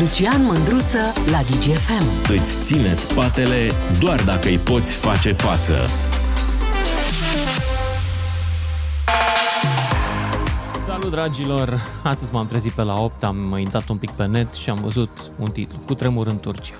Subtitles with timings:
[0.00, 0.98] Lucian Mândruță
[1.30, 2.32] la DGFM.
[2.32, 5.74] Îți ține spatele doar dacă îi poți face față.
[10.86, 11.80] Salut dragilor!
[12.02, 15.30] Astăzi m-am trezit pe la 8, am intrat un pic pe net și am văzut
[15.38, 16.74] un titlu, cu tremur în Turcia.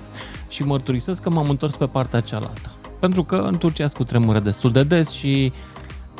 [0.49, 2.71] Și mărturisesc că m-am întors pe partea cealaltă.
[2.99, 5.53] Pentru că în Turcia sunt cu tremură destul de des și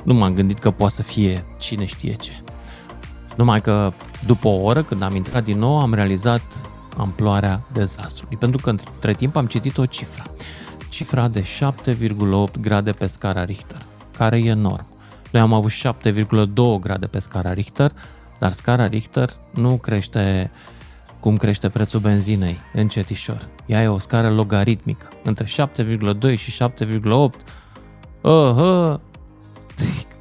[0.03, 2.33] nu m-am gândit că poate să fie cine știe ce.
[3.35, 3.93] Numai că
[4.25, 6.41] după o oră, când am intrat din nou, am realizat
[6.97, 8.37] amploarea dezastrului.
[8.37, 10.23] Pentru că între timp am citit o cifră.
[10.89, 13.85] Cifra de 7,8 grade pe scara Richter,
[14.17, 14.85] care e enorm.
[15.31, 17.91] Noi am avut 7,2 grade pe scara Richter,
[18.39, 20.51] dar scara Richter nu crește
[21.21, 23.47] cum crește prețul benzinei, încetișor.
[23.65, 25.07] Ea e o scară logaritmică.
[25.23, 27.45] Între 7,2 și 7,8,
[28.21, 28.99] uh, uh,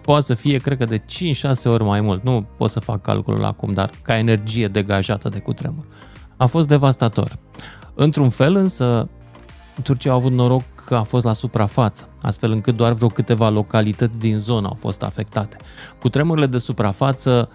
[0.02, 2.22] poate să fie, cred că, de 5-6 ori mai mult.
[2.22, 5.84] Nu pot să fac calculul acum, dar ca energie degajată de cutremur.
[6.40, 7.38] A fost devastator.
[7.94, 9.08] Într-un fel, însă,
[9.82, 14.18] Turcia a avut noroc că a fost la suprafață, astfel încât doar vreo câteva localități
[14.18, 15.56] din zonă au fost afectate.
[15.98, 17.48] Cu tremurile de suprafață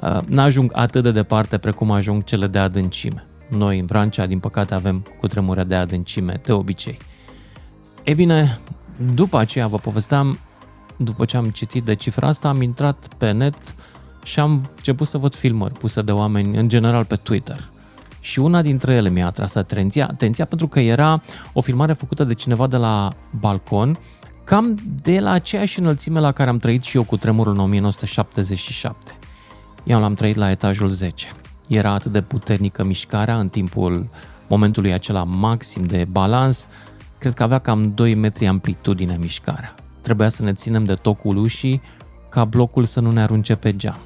[0.00, 3.26] uh, n-ajung atât de departe precum ajung cele de adâncime.
[3.50, 6.98] Noi, în Vrancea, din păcate, avem cu tremure de adâncime, de obicei.
[8.02, 8.58] E bine,
[9.14, 10.38] după aceea vă povesteam,
[10.96, 13.74] după ce am citit de cifra asta, am intrat pe net
[14.22, 17.74] și am început să văd filmări puse de oameni, în general pe Twitter.
[18.26, 22.34] Și una dintre ele mi-a atras atenția, atenția pentru că era o filmare făcută de
[22.34, 23.98] cineva de la balcon,
[24.44, 29.18] cam de la aceeași înălțime la care am trăit și eu cu tremurul în 1977.
[29.84, 31.26] Eu l-am trăit la etajul 10.
[31.68, 34.10] Era atât de puternică mișcarea în timpul
[34.48, 36.68] momentului acela maxim de balans,
[37.18, 39.74] cred că avea cam 2 metri amplitudine mișcarea.
[40.00, 41.82] Trebuia să ne ținem de tocul ușii
[42.30, 43.98] ca blocul să nu ne arunce pe geam.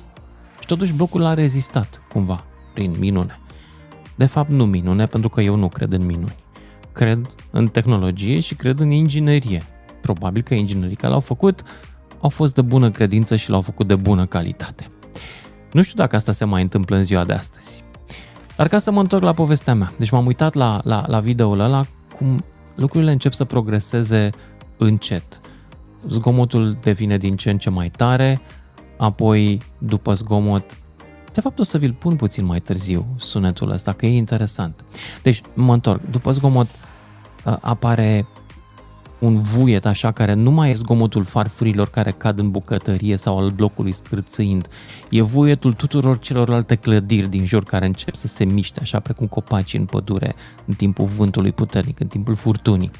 [0.60, 3.40] Și totuși blocul a rezistat, cumva, prin minune.
[4.20, 6.36] De fapt, nu minune, pentru că eu nu cred în minuni.
[6.92, 9.62] Cred în tehnologie și cred în inginerie.
[10.00, 11.62] Probabil că inginerii care l-au făcut
[12.20, 14.86] au fost de bună credință și l-au făcut de bună calitate.
[15.72, 17.84] Nu știu dacă asta se mai întâmplă în ziua de astăzi.
[18.56, 21.60] Dar ca să mă întorc la povestea mea, deci m-am uitat la, la, la videoul
[21.60, 22.44] ăla cum
[22.74, 24.30] lucrurile încep să progreseze
[24.76, 25.40] încet.
[26.08, 28.40] Zgomotul devine din ce în ce mai tare,
[28.96, 30.76] apoi după zgomot
[31.32, 34.84] de fapt o să vi-l pun puțin mai târziu, sunetul ăsta, că e interesant.
[35.22, 36.68] Deci, mă întorc, după zgomot
[37.44, 38.26] uh, apare
[39.20, 43.50] un vuiet așa care nu mai e zgomotul farfurilor care cad în bucătărie sau al
[43.50, 44.68] blocului scârțâind.
[45.10, 49.74] E vuietul tuturor celorlalte clădiri din jur care încep să se miște așa precum copaci
[49.74, 52.90] în pădure în timpul vântului puternic, în timpul furtunii.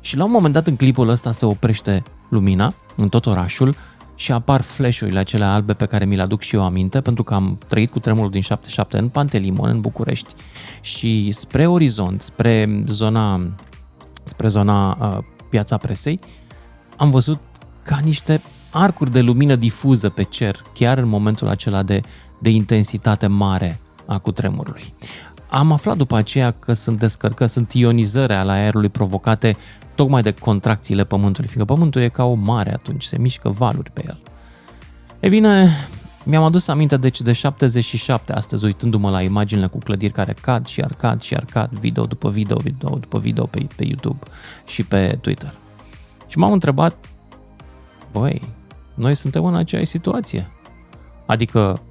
[0.00, 3.76] Și la un moment dat în clipul ăsta se oprește lumina în tot orașul
[4.14, 7.34] și apar flash-urile acelea albe pe care mi le aduc și eu aminte, pentru că
[7.34, 10.34] am trăit cu tremurul din 77 în Pantelimon, în București,
[10.80, 13.54] și spre orizont, spre zona,
[14.24, 16.20] spre zona uh, Piața Presei,
[16.96, 17.38] am văzut
[17.82, 22.00] ca niște arcuri de lumină difuză pe cer, chiar în momentul acela de,
[22.40, 24.94] de intensitate mare a cutremurului.
[25.54, 29.56] Am aflat după aceea că sunt descărcări, sunt ionizări ale aerului provocate
[29.94, 34.02] tocmai de contracțiile Pământului, fiindcă Pământul e ca o mare atunci, se mișcă valuri pe
[34.06, 34.20] el.
[35.20, 35.70] E bine,
[36.24, 40.80] mi-am adus aminte deci de 77 astăzi, uitându-mă la imaginile cu clădiri care cad și
[40.80, 44.24] arcad și arcad, video după video, video după video pe, pe YouTube
[44.66, 45.54] și pe Twitter.
[46.26, 46.96] Și m-am întrebat,
[48.12, 48.42] băi,
[48.94, 50.48] noi suntem în aceeași situație.
[51.26, 51.82] Adică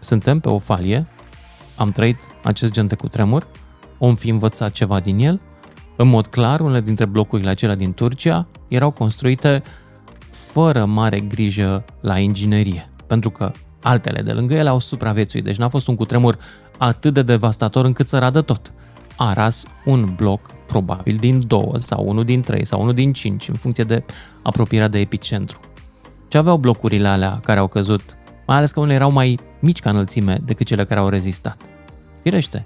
[0.00, 1.06] suntem pe o falie,
[1.76, 3.46] am trăit acest gen de cutremur,
[3.98, 5.40] om fi învățat ceva din el
[5.96, 9.62] în mod clar, unele dintre blocurile acelea din Turcia erau construite
[10.30, 15.68] fără mare grijă la inginerie, pentru că altele de lângă ele au supraviețuit, deci n-a
[15.68, 16.38] fost un cutremur
[16.78, 18.72] atât de devastator încât să radă tot.
[19.16, 23.48] A ras un bloc probabil din două sau unul din trei sau unul din cinci,
[23.48, 24.04] în funcție de
[24.42, 25.60] apropierea de epicentru.
[26.28, 28.15] Ce aveau blocurile alea care au căzut,
[28.46, 31.62] mai ales că unele erau mai mici ca înălțime decât cele care au rezistat?
[32.22, 32.64] Firește,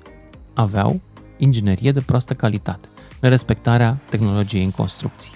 [0.55, 1.01] aveau
[1.37, 2.89] inginerie de proastă calitate
[3.21, 5.33] nerespectarea tehnologiei în construcții.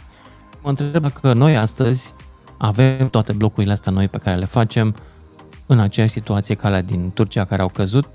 [0.62, 2.14] Mă întreb dacă noi astăzi
[2.58, 4.94] avem toate blocurile astea noi pe care le facem
[5.67, 8.06] în aceeași situație ca alea din Turcia care au căzut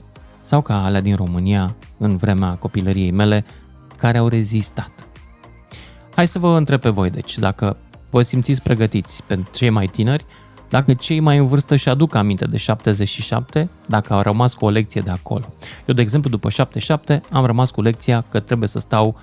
[0.41, 3.45] sau ca alea din România în vremea copilăriei mele
[3.97, 4.91] care au rezistat.
[6.15, 7.77] Hai să vă întreb pe voi, deci, dacă
[8.09, 10.25] vă simțiți pregătiți pentru cei mai tineri,
[10.69, 14.69] dacă cei mai în vârstă și aduc aminte de 77, dacă au rămas cu o
[14.69, 15.45] lecție de acolo.
[15.85, 19.17] Eu, de exemplu, după 77, am rămas cu lecția că trebuie să stau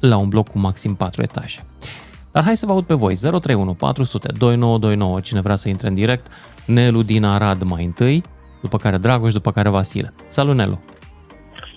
[0.00, 1.60] la un bloc cu maxim 4 etaje.
[2.32, 5.94] Dar hai să vă aud pe voi, 031 400 2929, cine vrea să intre în
[5.94, 6.26] direct,
[6.66, 8.22] Nelu din Arad mai întâi,
[8.62, 10.12] după care Dragoș, după care Vasile.
[10.26, 10.78] Salut, Nelu!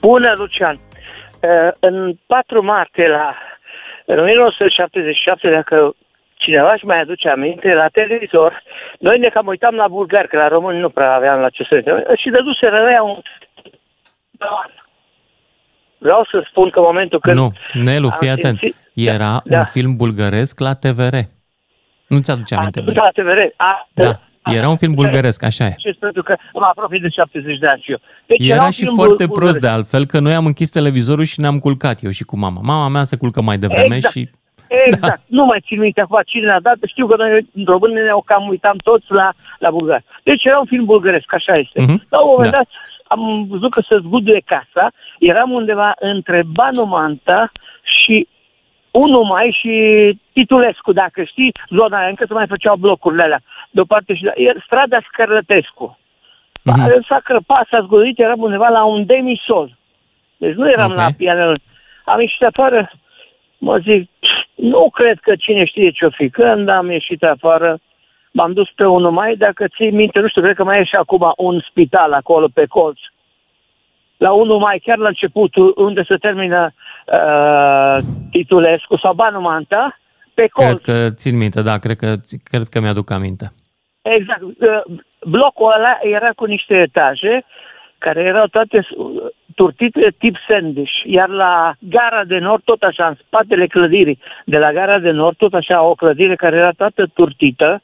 [0.01, 0.75] Bună, Lucian!
[0.75, 3.35] Uh, în 4 martie la
[4.05, 5.95] în 1977, dacă
[6.45, 8.63] cineva își mai aduce aminte, la televizor,
[8.99, 11.75] noi ne cam uitam la bulgari, că la români nu prea aveam la ce să
[11.75, 13.17] uităm, și dăduseră ăia un...
[15.97, 17.37] Vreau să spun că în momentul când...
[17.37, 18.57] Nu, Nelu, fii atent.
[18.57, 18.75] Simțit...
[18.93, 21.15] Era da, un film bulgăresc la TVR.
[22.07, 22.79] Nu ți-aduce aminte?
[22.79, 23.39] A, la TVR.
[23.57, 24.19] A, da.
[24.45, 25.75] Era un film bulgăresc, așa e.
[25.77, 27.97] Și pentru că mă apropii de 70 de ani și eu.
[28.25, 31.39] Deci era, era și foarte bul- prost de altfel, că noi am închis televizorul și
[31.39, 32.61] ne-am culcat eu și cu mama.
[32.63, 34.13] Mama mea se culcă mai devreme exact.
[34.13, 34.29] și...
[34.67, 35.01] Exact.
[35.01, 35.35] Da.
[35.37, 36.77] Nu mai țin minte acum cine a dat.
[36.85, 40.03] Știu că noi în români ne-au cam uitam toți la, la bulgari.
[40.23, 41.81] Deci era un film bulgăresc, așa este.
[41.81, 42.09] Uh-huh.
[42.09, 42.57] La un moment da.
[42.57, 42.67] dat
[43.07, 44.91] am văzut că se zguduie casa.
[45.19, 47.51] Eram undeva între Banomanta
[47.81, 48.27] și
[48.91, 49.73] unul mai și
[50.33, 54.23] Titulescu, dacă știi, zona aia, încă se mai făceau blocurile alea, de o parte și
[54.23, 54.31] de
[54.65, 55.97] strada Scărlătescu.
[56.71, 57.07] Uh-huh.
[57.07, 59.77] S-a crăpat, s-a zguduit, eram undeva la un demisol.
[60.37, 61.03] Deci nu eram okay.
[61.03, 61.59] la pianel.
[62.05, 62.91] Am ieșit afară,
[63.57, 64.09] mă zic,
[64.71, 66.29] nu cred că cine știe ce-o fi.
[66.29, 67.79] Când am ieșit afară,
[68.31, 70.95] m-am dus pe unul mai, dacă ții minte, nu știu, cred că mai e și
[70.95, 72.99] acum un spital acolo pe colț.
[74.17, 77.97] La unul mai, chiar la începutul, unde se termină uh,
[78.31, 79.99] Titulescu sau Banu Manta,
[80.33, 80.81] pe colț.
[80.81, 82.13] Cred că țin minte, da, cred că,
[82.43, 83.51] cred că mi-aduc aminte.
[84.01, 84.41] Exact.
[84.41, 87.45] Uh, blocul ăla era cu niște etaje
[87.97, 88.87] care erau toate
[89.55, 94.73] turtite tip sandwich, iar la gara de nord, tot așa, în spatele clădirii de la
[94.73, 97.81] gara de nord, tot așa, o clădire care era toată turtită,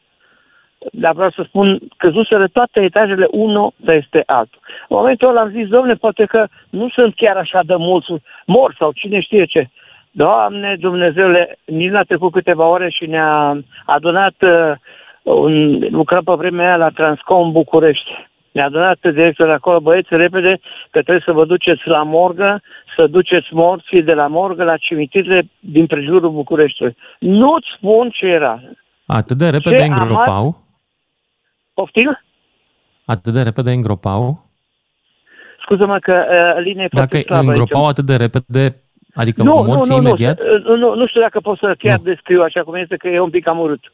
[0.92, 4.60] dar vreau să spun, căzuseră toate etajele unul peste altul.
[4.88, 8.12] În momentul ăla am zis, domne, poate că nu sunt chiar așa de mulți
[8.46, 9.68] morți sau cine știe ce.
[10.12, 14.72] Doamne, Dumnezeule, nici n-a trecut câteva ore și ne-a adunat, uh,
[15.24, 18.29] un, lucra pe vremea aia la Transcom București.
[18.52, 20.60] Ne-a adunat directorul acolo, băieți, repede,
[20.92, 22.62] că trebuie să vă duceți la morgă,
[22.96, 26.96] să duceți morții de la morgă la cimitirile din prejurul Bucureștiului.
[27.20, 28.62] Nu-ți spun ce era.
[29.06, 30.42] Atât de repede ce îngropau?
[30.42, 30.56] Amat...
[31.74, 32.20] Poftim?
[33.06, 34.46] Atât de repede îngropau?
[35.62, 37.90] Scuză-mă că uh, linia e Dacă îngropau aici.
[37.92, 38.76] atât de repede,
[39.14, 40.40] Adică nu, morții nu, nu, imediat?
[40.64, 42.04] Nu, nu, nu știu dacă pot să chiar nu.
[42.04, 43.94] descriu așa cum este, că e un pic amurât.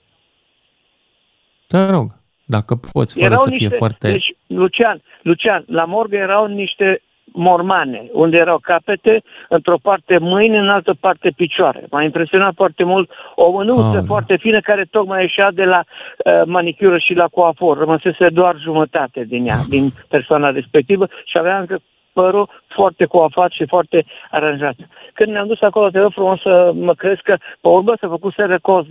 [1.67, 2.11] Te rog,
[2.45, 4.11] dacă poți, fără erau să niște, fie foarte...
[4.11, 7.01] Deci, Lucian, Lucian, la morgă erau niște
[7.35, 11.83] mormane, unde erau capete, într-o parte mâini, în altă parte picioare.
[11.91, 14.03] M-a impresionat foarte mult o mânuță oh.
[14.05, 17.77] foarte fină care tocmai ieșea de la uh, manicură și la coafor.
[17.77, 21.79] Rămăsese doar jumătate din ea, din persoana respectivă și avea încă
[22.13, 24.75] părul foarte coafat și foarte aranjat.
[25.13, 28.33] Când ne-am dus acolo, te rog frumos să mă crezi că pe urmă s-a făcut
[28.33, 28.87] să cost.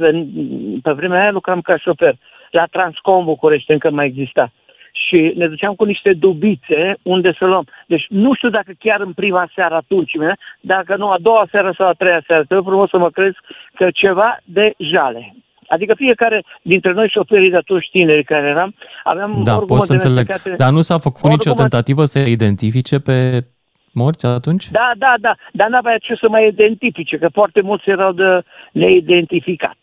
[0.83, 2.15] Pe vremea aia lucram ca șofer.
[2.55, 4.53] La Transcom București încă mai exista.
[4.93, 7.67] Și ne duceam cu niște dubițe unde să luăm.
[7.87, 10.13] Deci nu știu dacă chiar în prima seară atunci,
[10.61, 13.37] dacă nu a doua seară sau a treia seară, te rog frumos să mă crezi
[13.75, 15.35] că ceva de jale.
[15.69, 18.75] Adică fiecare dintre noi șoferii de atunci tineri care eram,
[19.05, 20.27] aveam Da, pot să înțeleg.
[20.57, 23.45] Dar nu s-a făcut nicio tentativă să identifice pe
[23.93, 24.71] morți atunci?
[24.71, 25.35] Da, da, da.
[25.53, 28.43] Dar n-avea ce să mai identifice, că foarte mulți erau de
[28.73, 29.77] neidentificat.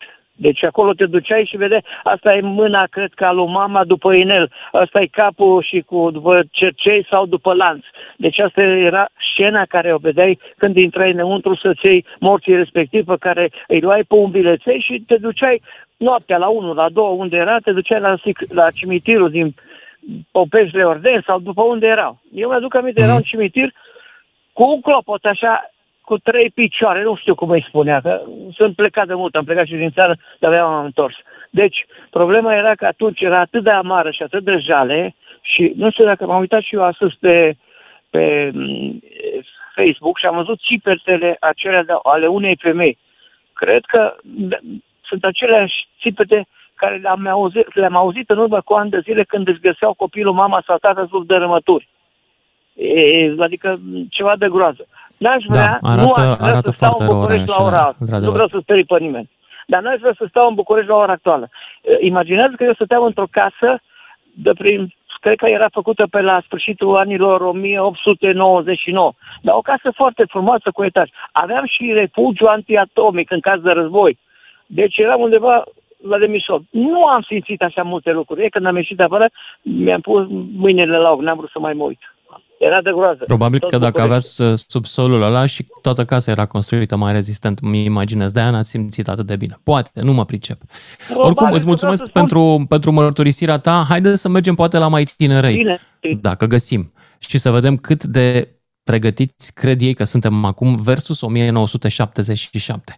[0.45, 4.13] Deci acolo te duceai și vede, asta e mâna, cred că, a lui mama după
[4.13, 7.83] inel, asta e capul și cu după cercei sau după lanț.
[8.17, 13.15] Deci asta era scena care o vedeai când intrai înăuntru să-ți iei morții respectiv pe
[13.19, 15.62] care îi luai pe un bileței și te duceai
[15.98, 18.15] noaptea la 1, la 2, unde era, te duceai la,
[18.50, 19.55] la cimitirul din
[20.31, 22.19] Popeșle Orden sau după unde erau.
[22.33, 23.07] Eu mi-aduc aminte, mm.
[23.07, 23.74] era un cimitir
[24.53, 25.71] cu un clopot așa
[26.01, 28.22] cu trei picioare, nu știu cum îi spunea, că
[28.53, 31.15] sunt plecat de mult, am plecat și din țară, dar abia m-am întors.
[31.50, 35.91] Deci, problema era că atunci era atât de amară și atât de jale și nu
[35.91, 37.55] știu dacă m-am uitat și eu astăzi pe,
[38.10, 39.00] pe mm,
[39.75, 42.98] Facebook și am văzut țipetele acelea de, ale unei femei.
[43.53, 44.15] Cred că
[45.01, 49.48] sunt aceleași țipete care le-am auzit, le-am auzit în urmă cu ani de zile când
[49.48, 51.88] își găseau copilul mama sau tata sub dărâmături.
[52.74, 53.79] E, adică
[54.10, 54.88] ceva de groază.
[55.24, 57.94] N-aș da, vrea, da, arată, nu aș vrea arată să stau în București la ora
[58.20, 59.30] Nu vreau să sperii pe nimeni.
[59.68, 61.50] Dar n-aș vrea să stau în București la ora actuală.
[62.00, 63.82] Imaginează că eu stăteam într-o casă
[64.34, 69.12] de prin cred că era făcută pe la sfârșitul anilor 1899.
[69.42, 71.10] Dar o casă foarte frumoasă cu etaj.
[71.32, 74.18] Aveam și refugiu antiatomic în caz de război.
[74.66, 75.63] Deci eram undeva
[76.08, 76.62] la demisor.
[76.70, 78.44] Nu am simțit așa multe lucruri.
[78.46, 79.30] E când am ieșit de afară,
[79.62, 82.11] mi-am pus mâinile la ochi, n-am vrut să mai mă uit.
[82.59, 83.23] Era de groază.
[83.25, 87.59] Probabil Tot că dacă aveați uh, subsolul ăla și toată casa era construită mai rezistent,
[87.59, 89.55] mi imaginez, de-aia n-ați simțit atât de bine.
[89.63, 90.57] Poate, nu mă pricep.
[91.07, 93.85] Probabil Oricum, îți mulțumesc pentru, pentru mărturisirea ta.
[93.89, 95.79] Haideți să mergem poate la mai tinerei, bine.
[96.21, 98.47] dacă găsim, și să vedem cât de
[98.83, 102.95] pregătiți, cred ei că suntem acum, versus 1977.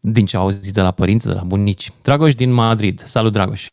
[0.00, 1.90] Din ce au auzit de la părinți, de la bunici.
[2.02, 2.98] Dragoș din Madrid.
[2.98, 3.66] Salut, Dragoș!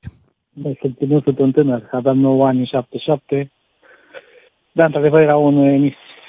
[0.54, 3.52] Bă, sunt, nu sunt un tânăr, aveam 9 ani în 77.
[4.78, 5.58] Da, într-adevăr era un,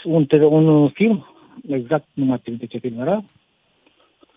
[0.04, 1.26] un, un film,
[1.68, 3.24] exact nu mai țin de ce film era.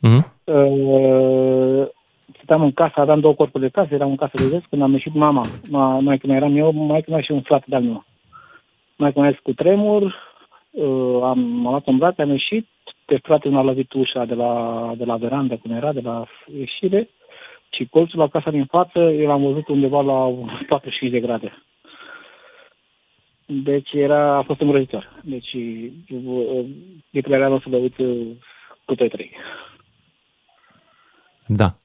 [0.07, 0.23] Mm-hmm.
[0.43, 1.87] Uh,
[2.35, 4.91] stăteam în casă, aveam două corpuri de casă, eram în casă de zes, când am
[4.91, 8.05] ieșit mama, ma, mai când eram eu, mai când și un frate de-al meu.
[8.97, 10.01] Mai când cu tremur,
[10.71, 12.67] uh, am, am luat în brațe, am ieșit,
[13.05, 16.25] pe frate mi-a lovit ușa de la, de la verandă, cum era, de la
[16.57, 17.09] ieșire,
[17.69, 20.33] și colțul la casa din față, el am văzut undeva la
[20.67, 21.53] 45 de grade.
[23.53, 25.21] Deci era, a fost îngrozitor.
[25.23, 25.55] Deci,
[27.09, 27.95] declararea nu să le uit
[28.85, 29.31] cu toi trei.
[31.45, 31.75] Da.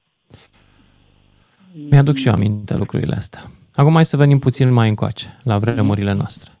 [1.89, 3.41] Mi-aduc și eu aminte lucrurile astea.
[3.75, 6.51] Acum hai să venim puțin mai încoace, la vremurile noastre.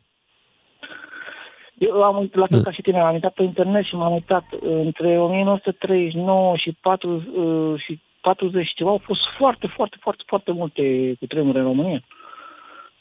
[1.77, 5.19] Eu am la fel ca și tine, am uitat pe internet și m-am uitat între
[5.19, 11.59] 1939 și, 4, uh, și 40 ceva, au fost foarte, foarte, foarte, foarte multe cutremure
[11.59, 12.03] în România.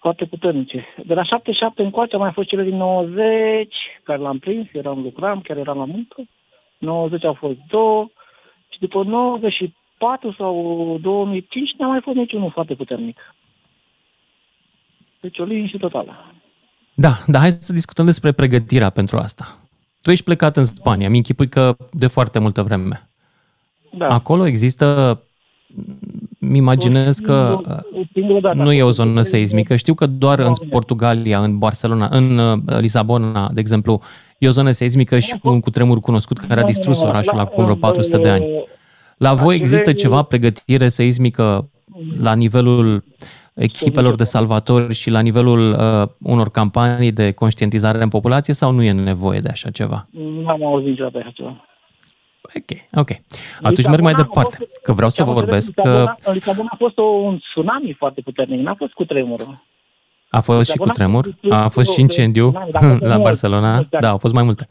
[0.06, 0.86] Foarte puternice.
[1.06, 5.40] De la 77 încoace au mai fost cele din 90, care l-am prins, eram lucram,
[5.40, 6.22] chiar eram la muncă.
[6.78, 8.08] 90 au fost două
[8.68, 13.34] și după 94 sau 2005 n-a mai fost niciunul foarte puternic.
[15.20, 16.34] Deci o liniște totală.
[16.94, 19.44] Da, dar hai să discutăm despre pregătirea pentru asta.
[20.02, 23.08] Tu ești plecat în Spania, mi închipui că de foarte multă vreme.
[23.92, 24.06] Da.
[24.06, 25.20] Acolo există,
[26.48, 27.60] mi imaginez că
[28.54, 29.76] nu e o zonă seismică.
[29.76, 34.00] Știu că doar în Portugalia, în Barcelona, în uh, Lisabona, de exemplu,
[34.38, 38.16] e o zonă seismică și un cutremur cunoscut care a distrus orașul acum vreo 400
[38.16, 38.46] de ani.
[39.16, 41.70] La voi există ceva pregătire seismică
[42.20, 43.04] la nivelul
[43.54, 48.82] echipelor de salvatori și la nivelul uh, unor campanii de conștientizare în populație sau nu
[48.82, 50.08] e nevoie de așa ceva?
[50.10, 51.64] Nu am auzit niciodată așa ceva.
[52.54, 53.10] Ok, ok.
[53.56, 56.32] Atunci Lisabona merg mai departe, fost, că vreau să vă vorbesc Lisabona, că...
[56.32, 59.40] Lisabona a fost un tsunami foarte puternic, n-a fost cu tremur.
[60.30, 61.34] A fost Lisabona și cu tremur?
[61.50, 62.52] A fost și incendiu
[63.12, 63.86] la Barcelona?
[64.00, 64.68] Da, au fost mai multe.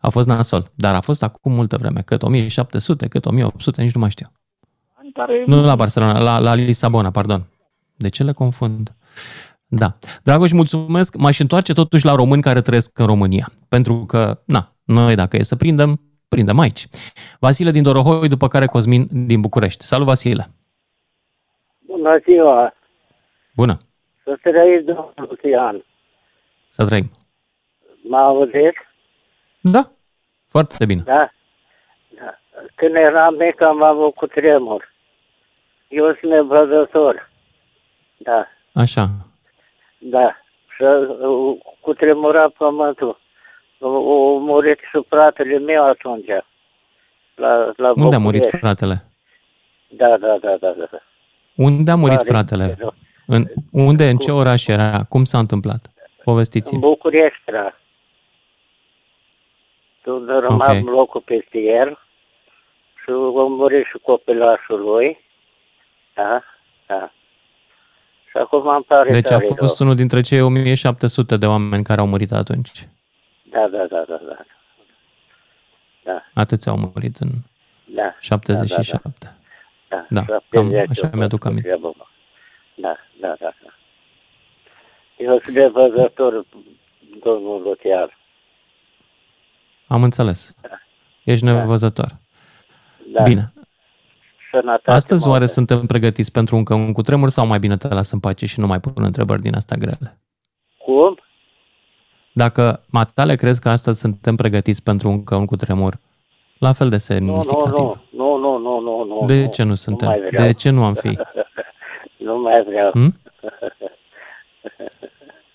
[0.00, 4.00] A fost nasol, dar a fost acum multă vreme, cât 1700, cât 1800, nici nu
[4.00, 4.32] mai știu.
[5.46, 7.46] Nu la Barcelona, la, la Lisabona, pardon.
[7.96, 8.94] De ce le confund?
[9.66, 9.98] Da.
[10.22, 11.16] Dragoș, mulțumesc.
[11.16, 13.52] M-aș întoarce totuși la români care trăiesc în România.
[13.68, 16.00] Pentru că, na, noi dacă e să prindem,
[16.32, 16.82] prindem aici.
[17.40, 19.84] Vasile din Dorohoi, după care Cosmin din București.
[19.84, 20.44] Salut, Vasile!
[21.86, 22.74] Bună ziua!
[23.54, 23.76] Bună!
[24.24, 25.84] Să trăiți, domnul Lucian.
[26.68, 27.10] Să trăim.
[28.02, 28.78] Mă auziți?
[29.60, 29.90] Da,
[30.48, 31.02] foarte bine.
[31.04, 31.30] Da.
[32.18, 32.38] da.
[32.74, 34.92] Când eram mic am avut cu tremur.
[35.88, 37.30] Eu sunt nevăzător.
[38.16, 38.46] Da.
[38.74, 39.06] Așa.
[39.98, 40.36] Da.
[40.74, 43.20] Și uh, cu tremura pământul.
[43.82, 46.28] O murit și fratele meu atunci.
[47.34, 49.04] La, la Unde a murit fratele?
[49.88, 50.98] Da, da, da, da, da.
[51.56, 52.78] Unde a murit Mare, fratele?
[53.26, 55.04] În, unde, în ce oraș era?
[55.08, 55.90] Cum s-a întâmplat?
[56.24, 57.74] povestiți În București era.
[60.02, 60.82] Tu rămas okay.
[60.82, 61.98] locul peste el
[63.02, 65.18] și a murit și copilașul lui.
[66.14, 66.42] Da,
[66.86, 67.12] da.
[68.30, 69.86] Și acum am pare Deci a fost rău.
[69.86, 72.88] unul dintre cei 1700 de oameni care au murit atunci.
[73.50, 74.44] Da, da, da, da, da.
[76.04, 76.24] da.
[76.34, 77.28] Atâția au murit în
[77.84, 79.36] da, 77.
[79.88, 80.24] Da, da, da.
[80.28, 81.78] da cam așa mi-aduc aminte.
[82.74, 83.74] Da, da, da, da.
[85.16, 86.46] Eu sunt de văzător,
[87.22, 88.18] domnul Luciar.
[89.86, 90.54] Am înțeles.
[90.60, 90.68] Da.
[91.24, 91.52] Ești da.
[91.52, 92.18] nevăzător.
[93.12, 93.22] Da.
[93.22, 93.52] Bine.
[94.50, 98.20] Sănătate Astăzi oare suntem pregătiți pentru încă un cutremur sau mai bine te las în
[98.20, 100.18] pace și nu mai pun întrebări din asta grele?
[100.78, 101.18] Cum?
[102.32, 105.98] Dacă matale crezi că astăzi suntem pregătiți pentru încă un cutremur,
[106.58, 108.00] la fel de semnificativ.
[108.10, 109.26] Nu, nu, nu, nu, nu.
[109.26, 110.08] De ce nu suntem?
[110.08, 111.18] Nu de ce nu am fi?
[112.26, 112.90] nu mai vreau.
[112.90, 113.14] Hmm?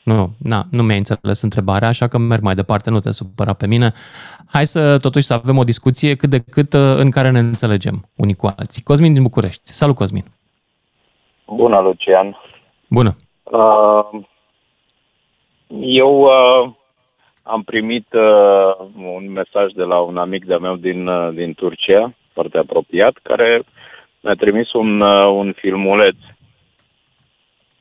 [0.04, 3.68] Nu, na, nu mi-ai înțeles întrebarea, așa că merg mai departe, nu te supăra pe
[3.68, 3.94] mine.
[4.52, 8.10] Hai să totuși să avem o discuție cât de cât uh, în care ne înțelegem
[8.16, 8.84] unii cu alții.
[8.84, 9.72] Cosmin din București.
[9.72, 10.24] Salut, Cosmin!
[11.46, 12.38] Bună, Lucian!
[12.90, 13.16] Bună!
[13.44, 14.22] Uh,
[15.82, 16.64] eu uh,
[17.44, 22.14] am primit uh, un mesaj de la un amic de-a meu din, uh, din Turcia,
[22.34, 23.64] foarte apropiat, care
[24.22, 26.16] mi-a trimis un, uh, un filmuleț.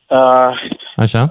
[0.08, 0.50] Uh,
[0.96, 1.30] Așa?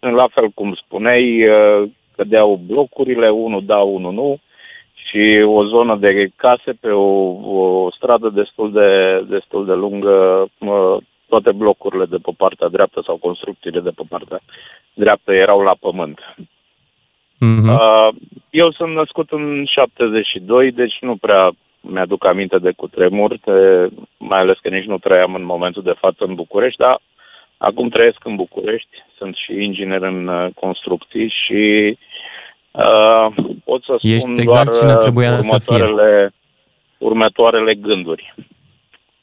[0.00, 4.38] În, la fel cum spuneai, uh, cădeau blocurile, unul da, unul nu,
[4.94, 7.06] și o zonă de case pe o,
[7.58, 10.96] o stradă destul de, destul de lungă, uh,
[11.34, 14.40] toate blocurile de pe partea dreaptă sau construcțiile de pe partea
[14.94, 16.18] dreaptă erau la pământ.
[17.46, 17.76] Uh-huh.
[18.50, 21.50] Eu sunt născut în 72, deci nu prea
[21.80, 26.24] mi-aduc aminte de cutremur, de, mai ales că nici nu trăiam în momentul de față
[26.24, 27.00] în București, dar
[27.56, 31.98] acum trăiesc în București, sunt și inginer în uh, construcții și
[32.70, 33.26] uh,
[33.64, 37.06] pot să Ești spun exact doar cine trebuia următoarele, să fie.
[37.06, 38.34] următoarele gânduri.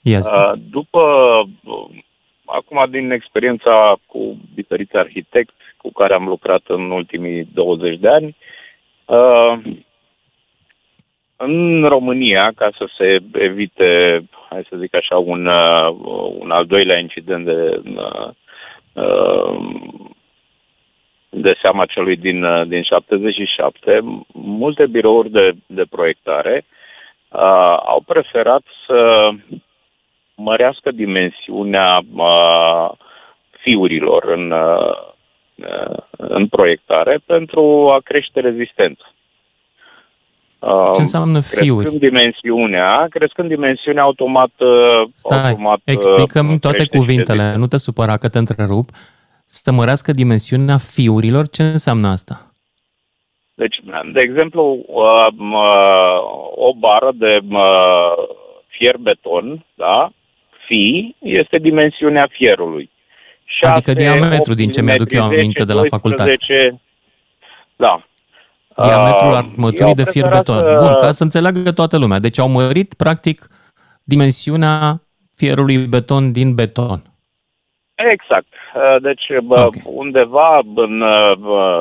[0.01, 0.27] Yes.
[0.27, 1.01] Uh, după,
[1.63, 1.86] uh,
[2.46, 8.36] acum din experiența cu diferiți arhitecți cu care am lucrat în ultimii 20 de ani,
[9.05, 9.60] uh,
[11.36, 15.89] în România, ca să se evite, hai să zic așa, un, uh,
[16.39, 18.29] un al doilea incident de, uh,
[18.93, 19.60] uh,
[21.29, 24.00] de seama celui din, din 77,
[24.34, 26.65] multe birouri de, de proiectare
[27.29, 29.29] uh, au preferat să
[30.43, 32.91] mărească dimensiunea uh,
[33.62, 39.05] fiurilor în, uh, în proiectare pentru a crește rezistența.
[40.93, 41.86] Ce înseamnă fiuri?
[41.86, 44.51] Crescând dimensiunea, crescând dimensiunea automat...
[45.13, 48.89] Stai, automat explicăm toate cuvintele, nu te supăra că te întrerup.
[49.45, 52.51] Să mărească dimensiunea fiurilor, ce înseamnă asta?
[53.55, 53.79] Deci,
[54.13, 54.86] de exemplu,
[56.55, 57.39] o bară de
[58.67, 60.12] fier beton, da,
[60.68, 62.89] fi, este dimensiunea fierului.
[63.44, 66.32] 6, adică diametru, din ce mi-aduc eu aminte de la facultate.
[67.75, 68.06] Da,
[68.75, 70.56] Diametrul armăturii de fier beton.
[70.56, 70.77] Să...
[70.80, 72.20] Bun, ca să înțeleagă toată lumea.
[72.20, 73.48] Deci au mărit, practic,
[74.03, 75.01] dimensiunea
[75.36, 77.00] fierului beton din beton.
[77.96, 78.53] Exact.
[79.01, 79.82] Deci okay.
[79.84, 81.01] undeva în,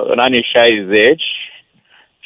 [0.06, 1.22] în anii 60,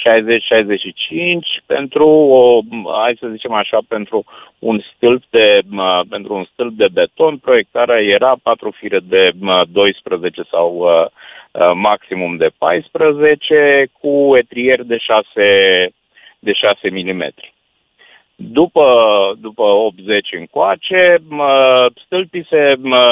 [0.05, 2.61] 60-65, pentru o,
[3.03, 4.25] hai să zicem așa, pentru
[4.59, 5.61] un stâlp de,
[6.09, 9.31] pentru un stâlp de beton, proiectarea era patru fire de
[9.73, 10.87] 12 sau
[11.55, 15.25] Uh, maximum de 14 cu etrier de 6,
[16.39, 17.35] de 6 mm.
[18.35, 18.87] După,
[19.41, 21.17] după 80 încoace,
[22.05, 23.05] stâlpii se mă,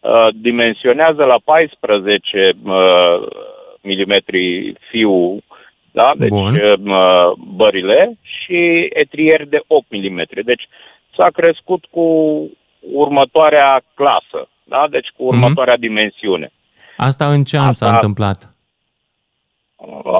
[0.00, 2.52] uh, dimensionează la 14
[3.82, 4.16] mm
[4.90, 5.38] fiu,
[5.94, 6.12] da?
[6.16, 6.60] deci Bun.
[7.56, 10.22] bările și etrier de 8 mm.
[10.44, 10.68] Deci
[11.16, 12.06] s-a crescut cu
[12.92, 14.86] următoarea clasă, da?
[14.90, 15.32] deci cu mhm.
[15.32, 15.86] următoarea mm-hmm.
[15.88, 16.52] dimensiune.
[16.96, 17.86] Asta în ce an Asta...
[17.86, 18.54] s-a întâmplat?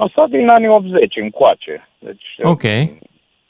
[0.00, 1.88] Asta din anii 80 încoace.
[1.98, 2.62] Deci, ok.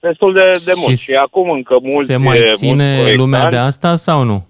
[0.00, 0.96] Destul de, de mult.
[0.96, 2.04] Și, și acum încă mult.
[2.04, 4.46] Se mai ține lumea de asta sau nu?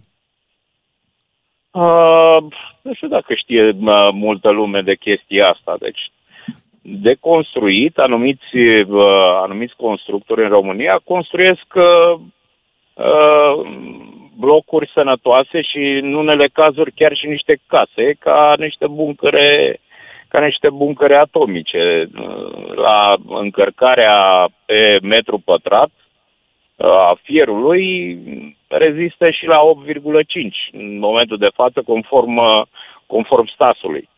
[1.70, 2.42] Uh,
[2.82, 5.76] nu știu dacă știe uh, multă lume de chestia asta.
[5.80, 6.00] Deci,
[6.86, 12.20] de construit, anumiți, uh, anumiți constructori în România construiesc uh,
[12.94, 13.66] uh,
[14.38, 19.78] blocuri sănătoase și în unele cazuri chiar și niște case ca niște buncăre
[20.28, 22.08] ca niște buncăre atomice.
[22.74, 25.90] La încărcarea pe metru pătrat
[26.78, 28.18] a fierului
[28.68, 29.92] rezistă și la 8,5
[30.72, 32.40] în momentul de față conform,
[33.06, 34.08] conform stasului.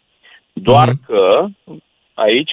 [0.53, 1.07] Doar uh-huh.
[1.07, 1.47] că
[2.17, 2.53] aici,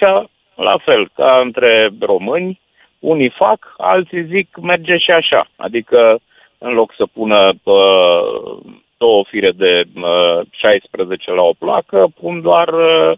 [0.56, 2.60] la fel, ca între români,
[2.98, 5.46] unii fac, alții zic merge și așa.
[5.56, 6.20] Adică
[6.58, 8.58] în loc să pună uh,
[8.96, 13.12] două fire de uh, 16 la o placă, pun doar uh,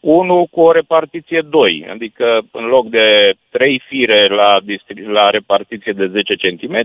[0.00, 4.58] unul cu o repartiție 2, adică în loc de trei fire la,
[5.12, 6.76] la repartiție de 10 cm,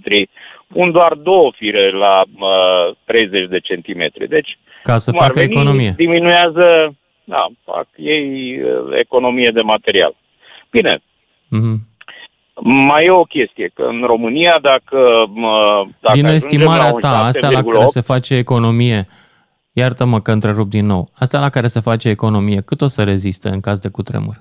[0.67, 4.27] pun doar două fire la uh, 30 de cm.
[4.27, 5.93] Deci, ca să facă veni, economie.
[5.95, 6.95] Diminuează,
[7.29, 10.15] da, fac ei uh, economie de material.
[10.71, 10.93] Bine,
[11.55, 11.87] mm-hmm.
[12.61, 14.99] Mai e o chestie, că în România, dacă...
[15.99, 19.07] dacă din estimarea ta, astea la care se face economie,
[19.73, 23.49] iartă-mă că întrerup din nou, astea la care se face economie, cât o să reziste
[23.49, 24.35] în caz de cutremur?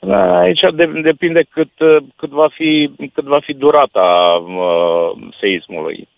[0.00, 1.70] Da, aici de, depinde cât,
[2.16, 6.08] cât, va fi, cât va fi durata uh, seismului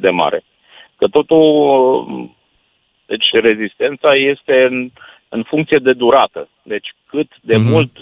[0.00, 0.42] de mare.
[0.96, 2.06] Că totul,
[3.12, 4.88] deci rezistența este în,
[5.28, 6.48] în funcție de durată.
[6.62, 7.70] Deci cât de mm-hmm.
[7.72, 7.92] mult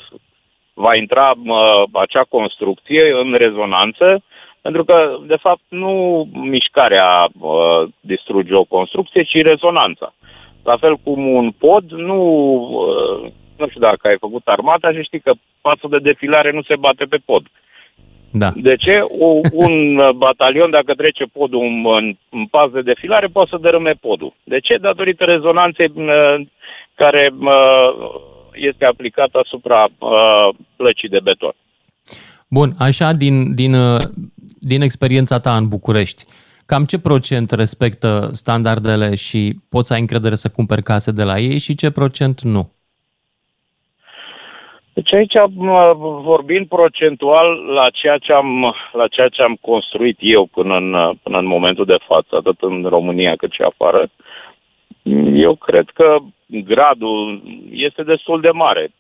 [0.74, 4.22] va intra uh, acea construcție în rezonanță,
[4.60, 5.92] pentru că, de fapt, nu
[6.32, 10.14] mișcarea uh, distruge o construcție, ci rezonanța.
[10.64, 12.20] La fel cum un pod, nu,
[12.86, 16.76] uh, nu știu dacă ai făcut armata și știi că față de defilare nu se
[16.76, 17.42] bate pe pod.
[18.30, 18.52] Da.
[18.56, 19.00] De ce?
[19.18, 23.92] O, un batalion, dacă trece podul în, în, în pas de defilare, poate să dărâme
[24.00, 24.34] podul.
[24.44, 24.76] De ce?
[24.76, 26.46] Datorită rezonanței uh,
[26.94, 27.90] care uh,
[28.52, 31.54] este aplicat asupra uh, plăcii de beton.
[32.50, 34.00] Bun, așa din, din, uh,
[34.60, 36.24] din experiența ta în București,
[36.66, 41.38] cam ce procent respectă standardele și poți să ai încredere să cumperi case de la
[41.38, 42.72] ei și ce procent nu?
[44.98, 45.34] Deci aici,
[46.22, 51.38] vorbind procentual la ceea ce am, la ceea ce am construit eu până în, până
[51.38, 54.08] în momentul de față, atât în România cât și afară,
[55.32, 58.90] eu cred că gradul este destul de mare, 70-80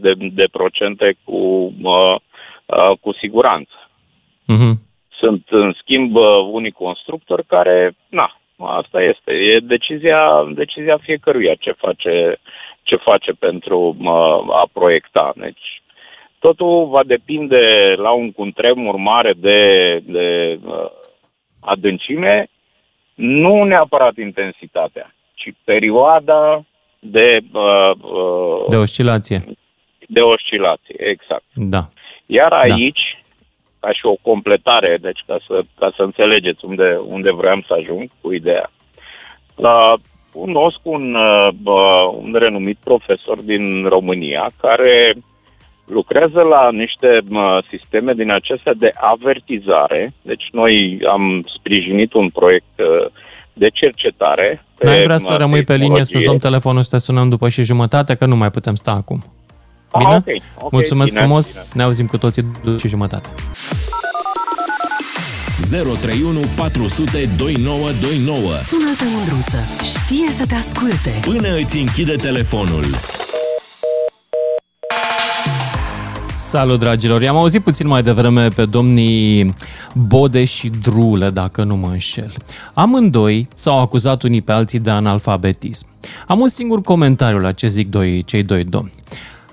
[0.00, 2.16] de, de procente cu, uh,
[2.66, 3.88] uh, cu siguranță.
[4.52, 4.74] Uh-huh.
[5.18, 6.16] Sunt, în schimb,
[6.52, 12.38] unii constructori care, na, asta este, e decizia, decizia fiecăruia ce face,
[12.84, 15.32] ce face pentru uh, a proiecta.
[15.36, 15.82] Deci,
[16.38, 20.90] totul va depinde la un cutremur mare de, de uh,
[21.60, 22.46] adâncime,
[23.14, 26.64] nu neapărat intensitatea, ci perioada
[26.98, 27.38] de...
[27.52, 29.44] Uh, uh, de oscilație.
[30.08, 31.44] De oscilație, exact.
[31.54, 31.82] Da.
[32.26, 32.56] Iar da.
[32.56, 33.22] aici,
[33.80, 33.86] da.
[33.86, 38.10] ca și o completare, deci ca să, ca să înțelegeți unde, unde vreau să ajung
[38.20, 38.70] cu ideea,
[39.56, 39.94] uh,
[40.34, 41.48] cunosc un, uh,
[42.22, 45.14] un renumit profesor din România care
[45.86, 50.12] lucrează la niște uh, sisteme din acestea de avertizare.
[50.22, 53.06] Deci noi am sprijinit un proiect uh,
[53.52, 54.64] de cercetare.
[54.80, 58.14] N-ai vrea să rămâi pe linie, să-ți luăm telefonul, să te sunăm după și jumătate,
[58.14, 59.22] că nu mai putem sta acum.
[59.90, 60.14] Ah, bine?
[60.14, 61.66] Ah, okay, okay, Mulțumesc bine, frumos, bine.
[61.74, 63.28] ne auzim cu toții după și jumătate.
[65.70, 72.84] 031 400 2929 Sună-te, Mândruță, știe să te asculte Până îți închide telefonul
[76.36, 77.22] Salut, dragilor!
[77.22, 79.54] I-am auzit puțin mai devreme pe domnii
[79.94, 82.32] Bode și Drulă, dacă nu mă înșel.
[82.74, 85.86] Amândoi s-au acuzat unii pe alții de analfabetism.
[86.26, 88.90] Am un singur comentariu la ce zic doi, cei doi domni.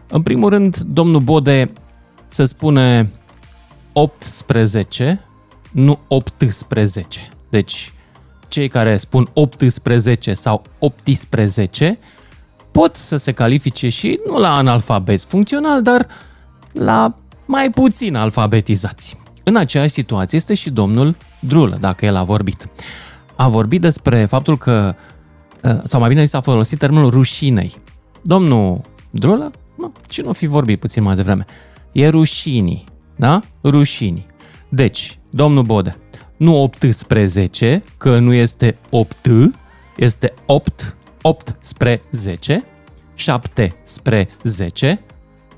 [0.07, 1.71] În primul rând, domnul Bode
[2.27, 3.11] se spune
[3.93, 5.25] 18,
[5.71, 7.29] nu 18.
[7.49, 7.93] Deci,
[8.47, 11.99] cei care spun 18 sau 18
[12.71, 16.07] pot să se califice și nu la analfabet funcțional, dar
[16.71, 19.17] la mai puțin alfabetizați.
[19.43, 22.67] În aceeași situație este și domnul Drulă, dacă el a vorbit.
[23.35, 24.95] A vorbit despre faptul că,
[25.63, 27.75] uh, sau mai bine s-a folosit termenul rușinei.
[28.23, 31.45] Domnul Drulă, nu, ce nu fi vorbit puțin mai devreme,
[31.91, 32.83] e rușinii,
[33.15, 33.39] da?
[33.63, 34.25] Rușinii.
[34.69, 35.97] Deci, domnul Bode,
[36.37, 39.29] nu 18, că nu este 8,
[39.97, 42.63] este 8, 8 spre 10,
[43.13, 45.01] 7 spre 10,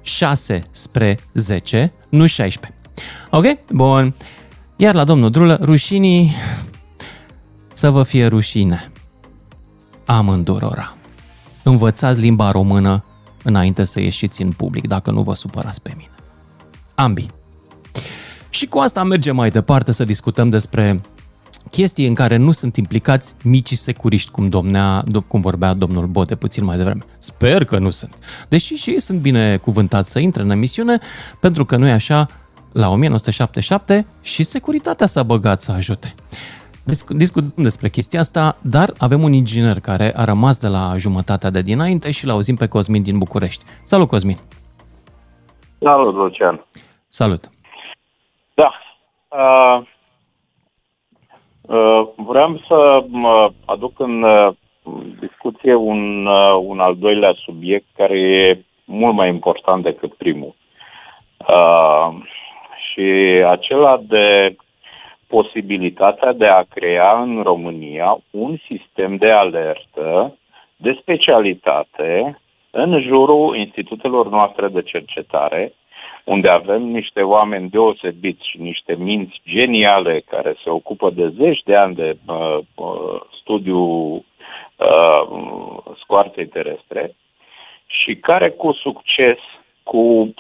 [0.02, 2.80] 6 spre 10, nu 16.
[3.30, 3.46] Ok?
[3.72, 4.16] Bun.
[4.76, 6.32] Iar la domnul Drulă, rușinii
[7.74, 8.92] să vă fie rușine.
[10.06, 10.94] Amândurora.
[11.64, 13.04] Învățați limba română
[13.44, 16.12] înainte să ieșiți în public, dacă nu vă supărați pe mine.
[16.96, 17.30] Ambii.
[18.54, 21.02] Și cu asta mergem mai departe să discutăm despre
[21.72, 26.64] chestii în care nu sunt implicați micii securiști, cum, domnea, cum vorbea domnul Bode puțin
[26.64, 27.02] mai devreme.
[27.18, 28.46] Sper că nu sunt.
[28.50, 30.98] Deși și ei sunt bine cuvântați să intre în emisiune,
[31.40, 32.28] pentru că nu e așa,
[32.72, 36.14] la 1977 și securitatea s-a băgat să ajute.
[37.08, 41.62] Discutăm despre chestia asta, dar avem un inginer care a rămas de la jumătatea de
[41.62, 43.64] dinainte și l-auzim pe Cosmin din București.
[43.84, 44.38] Salut, Cosmin!
[45.80, 46.68] Salut, Lucian!
[47.08, 47.50] Salut!
[48.54, 48.74] Da,
[49.30, 49.88] uh,
[51.68, 53.04] Uh, vreau să
[53.66, 54.54] aduc în uh,
[55.20, 60.54] discuție un, uh, un al doilea subiect care e mult mai important decât primul.
[62.92, 63.02] Și
[63.48, 64.56] acela de
[65.28, 70.38] posibilitatea de a crea în România un sistem de alertă
[70.76, 72.40] de specialitate
[72.72, 75.74] în jurul institutelor noastre de cercetare,
[76.24, 81.76] unde avem niște oameni deosebiți și niște minți geniale care se ocupă de zeci de
[81.76, 84.24] ani de uh, uh, studiu uh,
[86.00, 87.16] scoarței terestre
[87.86, 89.38] și care cu succes,
[89.84, 90.34] cu,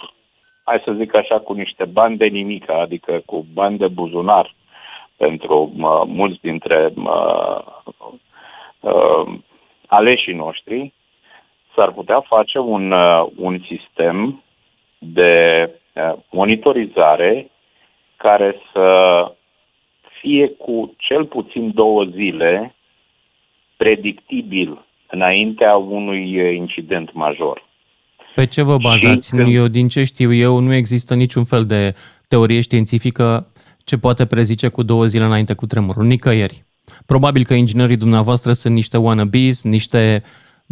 [0.64, 4.56] hai să zic așa, cu niște bani de nimic, adică cu bani de buzunar
[5.18, 7.60] pentru uh, mulți dintre uh,
[8.80, 9.34] uh,
[9.88, 10.94] aleșii noștri,
[11.76, 14.43] s-ar putea face un, uh, un sistem
[15.04, 17.52] de uh, monitorizare
[18.18, 18.88] care să
[20.22, 22.76] fie cu cel puțin două zile
[23.78, 27.64] predictibil înaintea unui uh, incident major.
[28.36, 29.36] Pe ce vă bazați?
[29.36, 29.54] când...
[29.54, 31.96] Eu, din ce știu eu, nu există niciun fel de
[32.28, 33.48] teorie științifică
[33.84, 36.04] ce poate prezice cu două zile înainte cu tremurul.
[36.04, 36.62] Nicăieri.
[37.06, 40.24] Probabil că inginerii dumneavoastră sunt niște wannabes, niște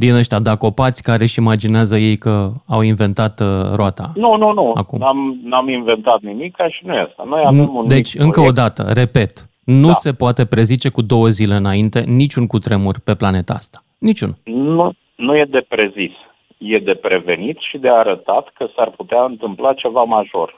[0.04, 2.36] din ăștia dacopați care își imaginează ei că
[2.76, 4.08] au inventat uh, roata.
[4.16, 4.72] Nu, nu, nu.
[4.76, 5.00] Acum.
[5.00, 7.24] N-am, n-am inventat nimic și nu e asta.
[7.28, 8.58] Noi avem un deci, încă proiect.
[8.58, 9.34] o dată, repet,
[9.64, 9.94] nu da.
[9.94, 13.78] se poate prezice cu două zile înainte niciun cutremur pe planeta asta.
[14.00, 14.32] Niciun.
[14.78, 16.12] Nu, nu e de prezis.
[16.58, 20.50] e de prevenit și de arătat că s-ar putea întâmpla ceva major.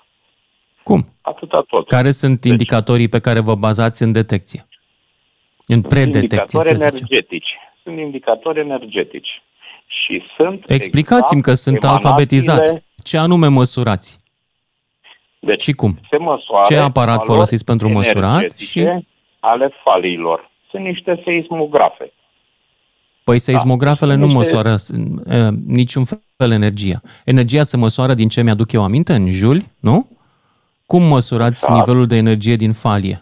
[0.84, 1.02] Cum?
[1.22, 1.88] Atâta tot.
[1.88, 4.62] Care sunt deci, indicatorii pe care vă bazați în detecție?
[5.68, 7.08] În predetecție, indicatori să zicem.
[7.84, 7.90] Energetici.
[7.96, 9.42] Sunt indicatori energetici.
[9.88, 12.84] Și sunt Explicați-mi exact că sunt emanațiile- alfabetizat.
[13.04, 14.20] Ce anume măsurați?
[15.40, 15.98] Deci, Și cum?
[16.10, 18.66] se măsoară Ce aparat valori folosiți pentru măsurat energetice
[19.00, 19.08] și-
[19.40, 20.52] ale faliilor.
[20.70, 22.12] Sunt niște seismografe.
[23.24, 24.70] Păi seismografele nu Niște- măsoară
[25.26, 26.04] uh, niciun
[26.38, 27.02] fel energia.
[27.26, 30.08] Energia se măsoară din ce mi-aduc eu aminte, în juli, nu?
[30.86, 31.74] Cum măsurați Exact.
[31.80, 33.18] nivelul de energie din falie?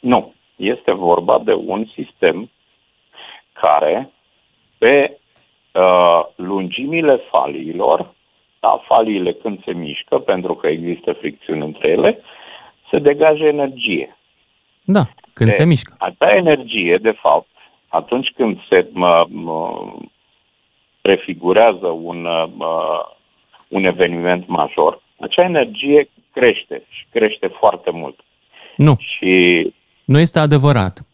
[0.00, 0.34] Nu.
[0.56, 2.50] Este vorba de un sistem
[3.60, 4.10] care,
[4.78, 5.18] pe
[5.72, 8.14] uh, lungimile faliilor,
[8.60, 12.20] da, faliile când se mișcă, pentru că există fricțiuni între ele,
[12.90, 14.16] se degajă energie.
[14.84, 15.94] Da, când De- se mișcă.
[15.98, 17.48] Acea energie, de fapt,
[17.88, 19.92] atunci când se mă, mă,
[21.00, 22.22] prefigurează un,
[22.54, 23.02] mă,
[23.68, 28.20] un eveniment major, acea energie crește și crește foarte mult.
[28.76, 29.66] Nu, Și
[30.04, 31.07] nu este adevărat.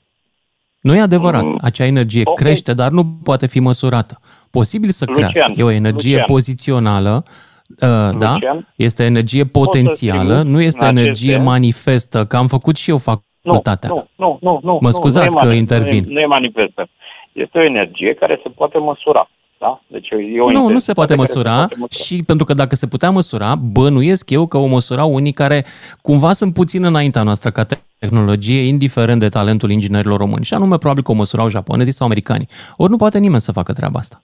[0.86, 1.42] Nu e adevărat.
[1.42, 1.58] Mm.
[1.62, 2.34] Acea energie Ok.
[2.34, 4.20] crește, dar nu poate fi măsurată.
[4.50, 5.52] Posibil să Lucian, crească.
[5.56, 6.26] E o energie Lucian.
[6.26, 7.24] pozițională,
[7.68, 8.32] uh, da?
[8.32, 11.44] Lucian, Este energie potențială, trimit nu este în acest energie sens?
[11.44, 13.02] manifestă, că am făcut și eu nu,
[13.42, 13.88] facultatea.
[13.88, 14.72] nu, nu, nu, nu.
[14.72, 16.04] Mă nu, scuzați nu e că mani- intervin.
[16.06, 16.88] Nu e, nu e manifestă.
[17.32, 19.30] Este o energie care se poate măsura.
[19.64, 19.80] Da?
[19.86, 22.04] Deci e o Nu, nu intensitate se poate care se măsura poate măsura.
[22.04, 25.64] și pentru că dacă se putea măsura, bănuiesc eu că o măsurau unii care
[26.02, 27.64] cumva sunt puțin înaintea noastră ca
[27.98, 30.44] tehnologie, indiferent de talentul inginerilor români.
[30.44, 32.48] Și anume, probabil că o măsurau japonezii sau americanii.
[32.76, 34.22] Ori nu poate nimeni să facă treaba asta.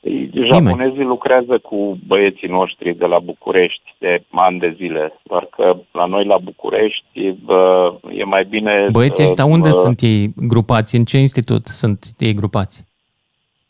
[0.00, 5.76] Ei, Japonezii lucrează cu băieții noștri de la București de ani de zile, doar că
[5.92, 8.86] la noi la București bă, e mai bine...
[8.92, 10.96] Băieții să, ăștia unde bă, sunt ei grupați?
[10.96, 12.87] În ce institut sunt ei grupați?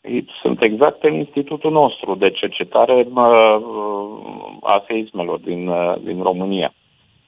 [0.09, 3.59] Ei Sunt exact în institutul nostru de cercetare bă,
[4.61, 6.73] a seismelor din, uh, din România.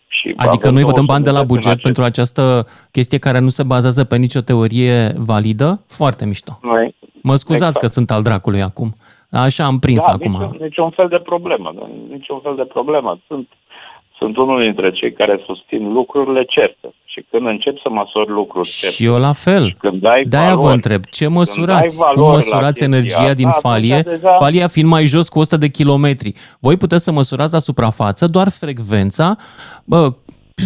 [0.08, 2.04] Și Adică avem noi vă două dăm bani de la unități în buget acest- pentru
[2.04, 5.84] această chestie care nu se bazează pe nicio teorie validă?
[5.88, 6.52] Foarte mișto.
[6.62, 7.86] Noi, Mă scuzați Exact.
[7.86, 8.90] că sunt al dracului acum.
[9.32, 10.32] Așa am prins da, acum.
[10.32, 11.72] Niciun, niciun fel de problemă.
[11.76, 13.20] nu, Niciun fel de problemă.
[13.28, 13.48] Sunt,
[14.18, 16.94] sunt unul dintre cei care susțin lucrurile certe.
[17.14, 19.76] Și când încep să măsori lucruri certe, Și eu la fel.
[19.80, 21.98] când dai De-aia vă valori, întreb, ce ai măsurați?
[21.98, 23.94] valori Cum la măsurați chestia energia din asta, falie?
[23.96, 26.34] atunci deja- Falia fiind mai jos cu 100 de kilometri.
[26.60, 29.36] Voi puteți să măsurați la suprafață doar frecvența
[29.84, 30.14] bă,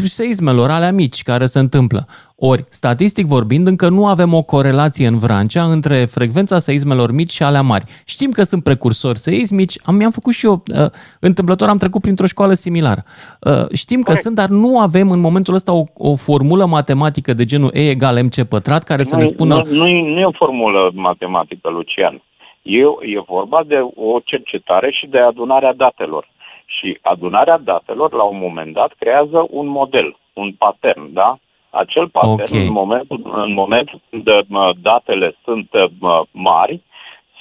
[0.03, 2.05] seismelor alea mici care se întâmplă.
[2.37, 7.43] Ori, statistic vorbind, încă nu avem o corelație în Vrancea între frecvența seismelor mici și
[7.43, 7.83] alea mari.
[8.05, 12.25] Știm că sunt precursori seismici, am, mi-am făcut și eu, uh, întâmplător am trecut printr-o
[12.25, 13.03] școală similară.
[13.41, 14.23] Uh, știm că Corect.
[14.23, 18.23] sunt, dar nu avem în momentul ăsta o, o formulă matematică de genul E egal
[18.23, 21.69] MC pătrat care să nu, ne spună Nu, nu, e- nu e o formulă matematică,
[21.69, 22.21] Lucian.
[22.61, 22.79] E,
[23.15, 26.27] e vorba de o cercetare și de adunarea datelor.
[26.65, 31.37] Și adunarea datelor, la un moment dat, creează un model, un pattern, da?
[31.69, 32.61] Acel pattern, Ok.
[32.61, 36.81] în, momentul, în momentul când mă, datele sunt mă, mari,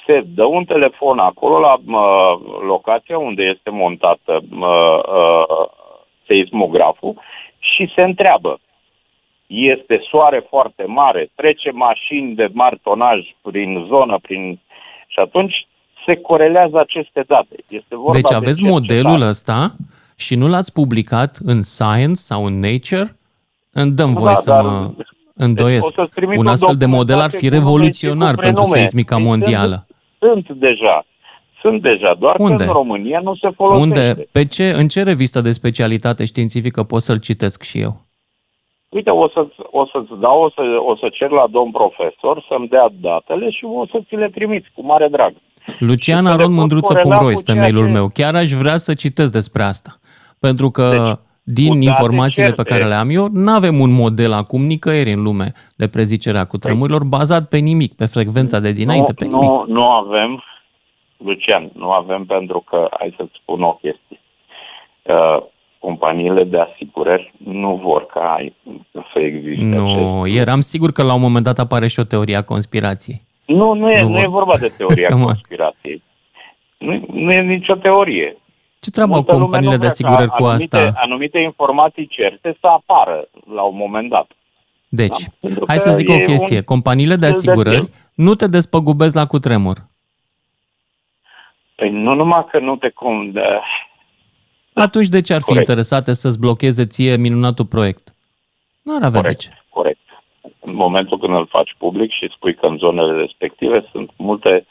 [0.05, 5.67] se dă un telefon acolo la mă, locația unde este montată mă, uh,
[6.25, 7.13] seismograful
[7.59, 8.59] și se întreabă
[9.47, 14.59] este soare foarte mare, trece mașini de mari tonaj prin zonă, prin...
[15.07, 15.67] și atunci
[16.05, 17.55] se corelează aceste date.
[17.69, 18.79] Este vorba Deci de aveți cercetare.
[18.79, 19.75] modelul ăsta
[20.15, 23.15] și nu l-ați publicat în Science sau în Nature?
[23.71, 25.85] Îmi dăm Da, voie să dar- mă Deci îndoiesc.
[25.85, 28.35] o să-ți trimit Un o astfel de model ar documentație fi cu nume și revoluționar
[28.35, 28.77] cu pentru prenume.
[28.77, 29.85] seismica Sunt- mondială.
[30.19, 31.05] Sunt deja.
[31.61, 32.55] Sunt deja, doar Unde?
[32.55, 33.83] că în România nu se folosește.
[33.99, 34.27] Unde?
[34.31, 38.01] Pe ce, în ce revistă de specialitate științifică pot să-l citesc și eu?
[38.89, 42.67] Uite, o, să, o să-ți dau, o să, o să cer la domn profesor să-mi
[42.67, 45.33] dea datele și o să ți le trimit cu mare drag.
[45.79, 48.07] Lucian Și să le Aron pot Mândruță.ro corela este cu ceea mailul ce- meu.
[48.13, 49.99] Chiar aș vrea să citesc despre asta.
[50.39, 52.71] Pentru că Deci, din cu date informațiile pe certe.
[52.71, 56.57] care le am eu, nu avem un model acum nicăieri în lume de prezicerea cu
[56.57, 59.49] tremurilor bazat pe nimic, pe frecvența de dinainte, pe nu, nimic.
[59.49, 60.43] nu, nu avem,
[61.17, 64.19] Lucian, nu avem pentru că, hai să-ți spun o chestie.
[65.03, 65.43] Uh,
[65.79, 68.55] companiile de asigurări nu vor ca ai,
[69.13, 70.37] să existe Nu, acest...
[70.37, 73.21] eram sigur că la un moment dat apare și o teorie a conspirației.
[73.45, 74.23] Nu, nu e, Nu nu, vor.
[74.23, 75.27] e vorba de teoria Come on.
[75.27, 76.03] conspirației.
[76.77, 78.37] Nu, nu e nicio teorie.
[78.79, 80.99] Ce treabă au Multă lume companiile nu de vrea ca asigurări cu anumite, asta?
[81.01, 84.27] Anumite informații certe să apară la un moment dat.
[84.89, 86.55] Deci, Da, pentru hai că să zic o e chestie.
[86.57, 87.89] un Companiile de stil de asigurări film.
[88.13, 89.77] nu te despăgubesc la cutremur.
[91.75, 93.41] Păi nu numai că nu te cum de...
[94.73, 95.67] Atunci de ce ar fi Corect.
[95.67, 98.13] interesate să-ți blocheze ție minunatul proiect?
[98.81, 99.49] Nu ar avea de Corect, ce.
[99.69, 99.99] corect.
[100.59, 104.65] În momentul când îl faci public și spui că în zonele respective sunt multe,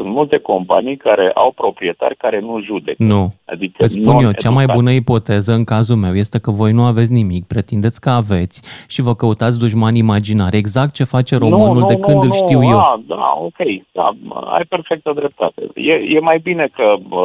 [0.00, 3.02] Sunt multe companii care au proprietari care nu judecă.
[3.04, 3.34] Nu.
[3.46, 4.78] Adică Îți spun eu, cea mai non-educați.
[4.78, 9.02] bună ipoteză în cazul meu este că voi nu aveți nimic, pretindeți că aveți și
[9.02, 10.56] vă căutați dușmani imaginari.
[10.56, 12.78] Exact ce face românul de când îl știu eu.
[12.78, 13.60] A, da, ok,
[13.92, 14.08] da,
[14.56, 15.62] ai perfectă dreptate.
[15.74, 17.24] E, e mai bine că bă,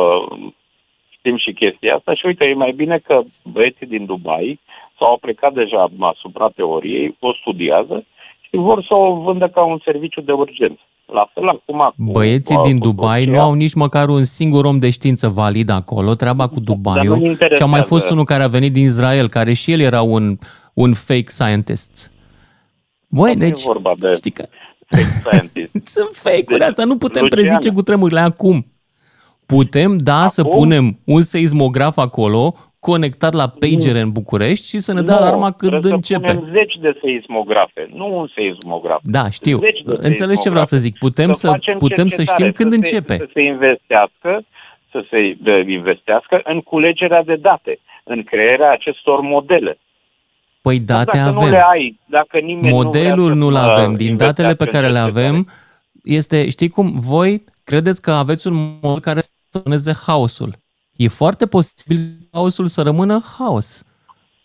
[1.10, 4.60] știm și chestia asta și uite, e mai bine că băieții din Dubai
[5.04, 8.06] s-au plecat deja asupra teoriei, o studiază
[8.42, 10.80] și vor să o vândă ca un serviciu de urgență.
[11.14, 13.38] La fel acum cu Băieții cu- din cu Dubai Turcia.
[13.38, 17.04] nu au nici măcar un singur om de știință valid acolo, treaba cu nu-mi Dubaiul.
[17.04, 17.84] Și a mai interesează.
[17.84, 20.38] fost unul care a venit din Israel, care și el era un,
[20.74, 22.12] un fake scientist.
[23.08, 24.46] Băi, Nu e deci, vorba de știi că
[24.90, 25.88] fake scientist.
[25.98, 28.66] sunt fake-uri Deci, astea, nu putem Lucian, prezice cu tremurile acum.
[29.46, 30.58] Putem, da, să Acum?
[30.60, 32.56] punem un seismograf acolo,
[32.90, 36.34] conectat la pagere în București și să ne dea Nu, alarma când trebuie Să începe.
[36.34, 39.00] punem zeci de seismografe, nu un seismograf.
[39.04, 39.58] Da, știu.
[39.60, 40.98] Zeci de Înțelegi ce vreau să zic.
[40.98, 43.14] Putem să, facem putem să cercetare, știm când să începe.
[43.18, 44.32] Se, să se investească,
[44.92, 49.78] să se de, investească în culegerea de date, în crearea acestor modele.
[50.62, 51.52] Păi date dacă nu avem.
[51.52, 53.92] le ai, dacă nimeni Modelul nu, nu-l vrea să, avem.
[53.92, 55.28] uh, Din datele pe investească care în le cercetare.
[55.28, 55.48] avem,
[56.04, 60.52] este, știi cum, voi credeți că aveți un model care să săneze haosul.
[60.96, 61.98] E foarte posibil
[62.32, 63.84] haosul să rămână haos.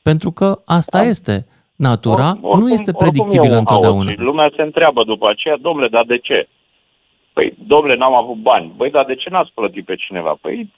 [0.03, 1.47] Pentru că asta este.
[1.77, 4.11] Natura Or- oricum- nu este oricum predictibilă e un haos întotdeauna.
[4.11, 6.49] Și lumea se întreabă după aceea, domnule, dar de ce?
[7.33, 8.73] Păi, domnule, n-am avut bani.
[8.77, 10.39] Băi, dar de ce n-ați plătit pe cineva?
[10.41, 10.73] Păi,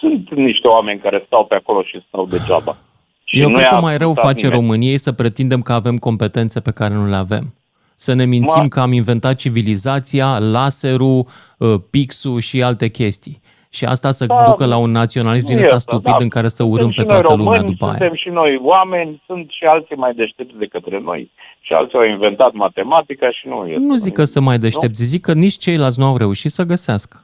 [0.00, 2.76] sunt niște oameni care stau pe acolo și stau degeaba.
[3.24, 4.60] Și Eu nu cred i-a că mai rău ascultat face nimeni.
[4.60, 7.54] României să pretindem că avem competențe pe care nu le avem.
[7.94, 11.26] Să ne mințim Ma- că am inventat civilizația, laserul,
[11.58, 13.40] uh, pixul și alte chestii.
[13.74, 16.22] Și asta să Da, ducă la un naționalism din Nu e ăsta asta, stupid da.
[16.24, 17.94] în care să Suntem urâm și pe noi toată români, lumea după aia.
[17.96, 21.30] Suntem și noi oameni, sunt și alții mai deștepți decât noi.
[21.60, 23.80] Și alții au inventat matematica și nu este.
[23.80, 27.20] Nu zic că să mai deștepți, zic că nici ceilalți nu au reușit să găsească.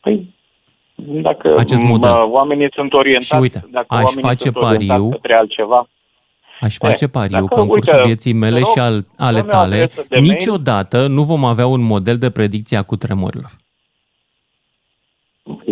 [0.00, 0.34] Păi,
[0.96, 2.10] dacă Acest m, model.
[2.10, 5.88] oamenii sunt orientați, Și uite, dacă aș oamenii face sunt orientați pariu- către altceva,
[6.60, 9.04] Aș face Eh, pariu dacă, că în cursul uite, vieții mele te rog, și al,
[9.16, 10.28] ale dă-mi o tale, adresă de mail.
[10.30, 13.50] niciodată nu vom avea un model de predicție a cutremurilor.
[15.42, 15.62] Ok,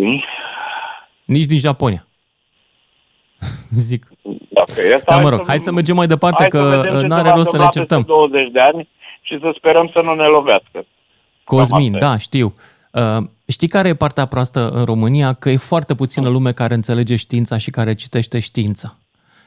[1.25, 2.07] Nici din Japonia.
[3.87, 4.07] Zic.
[4.49, 6.93] dacă e asta, Da, mă rog, hai să mergem mai departe, hai să că vedem
[6.93, 8.03] ce se n-are va rost să ne întâmpla peste certăm.
[8.29, 8.89] 20 de ani
[9.21, 10.85] și să sperăm să nu ne lovească.
[11.43, 12.09] Cosmin, asta e.
[12.09, 12.55] da, știu.
[12.91, 15.33] Uh, știi care e partea proastă în România?
[15.33, 18.95] Că e foarte puțină lume care înțelege știința și care citește știința.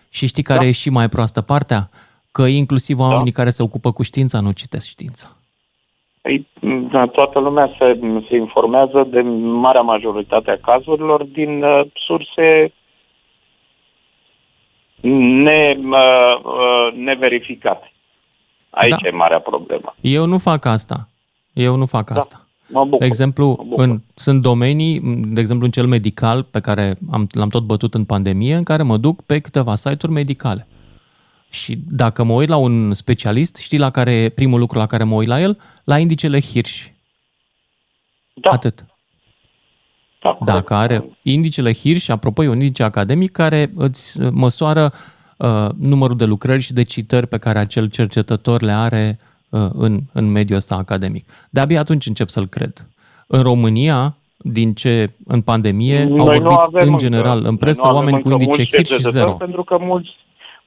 [0.09, 0.67] Și știi care Da.
[0.67, 1.91] e și mai proastă partea?
[2.33, 5.37] Că inclusiv oamenii care se ocupă cu știința nu citesc știința.
[6.25, 6.47] Păi,
[6.91, 9.21] da, toată lumea se, se informează de
[9.65, 12.73] marea majoritate a cazurilor din uh, surse
[15.45, 17.93] ne, uh, uh, neverificate.
[18.71, 19.09] Aici Da.
[19.09, 19.95] e marea problemă.
[20.01, 21.09] Eu nu fac asta.
[21.53, 22.15] Eu nu fac Da.
[22.15, 22.47] asta.
[22.69, 22.99] Mă bucur.
[22.99, 23.85] De exemplu, mă bucur.
[23.85, 28.05] în, sunt domenii, de exemplu în cel medical, pe care am, l-am tot bătut în
[28.05, 30.67] pandemie, în care mă duc pe câteva site-uri medicale.
[31.55, 35.15] Și dacă mă uit la un specialist, știi la care primul lucru la care mă
[35.15, 35.59] uit la el?
[35.85, 36.87] La indicele Hirsch.
[38.35, 38.85] da, Atât.
[40.23, 40.45] da, corect.
[40.45, 44.93] Dacă are indicele Hirsch, apropo, e un indice academic care îți măsoară
[45.39, 50.01] uh, numărul de lucrări și de citări pe care acel cercetător le are uh, în,
[50.13, 51.29] în mediul ăsta academic.
[51.51, 52.89] De-abia atunci încep să-l cred.
[53.27, 57.43] În România, din ce în pandemie, au Noi nu vorbit avem în încă- general în
[57.45, 59.33] noi presă nu avem oameni cu încă indice mulți Hirsch și cercetători zero.
[59.37, 60.09] Pentru că mulți,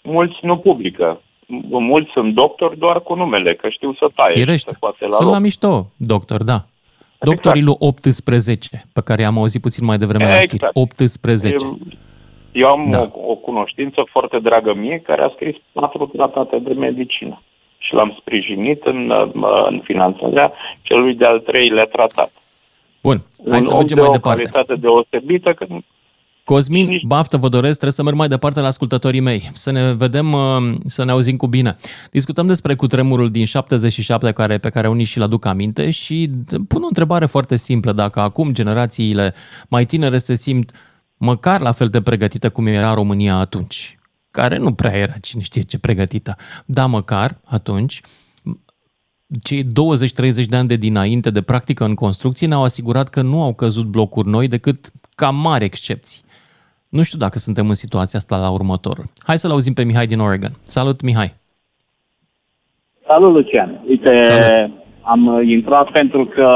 [0.07, 1.21] mulți nu publică.
[1.69, 4.69] Mulți sunt doctori doar cu numele, că știu să taie și Firește.
[4.69, 5.33] să scoate la Sunt loc.
[5.33, 6.65] la mișto, doctor, da.
[7.19, 10.53] Doctorii lui 18, pe care i-am auzit puțin mai devreme la știri.
[10.55, 10.75] Exact.
[10.75, 11.65] 18.
[11.65, 11.77] Eu,
[12.51, 12.97] eu am Da.
[12.97, 13.03] da.
[13.13, 17.41] o, o cunoștință foarte dragă mie care a scris patru tratate de medicină
[17.77, 22.31] și l-am sprijinit în, uh, în finanțarea celui de-al treilea tratat.
[23.03, 23.17] Bun,
[23.49, 24.41] hai Un să om mergem de mai o departe.
[24.41, 25.65] calitate deosebită, că
[26.47, 29.93] Cosmin, Nici- baftă vă doresc, trebuie să merg mai departe la ascultătorii mei, să ne
[29.93, 31.75] vedem, uh, să ne auzim cu bine.
[32.11, 36.29] Discutăm despre cutremurul din 77 care, pe care unii și-l aduc aminte și
[36.67, 39.33] pun o întrebare foarte simplă, dacă acum generațiile
[39.69, 40.71] mai tinere se simt
[41.17, 43.99] măcar la fel de pregătită cum era România atunci,
[44.31, 46.35] care nu prea era cine știe ce pregătită,
[46.65, 48.01] dar măcar atunci
[49.43, 49.65] cei 20-30
[50.49, 54.27] de ani de dinainte de practică în construcție ne-au asigurat că nu au căzut blocuri
[54.27, 54.79] noi decât
[55.15, 56.21] ca mari excepții.
[56.89, 59.05] Nu știu dacă suntem în situația asta la următorul.
[59.25, 60.53] Hai să-l auzim pe Mihai din Oregon.
[60.63, 61.31] Salut, Mihai!
[63.07, 63.81] Salut, Lucian.
[63.87, 64.71] Uite, Salut.
[65.01, 66.49] am uh, intrat pentru că,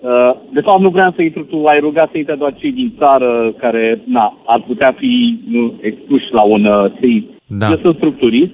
[0.00, 2.94] uh, de fapt, nu vreau să intru, tu ai rugat să intre doar cei din
[2.98, 7.26] țară care, na, ar putea fi nu, expuși la un uh, seism.
[7.46, 7.70] Da.
[7.70, 8.52] Eu sunt structurist,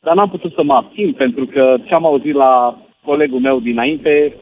[0.00, 4.34] dar n-am putut să mă abțin pentru că ce am auzit la colegul meu dinainte,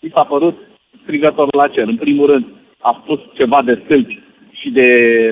[0.00, 0.56] mi s-a părut
[1.02, 1.86] strigător la cer.
[1.86, 2.46] În primul rând,
[2.80, 4.88] a spus ceva de stâlpi și de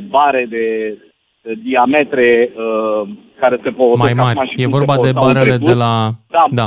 [0.08, 0.96] bare de
[1.42, 3.08] de diametre uh,
[3.40, 4.38] care se folosesc Mai mari.
[4.38, 5.68] acum și E cum se vorba de foloseau în barele trecut.
[5.72, 5.92] de la...
[6.36, 6.66] Da, Da.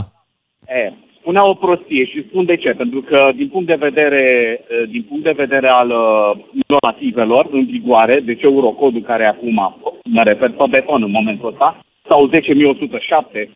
[0.79, 2.69] E, spunea o prostie și spun de ce.
[2.69, 4.23] Pentru că din punct de vedere,
[4.69, 10.23] eh, din punct de vedere al uh, normativelor în vigoare, deci Eurocodul care acum, mă
[10.23, 13.49] refer pe beton în momentul ăsta, sau 10.107,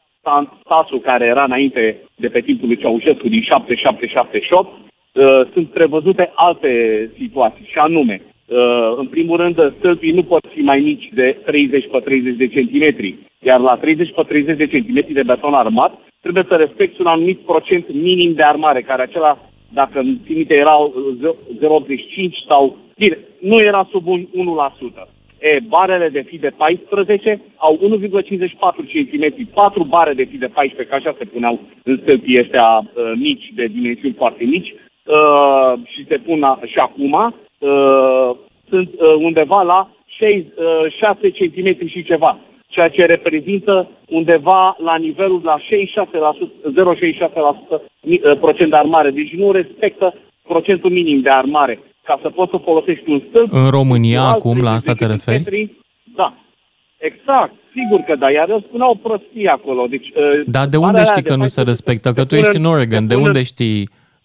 [0.64, 6.72] stasul care era înainte de pe timpul lui Ceaușescu din 7778, uh, sunt prevăzute alte
[7.18, 11.88] situații și anume, uh, în primul rând, stâlpii nu pot fi mai mici de 30
[11.91, 16.45] pe 30 de centimetri, iar la 30 pe 30 de centimetri de beton armat trebuie
[16.47, 19.38] să respecti un anumit procent minim de armare, care acela,
[19.74, 20.93] dacă îmi țin minte, era uh,
[21.62, 22.78] 0,85 sau...
[22.97, 25.18] Bine, nu era sub un 1%.
[25.39, 30.89] E, barele de fi de 14 au 1,54 cm, 4 bare de fi de 14,
[30.89, 36.05] că așa se puneau în stâlpii ăștia uh, mici, de dimensiuni foarte mici, uh, și
[36.07, 38.31] se pun a, și acum, uh,
[38.69, 44.95] sunt uh, undeva la 6, uh, 6 cm și ceva, ceea ce reprezintă undeva la
[44.95, 49.09] nivelul la 66%, 0,66% mi- uh, procent de armare.
[49.11, 50.15] Deci nu respectă
[50.47, 51.79] procentul minim de armare.
[52.10, 55.05] Ca să poți să folosești un stâlp, În România, cu alt acum, la asta te
[55.05, 55.43] 30 referi?
[55.43, 55.78] centimetri,
[56.16, 56.34] Da.
[57.10, 59.82] Exact, sigur că da, iar eu spuneau prostii acolo.
[59.89, 60.14] Deci, uh,
[60.55, 62.07] Dar de barele unde alea știi de că nu se 14 respectă?
[62.18, 63.01] Că tu pun ești în în- Oregon.
[63.03, 63.82] se De pun în- unde știi?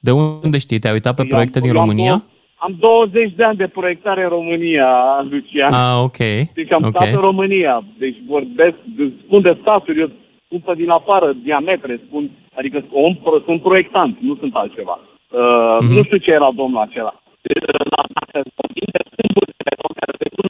[0.06, 0.10] De
[0.46, 0.78] unde știi?
[0.78, 2.14] Te-ai uitat pe Eu proiecte am- din eu am România?
[2.16, 2.28] două-
[2.66, 4.88] Am 20 de ani de proiectare în România,
[5.30, 5.72] Lucian.
[5.72, 6.20] Ah, ok.
[6.60, 6.94] Deci am ok.
[6.96, 7.74] stat în România.
[7.98, 8.76] Deci vorbesc,
[9.24, 10.10] spun de staturi, eu
[10.46, 13.12] spun pe din afară, diametre, spun, adică om,
[13.44, 14.96] sunt proiectant, nu sunt altceva.
[15.00, 15.92] Uh, Mhm.
[15.94, 17.14] Nu știu ce era domnul acela.
[17.46, 17.64] Deci,
[17.94, 20.46] La, dacă vorbim de stâmburi de beton care se pun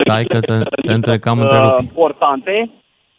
[0.00, 0.54] Stai că te,
[0.86, 1.86] te întrecam uh, întrerupi.
[2.02, 2.70] portante,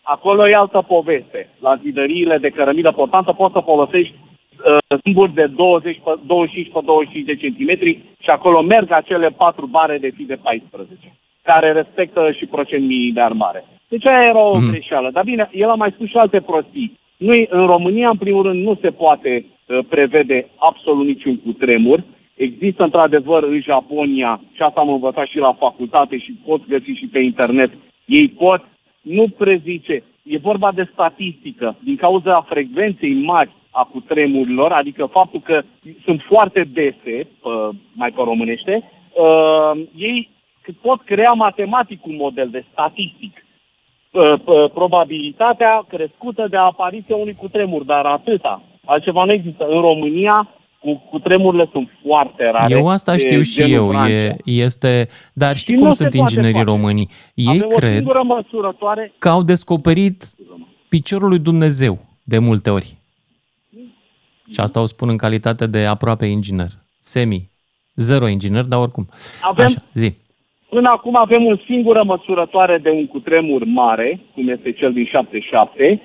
[0.02, 1.40] acolo e altă poveste.
[1.60, 6.80] La zidăriile de cărămidă portantă poți să folosești uh, stâmburi de 20 pe 25 pe
[6.86, 7.92] 25 de centimetri
[8.24, 13.14] și acolo merg acele patru bare de fi de 14, care respectă și procent minim
[13.14, 13.66] de armare.
[13.88, 14.70] Deci aia era o Mhm.
[14.72, 15.10] greșeală.
[15.12, 16.98] Dar bine, el a mai spus și alte prostii.
[17.18, 22.04] Noi, în România, în primul rând, nu se poate uh, prevede absolut niciun cutremur.
[22.46, 27.08] Există, într-adevăr, în Japonia, și asta am învățat și la facultate și pot găsi și
[27.12, 27.72] pe internet,
[28.06, 28.62] ei pot,
[29.02, 35.62] nu prezice, e vorba de statistică, din cauza frecvenței mari a cutremurilor, adică faptul că
[36.04, 40.30] sunt foarte dese, uh, mai pe românește, uh, ei
[40.82, 43.46] pot crea matematic un model de statistic
[44.12, 48.62] uh, uh, probabilitatea crescută de apariția unui cutremur, dar atâta.
[48.86, 49.66] Altceva nu există.
[49.66, 50.48] În România,
[50.80, 52.74] cu, cutremurile sunt foarte rare.
[52.74, 53.90] Eu asta de știu și genul eu.
[53.90, 54.14] Francia.
[54.16, 56.76] E, este, dar știi Și cum nu sunt se poate inginerii face.
[56.78, 57.08] români?
[57.34, 59.14] Ei Avem o cred singură măsurătoare.
[59.20, 60.24] că au descoperit
[60.90, 62.98] piciorul lui Dumnezeu de multe ori.
[64.52, 66.68] Și asta o spun în calitate de aproape inginer.
[67.00, 67.50] Semi.
[67.96, 69.08] Zero inginer, dar oricum.
[69.42, 70.14] Avem- Așa, zi.
[70.70, 76.02] Până acum avem o singură măsurătoare de un cutremur mare, cum este cel din 77.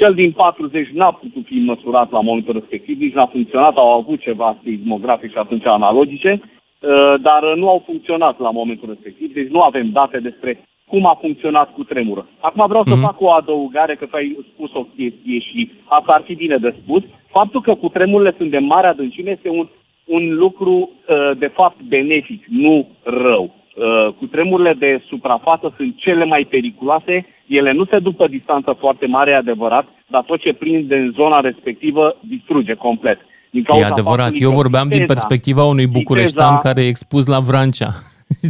[0.00, 4.20] Cel din 40 n-a putut fi măsurat la momentul respectiv, nici n-a funcționat, au avut
[4.20, 9.60] ceva seismografe și atunci analogice, uh, dar nu au funcționat la momentul respectiv, deci nu
[9.62, 12.26] avem date despre cum a funcționat cu tremură.
[12.40, 13.02] Acum vreau să Mhm.
[13.02, 16.74] fac o adăugare, că tu ai spus o chestie și asta ar fi bine de
[16.82, 17.02] spus.
[17.30, 19.68] Faptul că cutremurile sunt de mare adâncime este un,
[20.04, 23.54] un lucru uh, de fapt benefic, nu rău.
[23.74, 29.06] Uh, Cutremurile de suprafață sunt cele mai periculoase, ele nu se duc pe distanță foarte
[29.06, 33.18] mare, e adevărat, dar tot ce prinde în zona respectivă distruge complet.
[33.50, 34.18] Din E cauza adevărat.
[34.18, 37.88] faptului Eu că vorbeam din viteza- perspectiva unui bucureștean viteza- care e expus la Vrancea.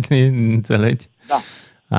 [0.55, 1.07] Înțelegi?
[1.29, 1.37] Da.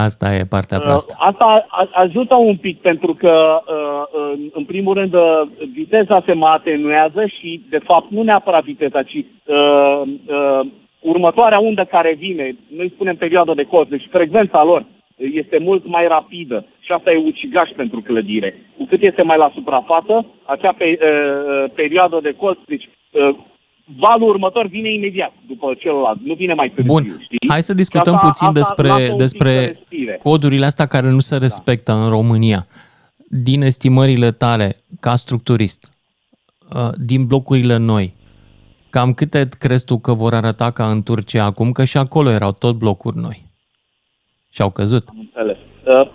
[0.03, 1.15] Asta e partea Uh, proastă.
[1.17, 5.41] Asta a- ajută un pic pentru că, uh, în- în primul rând, uh,
[5.73, 9.15] viteza se mai atenuează și, de fapt, nu neapărat viteza, ci
[9.45, 10.67] uh, uh,
[11.01, 14.85] următoarea undă care vine, noi spunem perioada de cost, deci frecvența lor
[15.33, 18.55] este mult mai rapidă și asta e ucigaș pentru clădire.
[18.77, 23.35] Cu cât este mai la suprafață, acea pe, uh, perioadă de cost, deci uh,
[23.97, 26.93] valul următor vine imediat după celălalt, nu vine mai târziu.
[26.93, 27.37] Bun, știi?
[27.47, 30.19] hai să Și discutăm asta- puțin asta lasă despre, un pic să despre respire.
[30.23, 32.67] codurile astea care nu se respectă în România.
[33.27, 35.89] Din estimările tale, ca structurist,
[36.75, 38.13] uh, din blocurile noi,
[38.95, 41.71] cam câte crezi tu că vor arăta ca în Turcia acum?
[41.71, 43.37] Că și acolo erau tot blocuri noi.
[44.53, 45.03] Și au căzut.
[45.25, 45.57] Înțeles.
[45.85, 46.07] Uh,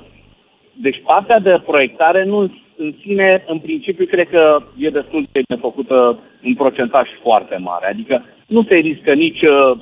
[0.83, 2.39] Deci partea de proiectare nu
[2.77, 7.87] în sine, în principiu, cred că e destul de bine făcută în procentaj foarte mare.
[7.87, 9.77] Adică nu se riscă nici, uh,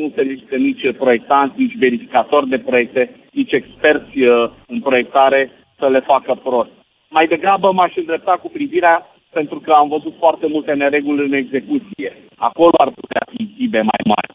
[0.00, 5.88] nu se riscă nici proiectanți, nici verificatori de proiecte, nici experți uh, în proiectare să
[5.88, 6.70] le facă prost.
[7.08, 9.06] Mai degrabă m-aș îndrepta cu privirea
[9.38, 12.10] pentru că am văzut foarte multe nereguli în execuție.
[12.48, 14.32] Acolo ar putea fi hibe mai mari.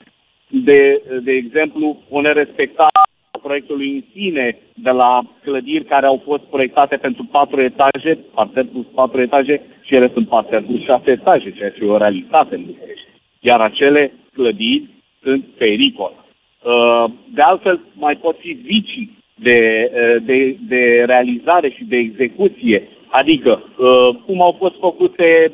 [0.68, 0.82] De,
[1.28, 3.00] de exemplu, o nerespectare
[3.32, 5.12] a proiectului în sine de la
[5.44, 10.28] clădiri care au fost proiectate pentru patru etaje, parter plus patru etaje și ele sunt
[10.28, 13.08] parter plus șase etaje, ceea ce e o realitate în București.
[13.40, 14.90] Iar acele clădiri
[15.24, 16.14] sunt pericol.
[16.16, 22.88] Uh, de altfel, mai pot fi vicii de, uh, de, de realizare și de execuție,
[23.10, 25.52] adică uh, cum au fost făcute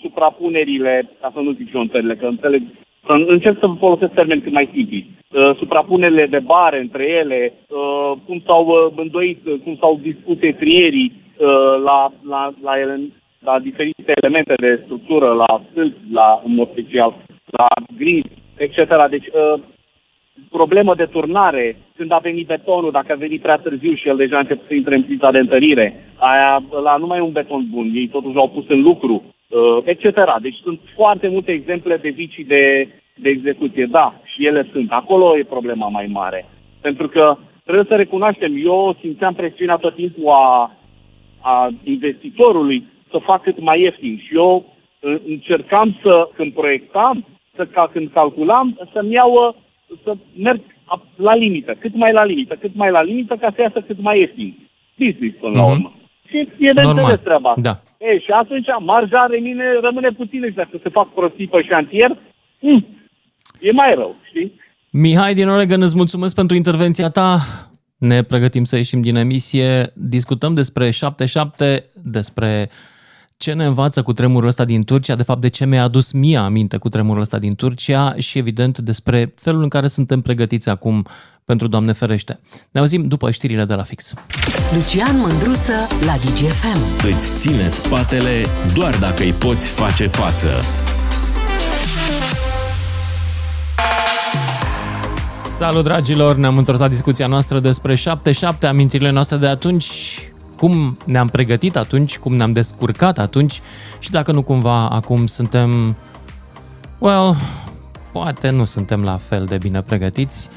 [0.00, 2.62] suprapunerile, ca să nu zic eu întările, că înțeleg,
[3.06, 5.10] încerc să folosesc termeni cât mai simpli,
[5.58, 7.52] suprapunerile de bare între ele,
[8.26, 11.12] cum s-au îndoit, cum s-au dispus trierii
[11.84, 13.00] la, la, la, ele,
[13.44, 17.14] la diferite elemente de structură, la stâlpi, la, în mod special,
[17.50, 18.26] la grid,
[18.56, 18.76] etc.
[19.10, 19.60] Deci, uh,
[20.58, 24.36] problemă de turnare, când a venit betonul, dacă a venit prea târziu și el deja
[24.36, 25.86] a început să intre în plița de întărire,
[26.30, 29.78] aia, la nu mai e un beton bun, ei totuși l-au pus în lucru, uh,
[29.84, 30.18] etc.
[30.40, 33.86] Deci sunt foarte multe exemple de vicii de, de execuție.
[33.86, 34.92] Da, și ele sunt.
[34.92, 36.40] Acolo e problema mai mare.
[36.80, 40.70] Pentru că trebuie să recunoaștem, eu simțeam presiunea tot timpul a,
[41.40, 44.20] a investitorului să fac cât mai ieftin.
[44.26, 47.24] Și eu uh, încercam să, când proiectam,
[47.56, 49.62] să, ca când calculam, să-mi iau, uh,
[50.04, 50.60] să merg
[51.16, 54.18] la limită, cât mai la limită, cât mai la limită, ca să iasă cât mai
[54.18, 54.68] ieftin.
[54.98, 55.56] Business, până mm-hmm.
[55.56, 55.72] la mhm.
[55.72, 55.92] urmă.
[56.28, 57.74] Și e de înțeles treaba Da.
[57.98, 62.18] E, și atunci marja rămâne, rămâne puțină și dacă se fac prostii pe șantier,
[62.60, 62.86] mm,
[63.60, 64.52] e mai rău, știi?
[64.90, 67.38] Mihai din Oregon, îți mulțumesc pentru intervenția ta.
[67.98, 69.92] Ne pregătim să ieșim din emisie.
[69.94, 70.92] Discutăm despre 7-7,
[72.02, 72.68] despre
[73.36, 76.36] ce ne învață cu tremurul ăsta din Turcia, de fapt de ce mi-a adus mie
[76.36, 81.06] aminte cu tremurul ăsta din Turcia și evident despre felul în care suntem pregătiți acum
[81.44, 82.40] pentru Doamne ferește.
[82.70, 84.12] Ne auzim după știrile de la fix.
[84.74, 85.72] Lucian Mândruță
[86.06, 87.06] la DGFM.
[87.14, 90.48] Îți ține spatele doar dacă îi poți face față.
[95.44, 97.98] Salut dragilor, ne-am întors la discuția noastră despre 7-7,
[98.60, 99.86] amintirile noastre de atunci
[100.56, 103.60] cum ne-am pregătit atunci, cum ne-am descurcat atunci
[103.98, 105.96] și dacă nu cumva acum suntem,
[106.98, 107.36] well,
[108.12, 110.48] poate nu suntem la fel de bine pregătiți,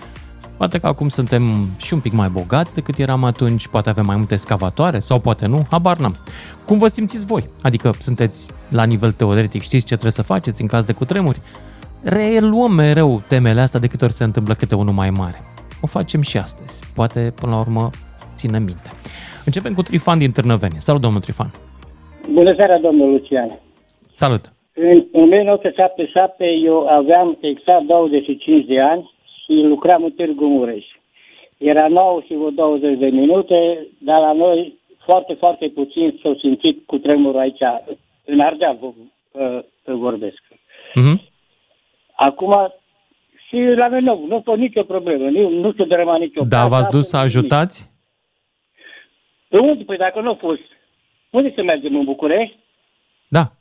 [0.57, 4.15] poate că acum suntem și un pic mai bogați decât eram atunci, poate avem mai
[4.15, 6.17] multe scavatoare sau poate nu, habar n-am.
[6.65, 7.49] Cum vă simțiți voi?
[7.61, 11.41] Adică sunteți la nivel teoretic, știți ce trebuie să faceți în caz de cutremuri?
[12.03, 15.41] Reluăm mereu temele astea de câte ori se întâmplă câte unul mai mare.
[15.81, 16.79] O facem și astăzi.
[16.93, 17.89] Poate, până la urmă,
[18.35, 18.89] ținem minte.
[19.49, 20.85] Începem cu Trifan din Târnăveni.
[20.87, 21.51] Salut, domnul Trifan.
[22.31, 23.59] Bună seara, domnul Lucian.
[24.11, 24.43] Salut.
[24.73, 29.11] În 1977 eu aveam exact 25 de ani
[29.43, 30.85] și lucram în Târgu Mureș.
[31.57, 36.85] Era 9 și vreo 20 de minute, dar la noi foarte, foarte puțin s-au simțit
[36.85, 37.63] cu tremurul aici,
[38.25, 40.41] în Ardeal uh, vorbesc.
[40.51, 41.17] Uh-huh.
[42.15, 42.53] Acum,
[43.47, 46.89] și la noi nu, nu fost nicio problemă, nu, nu se drăma nicio Da, v-ați
[46.89, 47.96] dus să ajutați?
[49.49, 49.83] Pe unde?
[49.83, 50.61] Păi dacă nu a fost,
[51.29, 52.59] unde să mergem în București?
[53.27, 53.51] Da.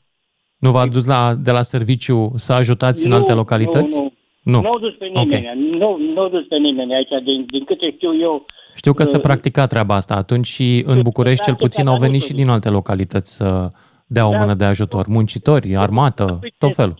[0.59, 3.99] Nu v-a dus la, de la serviciu să ajutați nu, în alte localități?
[3.99, 4.11] Nu, nu.
[4.53, 5.27] Nu, nu au dus pe nimeni.
[5.27, 5.53] Okay.
[5.79, 8.47] Nu, nu au dus pe nimeni aici, din, din câte știu eu.
[8.77, 12.23] Știu că uh, se practica treaba asta atunci și în București cel puțin au venit
[12.23, 13.69] și din alte localități să
[14.07, 14.39] dea o da.
[14.39, 15.07] mână de ajutor.
[15.07, 16.95] Muncitori, armată, tot felul.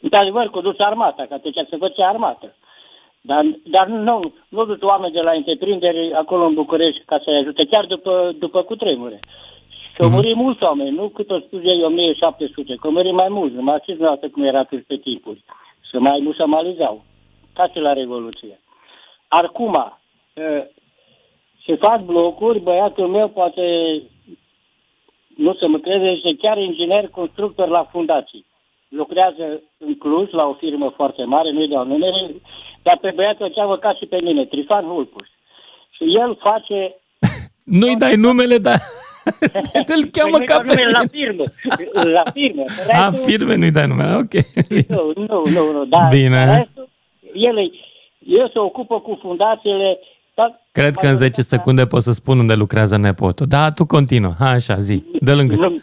[0.00, 2.54] Într-adevăr, cu dus armata, că atunci se făcea armată.
[3.20, 7.64] Dar, dar nu, nu duc oameni de la întreprinderi acolo în București ca să-i ajute,
[7.64, 9.20] chiar după, după cutremure.
[9.94, 10.12] Și au uh-huh.
[10.12, 13.74] murit mulți oameni, nu cât o spus ei 1700, că au murit mai mulți, numai
[13.76, 15.44] știți dumneavoastră cum era pe timpuri.
[15.90, 17.04] Să mai nu se malizau.
[17.54, 18.60] Ca și la Revoluție.
[19.28, 19.98] Acum,
[21.66, 23.62] se fac blocuri, băiatul meu poate
[25.36, 28.46] nu se mă crede, este chiar inginer constructor la fundații.
[28.88, 32.34] Lucrează în Cluj la o firmă foarte mare, nu-i dau numere,
[32.82, 35.28] dar pe băiatul o cheamă ca și pe mine, Trifan Hulpuș.
[35.96, 36.94] Și el face...
[37.78, 38.78] Nu-i dai numele, dar
[39.96, 40.90] îl cheamă păi ca pe mine.
[40.98, 41.44] La firmă.
[42.12, 42.64] La firmă.
[42.92, 44.34] A, firme nu-i dai numele, ok.
[44.88, 45.72] Nu, nu, nu.
[45.72, 46.56] nu dar Bine.
[46.56, 46.88] Restul,
[47.32, 47.56] el,
[48.18, 49.98] el se ocupă cu fundațiile
[50.34, 53.46] dar, Cred că în 10 secunde pot să spun unde lucrează nepotul.
[53.46, 54.32] Da, tu continuă.
[54.38, 55.02] Ha, așa, zi.
[55.20, 55.54] De lângă.
[55.54, 55.76] Nu,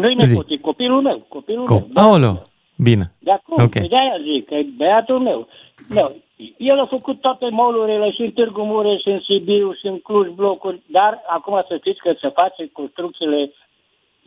[0.00, 1.26] nu-i nepot, e copilul meu.
[1.28, 2.04] Copilul Co- meu.
[2.04, 2.42] Aolo,
[2.76, 3.12] bine.
[3.18, 3.86] De acum, okay.
[3.88, 5.48] de aia zic, că e băiatul meu.
[5.88, 6.16] Nu,
[6.56, 10.28] el a făcut toate molurile și în Târgu Mureș, și în Sibiu, și în Cluj
[10.28, 13.52] blocuri, dar acum să știți că se face construcțiile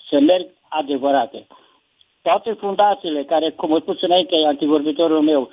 [0.10, 1.48] să merg adevărate.
[2.22, 5.50] Toate fundațiile care, cum a spus înainte antivorbitorul meu,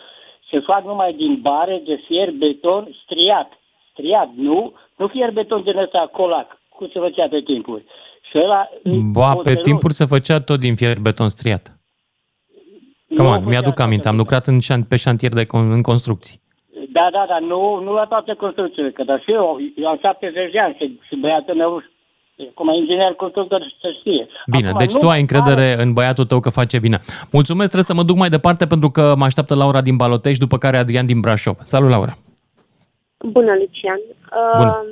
[0.50, 3.52] se fac numai din bare de fier, beton striat.
[3.92, 7.84] Striat, nu, nu fier beton din ăsta colac, cum se făcea pe timpuri.
[8.22, 8.68] Și Și ăla,
[9.12, 11.80] Ba, pe timpuri se făcea tot din fier beton striat.
[13.16, 16.44] Come on, mi-aduc aminte, am lucrat în, șan- pe șantier de con- în construcții.
[16.92, 20.52] Da, da, da, nu, nu la toate construcțiile, că dar și eu, eu am 70
[20.52, 21.82] de ani și, și băiatul meu,
[22.54, 24.26] cum inginer constructor, să știe.
[24.50, 26.98] Bine, Acum, deci nu tu ai încredere are- în băiatul tău că face bine.
[27.32, 30.58] Mulțumesc, trebuie să mă duc mai departe pentru că mă așteaptă Laura din Balotești, după
[30.58, 31.56] care Adrian din Brașov.
[31.62, 32.12] Salut, Laura!
[33.18, 34.00] Bună, Lucian.
[34.40, 34.84] Uh, Bună.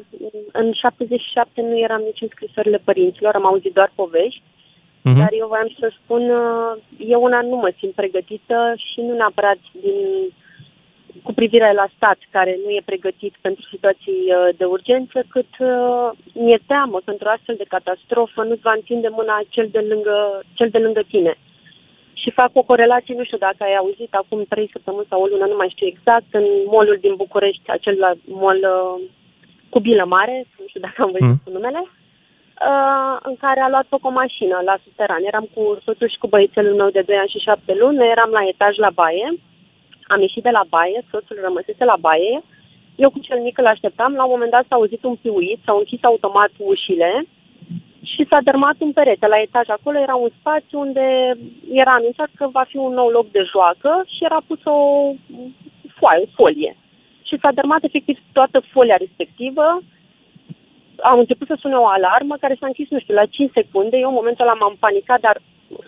[0.52, 4.42] În 77 nu eram nici în scrisorile părinților, am auzit doar povești,
[5.02, 5.18] Mhm.
[5.18, 6.82] dar eu voiam să spun, uh,
[7.14, 9.98] eu una nu mă simt pregătită și nu neapărat din,
[11.26, 16.08] cu privire la stat care nu e pregătit pentru situații uh, de urgență, cât uh,
[16.42, 20.16] mi-e teamă că într-o astfel de catastrofă nu-ți va întinde mâna cel de lângă,
[20.58, 21.34] cel de lângă tine.
[22.12, 25.46] Și fac o corelație, nu știu dacă ai auzit, acum trei săptămâni sau o lună,
[25.46, 28.12] nu mai știu exact, în molul din București, acel la
[28.42, 28.94] mol uh,
[29.68, 31.40] cu bilă mare, nu știu dacă am văzut Mm.
[31.44, 35.22] cu numele, uh, în care a luat foc o mașină la suteran.
[35.24, 38.30] Eram cu soțul și cu băiețelul meu de 2 ani și 7 luni, noi eram
[38.30, 39.28] la etaj la baie,
[40.06, 42.42] am ieșit de la baie, soțul rămăsese la baie,
[42.96, 45.78] eu cu cel mic îl așteptam, la un moment dat s-a auzit un piuit, s-au
[45.78, 47.26] închis automat ușile
[48.02, 49.68] și s-a dărmat un perete la etaj.
[49.68, 51.36] Acolo era un spațiu unde
[51.72, 54.78] era anunțat că va fi un nou loc de joacă și era pus o
[55.98, 56.76] foaie, o folie.
[57.22, 59.82] Și s-a dărmat efectiv toată folia respectivă.
[61.00, 63.96] Am început să sune o alarmă care s-a închis, nu știu, la 5 secunde.
[63.96, 65.40] Eu în momentul ăla m-am panicat, dar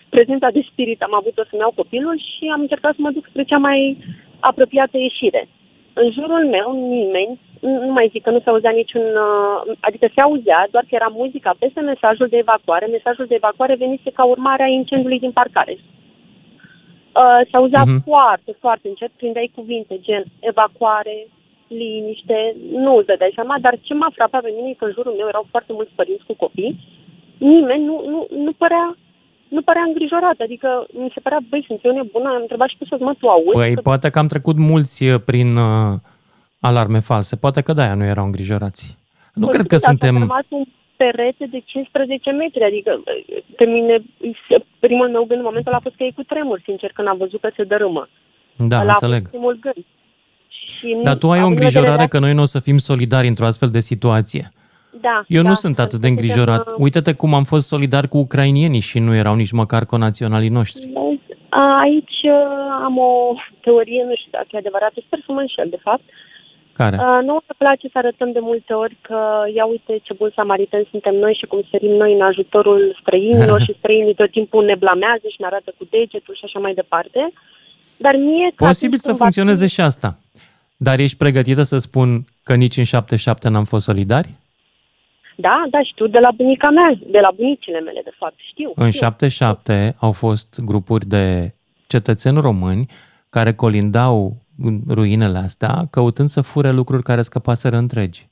[0.09, 3.43] prezența de spirit am avut-o să-mi iau copilul și am încercat să mă duc spre
[3.43, 3.97] cea mai
[4.41, 5.49] apropiată ieșire.
[5.93, 10.07] În jurul meu nimeni, nu nu mai zic că nu se auzea niciun, uh, adică
[10.14, 12.87] se auzea, doar că era muzica peste mesajul de evacuare.
[12.87, 15.76] Mesajul de evacuare venise ca urmare a incendiului din parcare.
[15.78, 18.03] Uh, se auzea Mhm.
[18.05, 21.26] foarte, foarte încet, prindeai cuvinte gen evacuare,
[21.68, 25.12] liniște, nu îți dădeai seama, dar ce m-a frapat pe mine e că în jurul
[25.12, 26.78] meu erau foarte mulți părinți cu copii,
[27.39, 28.97] nimeni nu, nu, nu părea
[29.49, 32.84] nu părea îngrijorat, adică mi se părea, băi, sunt eu nebună, am întrebat și pe
[32.88, 33.51] să mă, tu auzi?
[33.53, 35.92] Păi, Că- poate că am trecut mulți uh, prin uh,
[36.61, 37.36] alarme false.
[37.36, 38.99] Poate că de-aia nu erau îngrijorați.
[39.34, 40.18] Nu Păi, cred că da, S-a suntem...
[40.18, 40.62] rămas un
[40.97, 43.03] perete de 15 metri, adică
[43.57, 44.03] pe mine,
[44.78, 47.16] primul meu gând în momentul ăla a fost că e cu tremur, sincer, când am
[47.16, 48.09] văzut că se dărâmă.
[48.57, 49.28] Da, Ăla a fost înțeleg.
[49.28, 49.84] primul gând.
[50.49, 52.78] Și Dar tu ai o având în îngrijorare vedere că noi nu o să fim
[52.78, 54.49] solidari într-o astfel de situație.
[55.01, 56.66] Da, Eu da, nu sunt atât de suntem, îngrijorat.
[56.66, 60.82] uh, Uite-te cum am fost solidari cu ucrainienii și nu erau nici măcar conaționalii noștri.
[60.86, 61.38] Vezi,
[61.82, 63.12] Aici uh, am o
[63.61, 66.03] teorie, nu știu dacă e adevărată, sper să mă înșel, de fapt.
[66.72, 66.97] Care?
[66.97, 69.18] Uh, nouă ne place să arătăm de multe ori că,
[69.59, 73.76] ia uite ce bun samariteni suntem noi și cum sărim noi în ajutorul străinilor și
[73.78, 77.32] străinii tot timpul ne blamează și ne arată cu degetul și așa mai departe.
[77.99, 78.49] Dar mie...
[78.55, 80.18] că Posibil atunci să când va funcționeze fi- și asta.
[80.76, 82.09] Dar ești pregătită să spun
[82.42, 84.28] că nici în 77 n-am fost solidari?
[85.37, 88.72] Da, da, știu de la bunica mea, de la bunicile mele, de fapt, știu.
[88.74, 89.03] În știu.
[89.03, 91.55] 77 au fost grupuri de
[91.87, 92.87] cetățeni români
[93.30, 98.28] care colindau în ruinele astea căutând să fure lucruri care scăpaseră întregi.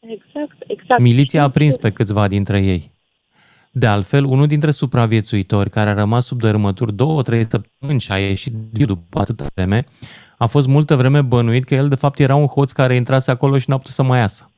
[0.00, 1.00] Exact, exact.
[1.00, 1.88] Miliția a Știu, prins știu.
[1.88, 2.90] pe câțiva dintre ei.
[3.70, 8.18] De altfel, unul dintre supraviețuitori care a rămas sub dărâmături două, trei săptămâni și a
[8.18, 9.84] ieșit viu după atâta vreme,
[10.38, 13.58] a fost multă vreme bănuit că el de fapt era un hoț care intrase acolo
[13.58, 14.50] și n-a putut să mai iasă.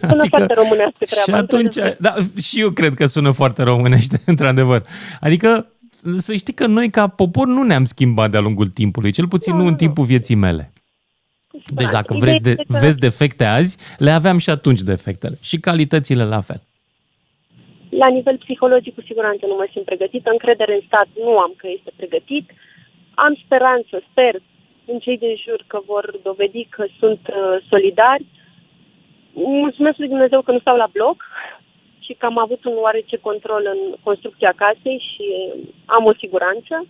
[0.00, 1.42] Sună Adică- foarte românească Și treaba.
[1.42, 1.96] atunci, într-adevăr.
[2.00, 4.82] da, și eu cred că sună foarte românește, într-adevăr.
[5.20, 5.72] Adică,
[6.16, 9.66] să știi că noi ca popor nu ne-am schimbat de-a lungul timpului, cel puțin nu
[9.66, 10.72] în timpul vieții mele.
[11.78, 15.38] Deci dacă Ideea vreți de, este că- vezi defecte azi, le aveam și atunci defectele.
[15.42, 16.60] Și calitățile la fel.
[18.02, 20.28] La nivel psihologic, cu siguranță nu mă simt pregătită.
[20.32, 22.46] Încredere în stat nu am că este pregătit.
[23.26, 24.34] Am speranță, sper,
[24.92, 27.36] în cei din jur că vor dovedi că sunt uh,
[27.70, 28.24] solidari.
[29.32, 31.24] Mulțumesc lui Dumnezeu că nu stau la bloc
[31.98, 35.24] și că am avut un oarece control în construcția casei și
[35.54, 36.86] uh, am o siguranță.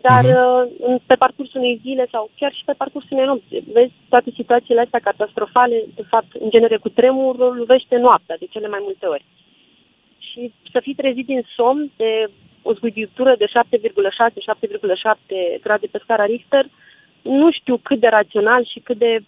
[0.00, 3.92] Dar uh, în- pe parcursul unei zile sau chiar și pe parcursul unei nopți, vezi,
[4.08, 8.78] toate situațiile astea catastrofale, de fapt, în genere cu tremurul, lovește noaptea de cele mai
[8.82, 9.24] multe ori
[10.30, 12.26] și să fii trezit din somn de
[12.62, 13.50] o zguduitură de 7,6-7,7
[15.62, 16.66] grade pe scara Richter,
[17.22, 19.18] nu știu cât de rațional și cât de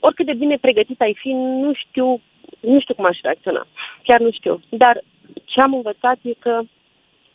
[0.00, 2.20] oricât de bine pregătit ai fi, nu știu,
[2.60, 3.66] nu știu cum aș reacționa.
[4.02, 4.60] Chiar nu știu.
[4.68, 5.02] Dar
[5.44, 6.60] ce am învățat e că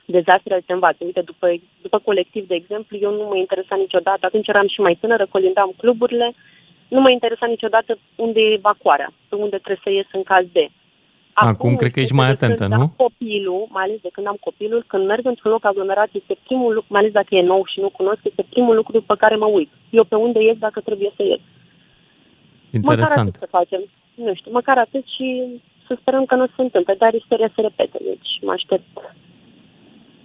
[0.05, 0.97] dezastrele se învață.
[0.99, 1.47] Uite, după,
[1.81, 5.73] după colectiv, de exemplu, eu nu mă interesa niciodată, atunci eram și mai tânără, colindam
[5.77, 6.33] cluburile,
[6.87, 10.69] nu mă interesa niciodată unde e evacuarea, pe unde trebuie să ies în caz de.
[11.33, 13.03] Acum cred că ești mai de când atentă, am nu?
[13.03, 16.89] copilul, mai ales de când am copilul, când merg într-un loc aglomerat, este primul lucru,
[16.93, 19.69] mai ales dacă e nou și nu cunosc, este primul lucru pe care mă uit.
[19.89, 21.39] Eu pe unde ies dacă trebuie să ies.
[22.71, 23.27] Măcar Interesant.
[23.27, 23.81] atât să facem.
[24.15, 25.27] Nu știu, măcar atât și
[25.87, 28.87] să să sperăm că nu se întâmple, dar istoria se repete, deci mă aștept.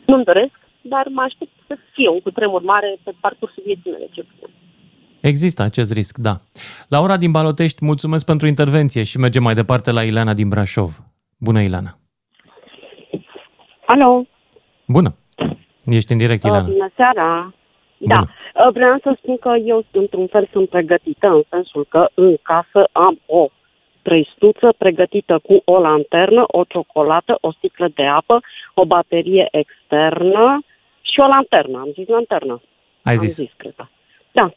[0.06, 4.22] Nu-mi doresc, dar mă aștept să fie un cutremur mare pe parcursul vieții mele, ce
[4.22, 4.50] putem.
[5.20, 6.34] Există acest risc, da.
[6.88, 10.90] Laura din Balotești, mulțumesc pentru intervenție și mergem mai departe la Ileana din Brașov.
[11.38, 11.90] Bună, Ileana!
[13.86, 14.26] Alo!
[14.86, 15.16] Bună!
[15.84, 16.68] Ești în direct, Ileana.
[16.68, 17.54] Bună seara!
[17.98, 18.30] Da, Bună.
[18.72, 23.20] Vreau să spun că eu, într-un fel, sunt pregătită, în sensul că în casă am
[23.26, 23.48] o
[24.02, 28.40] trăistuță pregătită cu o lanternă, o ciocolată, o sticlă de apă,
[28.74, 30.64] o baterie externă
[31.00, 31.78] și o lanternă.
[31.78, 32.62] Am zis lanternă.
[33.02, 33.34] Ai am zis.
[33.34, 33.74] zis, cred.
[34.32, 34.50] Da.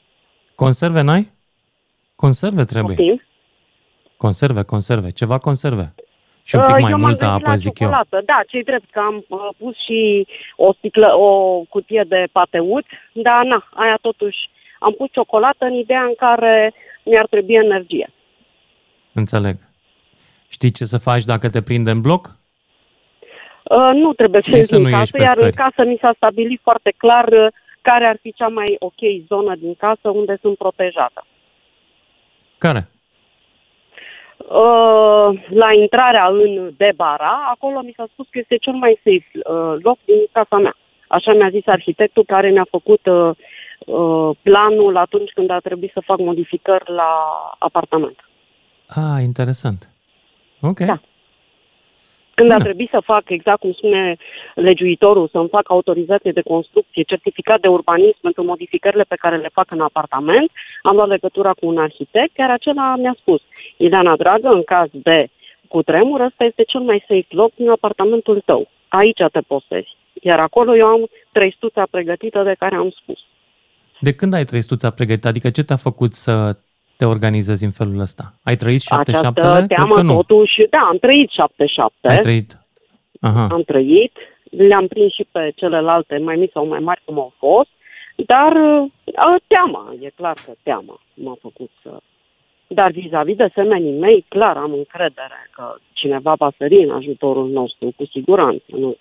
[0.56, 1.32] Conserve n-ai?
[2.16, 2.96] Conserve trebuie.
[2.96, 3.22] Poftim?
[4.18, 5.10] Conserve, conserve.
[5.10, 5.94] Ceva conserve.
[6.50, 7.88] Și un pic Uh, mai eu m-am multă gândit apă, la zic eu.
[7.88, 8.22] ciocolată.
[8.26, 11.30] Da, ce drept că am uh, pus și o sticlă, o
[11.70, 14.38] cutie de pateut, dar na, aia totuși
[14.80, 16.74] am pus ciocolată în ideea în care
[17.04, 18.10] mi-ar trebui energie.
[19.14, 19.56] Înțeleg.
[20.50, 22.24] Știi ce să faci dacă te prinde în bloc?
[23.64, 25.56] Uh, nu trebuie să Știi ies să din nu ieși casă, pe iar în scări.
[25.64, 27.48] casă mi s-a stabilit foarte clar uh,
[27.82, 31.26] care ar fi cea mai ok zonă din casă unde sunt protejată.
[32.58, 32.90] Care?
[34.50, 39.76] Uh, la intrarea în Debara, acolo mi s-a spus că este cel mai safe uh,
[39.82, 40.76] loc din casa mea.
[41.08, 43.32] Așa mi-a zis arhitectul care mi-a făcut uh,
[43.86, 47.12] uh, planul atunci când a trebuit să fac modificări la
[47.60, 48.18] apartament.
[48.88, 49.90] Ah, interesant.
[50.62, 50.80] Ok.
[50.80, 51.00] Da.
[52.40, 54.18] Când a trebuit să fac, exact cum spune
[54.56, 59.72] legiuitorul, să-mi fac autorizație de construcție, certificat de urbanism pentru modificările pe care le fac
[59.72, 63.42] în apartament, am luat legătura cu un arhitect, care acela mi-a spus,
[63.78, 65.28] Ileana dragă, în caz de
[65.68, 68.70] cutremur, ăsta este cel mai safe loc din apartamentul tău.
[68.88, 69.96] Aici te postezi.
[70.22, 73.20] Iar acolo eu am trăistuța pregătită de care am spus.
[74.00, 75.28] De când ai trăistuța pregătită?
[75.28, 76.56] Adică ce te-a făcut să
[77.00, 78.24] te organizezi în felul ăsta?
[78.44, 79.56] Ai trăit șapte Această șaptele?
[79.56, 80.16] Cred teamă că nu.
[80.16, 82.08] totuși, da, am trăit șapte șapte.
[82.08, 82.50] Ai trăit.
[83.22, 83.48] Aha.
[83.52, 84.14] am trăit,
[84.50, 87.70] le-am prins și pe celelalte, mai mici sau mai mari cum au fost,
[88.16, 88.52] dar
[89.16, 91.92] a, teama, e clar că teama m-a făcut să...
[92.68, 97.94] Dar vis-a-vis de semenii mei, clar am încredere că cineva va sări în ajutorul nostru,
[97.98, 98.96] cu siguranță, nu?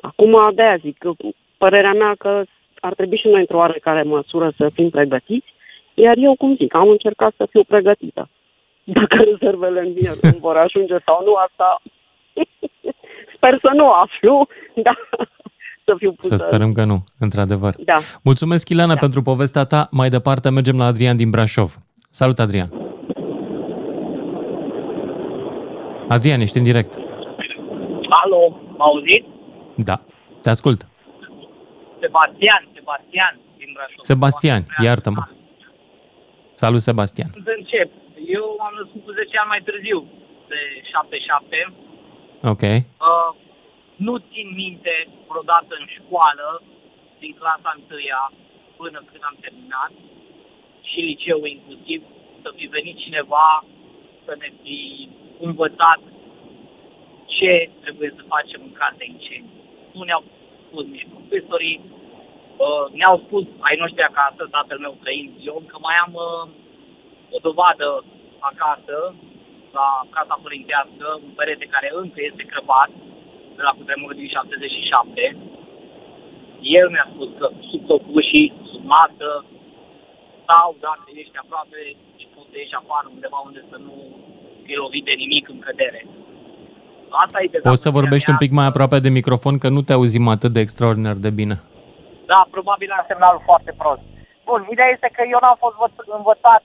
[0.00, 1.12] Acum, de-aia zic, că
[1.58, 2.42] părerea mea că
[2.80, 5.52] ar trebui și noi într-o oarecare măsură să fim pregătiți,
[6.02, 8.28] iar eu, cum zic, am încercat să fiu pregătită.
[8.84, 11.82] Dacă rezervele în mine nu vor ajunge sau nu, asta
[13.36, 14.46] sper să nu aflu,
[14.84, 14.98] dar
[15.84, 16.36] să fiu pusă.
[16.36, 17.74] Să sperăm că nu, într-adevăr.
[17.84, 17.98] Da.
[18.24, 19.88] Mulțumesc, Ileana, pentru povestea ta.
[19.90, 21.70] Mai departe mergem la Adrian din Brașov.
[22.10, 22.68] Salut, Adrian.
[26.08, 26.94] Adrian, ești în direct.
[28.24, 29.24] Alo, m auzit?
[29.76, 30.00] Da,
[30.42, 30.86] te ascult.
[32.00, 33.98] Sebastian, Sebastian din Brașov.
[33.98, 35.22] Sebastian, iartă-mă.
[36.62, 37.30] Salut, Sebastian.
[37.48, 37.88] Să încep.
[38.38, 39.98] Eu am născut cu 10 ani mai târziu,
[40.52, 40.60] de
[40.92, 41.72] 77.
[42.52, 42.62] Ok.
[42.62, 43.30] Uh,
[44.06, 44.94] nu țin minte
[45.28, 46.48] vreodată în școală,
[47.22, 48.22] din clasa întâia
[48.80, 49.92] până când am terminat,
[50.90, 52.00] și liceu inclusiv,
[52.42, 53.48] să fi venit cineva
[54.26, 54.80] să ne fi
[55.48, 56.00] învățat
[57.36, 57.52] ce
[57.82, 59.60] trebuie să facem în caz de incendii.
[59.94, 60.24] Nu ne-au
[60.66, 61.99] spus nici profesorii, uh,
[62.98, 66.44] ne-au spus ai noștri acasă, tatăl meu trăind eu, că mai am uh,
[67.36, 67.88] o dovadă
[68.50, 68.96] acasă,
[69.78, 72.90] la casa părintească, un perete care încă este crăpat,
[73.56, 75.36] de la cutremurul din 77.
[76.80, 79.30] El mi-a spus că sub tocușii, sub masă,
[80.48, 81.80] sau dacă ești aproape
[82.20, 83.94] și poți să ieși afară undeva unde să nu
[84.64, 86.00] fii lovit de nimic în cădere.
[87.24, 90.28] Asta e Poți să vorbești un pic mai aproape de microfon, că nu te auzim
[90.28, 91.56] atât de extraordinar de bine.
[92.32, 94.04] Da, probabil am semnalul foarte prost.
[94.48, 96.62] Bun, ideea este că eu n-am fost învăț- învățat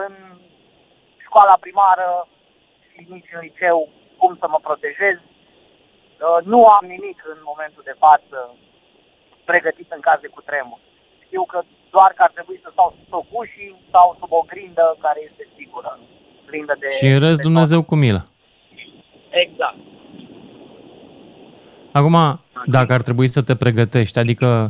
[0.00, 0.12] în
[1.26, 2.08] școala primară
[2.90, 3.78] și nici în liceu
[4.20, 5.16] cum să mă protejez.
[5.24, 8.38] Uh, Nu am nimic în momentul de față
[9.50, 10.80] pregătit în caz de cutremur.
[11.26, 11.58] Știu că
[11.94, 15.92] doar că ar trebui să stau sub tocușii sau sub o grindă care este sigură.
[16.46, 16.88] Grindă de...
[16.98, 18.22] Și în rest, de Dumnezeu cu milă.
[19.44, 19.76] Exact.
[21.92, 24.68] Acum, dacă ar trebui să te pregătești, adică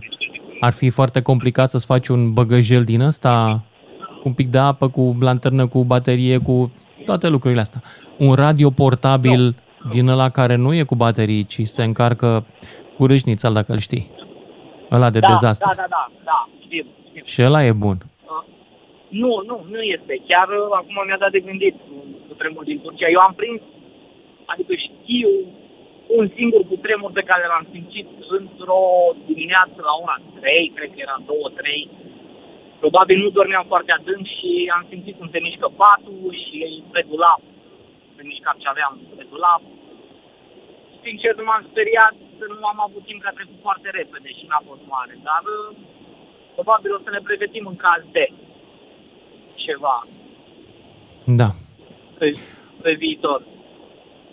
[0.61, 3.63] ar fi foarte complicat să-ți faci un băgăjel din ăsta,
[3.99, 6.73] cu un pic de apă, cu lanternă, cu baterie, cu
[7.05, 7.81] toate lucrurile astea.
[8.19, 9.57] Un radio portabil
[9.91, 12.47] din ăla care nu e cu baterii, ci se încarcă
[12.97, 14.11] cu râșnița, dacă îl știi.
[14.91, 15.69] Ăla de da, dezastru.
[15.69, 17.23] Da, da, da, da, știu, știu.
[17.25, 17.99] Și ăla e bun.
[19.09, 20.13] Nu, nu, nu este.
[20.29, 21.75] Chiar uh, acum mi-a dat de gândit
[22.29, 23.09] cu tremur din Turcia.
[23.17, 23.61] Eu am prins,
[24.53, 25.31] adică știu
[26.19, 28.09] un singur cutremur pe care l-am simțit
[28.39, 28.83] într-o
[29.31, 31.29] dimineață la ora 3, cred că era 2-3.
[32.83, 36.59] Probabil nu dormeam foarte adânc și am simțit cum se mișcă patul și
[36.93, 37.41] pe dulap
[38.21, 39.63] foarte mișcat și aveam pe dulap.
[41.05, 42.15] Sincer, nu m-am speriat,
[42.61, 45.77] nu am avut timp că a trecut foarte repede și n-a fost mare, dar uh,
[46.57, 48.25] probabil o să ne pregătim în caz de
[49.65, 49.97] ceva
[51.41, 51.49] Da.
[52.19, 52.27] pe,
[52.83, 53.41] pe viitor.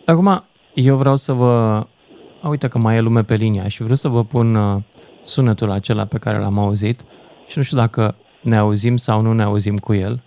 [0.06, 0.30] Acum,
[0.84, 1.86] eu vreau să vă...
[2.42, 4.84] A, uite că mai e lume pe linia și vreau să vă pun uh,
[5.24, 7.02] sunetul acela pe care l-am auzit
[7.48, 10.24] și nu știu dacă ne auzim sau nu ne auzim cu el.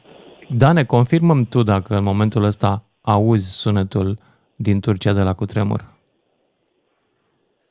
[0.48, 4.18] Da, ne confirmăm tu dacă în momentul ăsta auzi sunetul
[4.56, 5.94] din Turcia de la cutremur.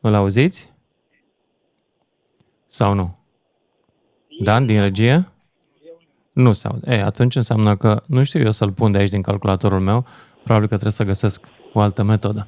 [0.02, 0.74] Îl auziți?
[2.66, 3.18] Sau nu?
[4.44, 5.32] Dan, din regie?
[6.32, 6.96] Nu se aude.
[6.96, 10.06] Ei, atunci înseamnă că nu știu eu să-l pun de aici din calculatorul meu,
[10.50, 12.47] probabil că trebuie să găsesc o altă metodă.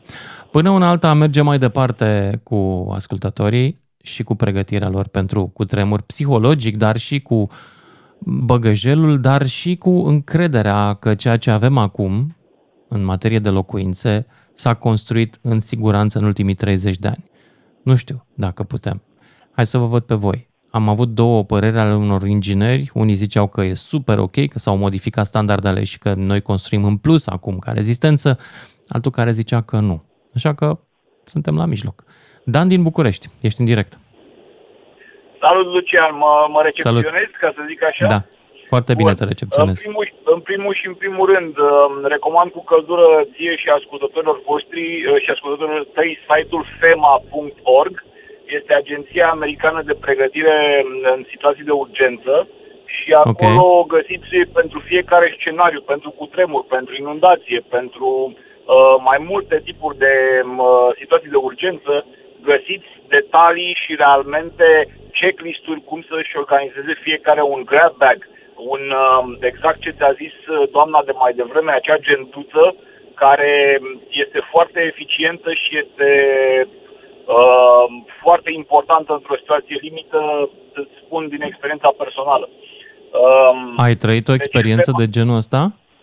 [0.52, 6.78] Până una alta mergem mai departe cu ascultătorii și cu pregătirea lor pentru cutremur psihologic,
[6.78, 7.48] dar și cu
[8.20, 12.36] băgăjelul, dar și cu încrederea că ceea ce avem acum
[12.88, 17.24] în materie de locuințe s-a construit în siguranță în ultimii 30 de ani.
[17.84, 19.02] Nu știu dacă putem.
[19.52, 20.51] Hai să vă văd pe voi.
[20.72, 22.92] Am avut două păreri ale unor ingineri.
[22.94, 26.98] Unii ziceau că e super ok, că s-au modificat standardele și că noi construim în
[26.98, 28.38] plus acum ca rezistență,
[28.88, 30.04] altul care zicea că nu.
[30.36, 30.78] Așa că
[31.24, 32.04] suntem la mijloc.
[32.46, 33.94] Dan din București, ești în direct.
[35.40, 38.08] Salut, Lucian, mă, mă recepționez, ca să zic așa?
[38.08, 38.20] Da,
[38.74, 39.20] foarte bine Bun.
[39.20, 39.76] te recepționez.
[39.78, 40.06] În primul,
[40.36, 45.22] în primul și în primul rând, um, recomand cu căldură ție și ascultătorilor voștri uh,
[45.24, 47.94] și ascultătorilor tăi site-ul FEMA.org.
[48.60, 50.86] Este Agenția Americană de Pregătire
[51.16, 52.48] în situații de urgență
[52.86, 53.88] și acolo okay.
[53.96, 60.16] găsiți pentru fiecare scenariu, pentru cutremur, pentru inundație, pentru uh, mai multe tipuri de
[60.58, 62.06] uh, situații de urgență,
[62.44, 64.68] găsiți detalii și realmente
[65.20, 68.20] checklist-uri cum să-și organizeze fiecare un grab bag,
[68.74, 72.76] un, uh, exact ce ți-a zis uh, doamna de mai devreme, acea gentuță
[73.24, 73.80] care
[74.10, 76.10] este foarte eficientă și este
[77.26, 77.86] uh,
[78.24, 82.50] foarte importantă într-o situație limită, să-ți spun din experiența personală.
[82.50, 85.62] Uh, Ai trăit o experiență deci, de genul ăsta?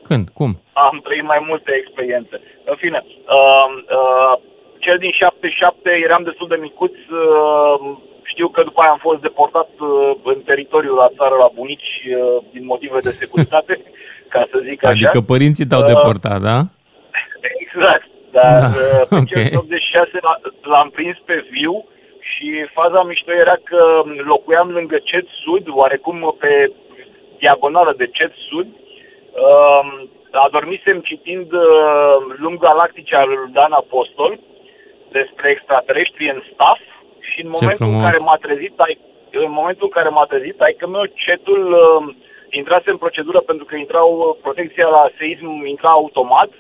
[0.09, 0.29] Când?
[0.39, 0.51] Cum?
[0.73, 2.37] Am trăit mai multe experiențe.
[2.64, 4.35] În fine, uh, uh,
[4.79, 7.97] cel din 77 eram destul de micuț, uh,
[8.33, 9.89] știu că după aia am fost deportat uh,
[10.33, 13.75] în teritoriul la țară la bunici uh, din motive de securitate,
[14.35, 14.93] ca să zic așa.
[14.93, 16.59] Adică părinții te-au Uh, deportat, da?
[17.64, 19.26] Exact, dar Da, uh, pe ok.
[19.29, 21.87] cel din 86 l- l-am prins pe viu
[22.20, 24.03] și faza mișto era că
[24.33, 26.72] locuiam lângă Cet Sud, oarecum pe
[27.39, 28.66] diagonală de Cet Sud.
[29.47, 34.39] Uh, adormisem citind uh, Lung Galactice al lui Dan Apostol
[35.11, 36.81] despre extraterestri în staff
[37.31, 38.05] și în Ce momentul în frumos.
[38.05, 38.99] care m-a trezit, ai-
[39.31, 42.14] în momentul în care m-a trezit, ai că meu cetul uh,
[42.51, 46.51] intrase în procedură pentru că intrau uh, protecția la seism intra automat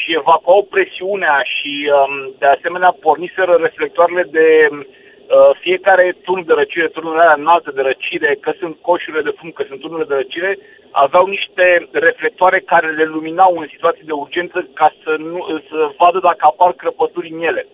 [0.00, 6.88] și evacuau presiunea și um, de asemenea porniseră reflectoarele de uh, fiecare turn de răcire,
[6.88, 10.58] turnurile alea înalte de răcire, că sunt coșurile de fum, că sunt turnurile de răcire,
[10.90, 16.18] aveau niște reflectoare care le luminau în situații de urgență ca să, nu, să vadă
[16.18, 17.66] dacă apar crăpături în ele.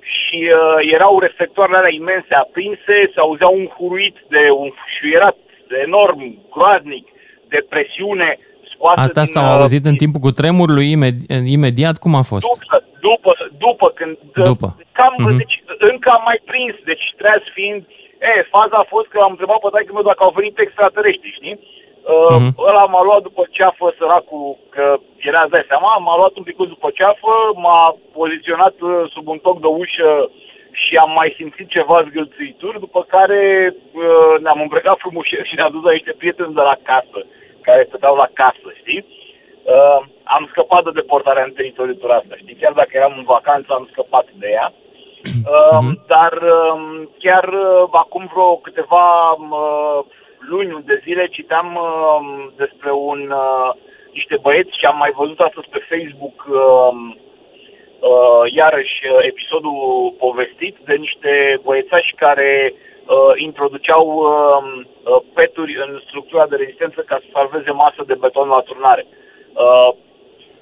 [0.00, 5.36] Și uh, erau reflectoarele alea imense aprinse, se auzea un huruit de un șuierat
[5.86, 7.06] enorm, groaznic,
[7.48, 8.38] de presiune
[8.80, 11.22] scoasă Asta din, s-au uh, auzit în timpul cutremurului imed-
[11.56, 11.96] imediat?
[12.04, 12.44] Cum a fost?
[12.46, 12.76] După,
[13.08, 13.30] după,
[13.66, 14.14] după când...
[14.50, 14.68] După.
[14.98, 15.36] Cam, Mhm.
[15.42, 15.56] deci,
[15.92, 17.80] încă am mai prins, deci treaz fiind...
[18.30, 21.56] E, faza a fost că am întrebat pe taică meu dacă au venit extraterestri, știi?
[22.14, 22.50] Uh, Mhm.
[22.68, 24.84] Ăla m-a luat după ceafă, săracul, că
[25.28, 27.82] era, îți dai seama, m-a luat un pic după ceafă, m-a
[28.18, 30.10] poziționat uh, sub un toc de ușă
[30.82, 33.42] și am mai simțit ceva zgâlțuituri, după care
[33.74, 37.18] uh, ne-am îmbrăcat frumos și ne-am dus la niște prieteni de la casă,
[37.70, 39.02] care stăteau la casă, știi?
[39.74, 40.00] Uh,
[40.36, 42.60] am scăpat de deportarea în teritoriul ăsta, știi?
[42.60, 44.72] Chiar dacă eram în vacanță, am scăpat de ea.
[45.54, 46.80] Uh, Dar uh,
[47.18, 50.00] chiar uh, acum vreo câteva uh,
[50.50, 52.20] luni de zile citeam uh,
[52.56, 53.70] despre un uh,
[54.12, 56.92] niște băieți și am mai văzut astăzi pe Facebook uh,
[58.10, 62.78] uh, iarăși uh, episodul povestit de niște băiețași care uh,
[63.48, 64.28] introduceau uh,
[64.72, 69.06] uh, peturi în structura de rezistență ca să salveze masă de beton la turnare.
[69.64, 69.90] Uh,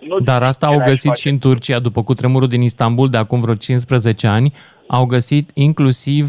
[0.09, 1.21] nu Dar asta ce au n-aș găsit face.
[1.21, 4.53] și în Turcia, după cutremurul din Istanbul de acum vreo 15 ani,
[4.87, 6.25] au găsit inclusiv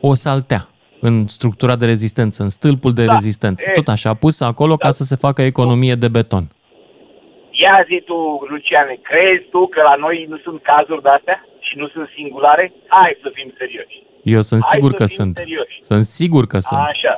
[0.00, 0.68] o saltea
[1.00, 3.64] în structura de rezistență, în stâlpul de Da, rezistență.
[3.68, 6.44] e- Tot așa, pus acolo ca să se facă economie de beton.
[7.50, 8.16] Ia zi tu,
[8.48, 11.38] Luciane, crezi tu că la noi nu sunt cazuri de-astea
[11.68, 12.72] și nu sunt singulare?
[12.86, 13.96] Hai să fim serioși.
[14.22, 15.36] Eu sunt Hai sigur să că fim sunt.
[15.36, 15.76] serioși.
[15.90, 16.80] Sunt sigur că sunt.
[16.80, 17.14] Așa.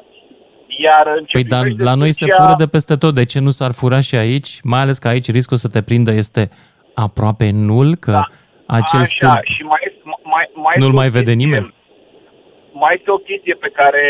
[0.89, 3.15] Iar în ce Păi, dar privește la noi se Turcia- fură de peste tot.
[3.15, 4.51] De ce nu s-ar fura și aici?
[4.63, 6.51] Mai ales că aici riscul să te prindă este
[6.95, 8.25] aproape nul, că Da.
[8.79, 10.03] acel Așa, stâlp și mai, este-
[10.35, 11.75] mai, mai nu-l este o mai vede chestie- nimeni.
[12.83, 14.05] mai este o chestie pe care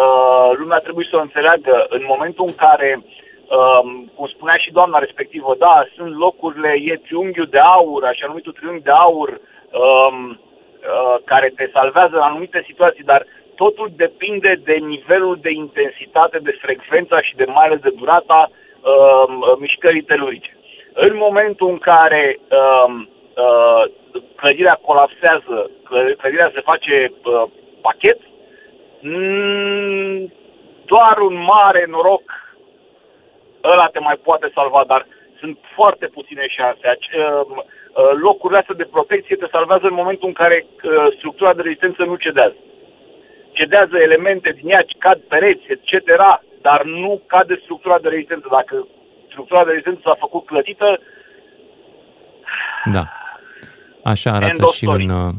[0.00, 1.74] uh, lumea trebuie să o înțeleagă.
[1.96, 3.80] În momentul în care, uh,
[4.16, 8.82] cum spunea și doamna respectivă, da, sunt locurile, e triunghiul de aur, așa numitul triunghi
[8.88, 9.30] de aur,
[9.72, 16.38] um, uh, care te salvează în anumite situații, dar totul depinde de nivelul de intensitate,
[16.38, 20.56] de frecvența și de mai ales de durata um, mișcării telurice.
[20.92, 23.82] În momentul în care um, uh,
[24.36, 27.42] clădirea colapsează, clă- clădirea se face uh,
[27.80, 28.18] pachet,
[29.00, 30.32] mm,
[30.84, 32.22] doar un mare noroc
[33.64, 35.06] ăla te mai poate salva, dar
[35.38, 36.88] sunt foarte puține șanse.
[36.88, 37.64] Ace- uh, uh,
[38.26, 42.14] Locurile astea de protecție te salvează în momentul în care uh, structura de rezistență nu
[42.14, 42.56] cedează.
[43.52, 45.92] Cedează elemente din ea, cad pereți, etc.,
[46.62, 48.46] dar nu cade structura de rezistență.
[48.50, 48.86] Dacă
[49.30, 51.00] structura de rezistență s-a făcut clădită,
[52.92, 53.02] Da.
[54.04, 55.04] Așa arată End of și story.
[55.04, 55.10] în...
[55.10, 55.32] uh,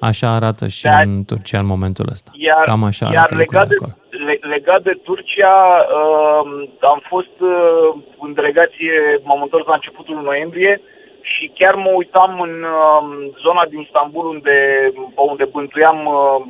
[0.00, 1.00] Așa arată și Da.
[1.00, 2.30] în Turcia în momentul ăsta.
[2.34, 4.24] Iar, Cam așa iar arată legat, de, lucrurile acolo.
[4.26, 5.56] le, legat de Turcia,
[5.98, 8.92] uh, am fost uh, în delegație,
[9.22, 10.80] m-am întors la începutul lui noiembrie
[11.22, 14.56] și chiar mă uitam în uh, zona din Istanbul unde,
[15.14, 16.40] pe unde bântuiam uh,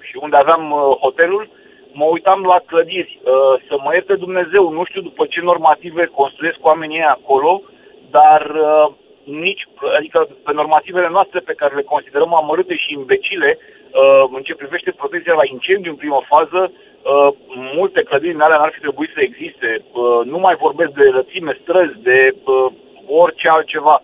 [0.00, 1.48] și unde aveam uh, hotelul,
[1.92, 3.20] mă uitam la clădiri.
[3.22, 7.62] Uh, să mă ierte Dumnezeu, nu știu după ce normative construiesc oamenii ăia acolo,
[8.10, 8.92] dar uh,
[9.24, 9.64] nici,
[9.98, 14.90] adică pe normativele noastre pe care le considerăm amărâte și imbecile, uh, în ce privește
[14.90, 17.28] protecția la incendiu în primă fază, uh,
[17.74, 19.70] multe clădiri în alea n-ar fi trebuit să existe.
[19.92, 22.72] Uh, nu mai vorbesc de lățime, străzi, de uh,
[23.06, 24.02] orice altceva.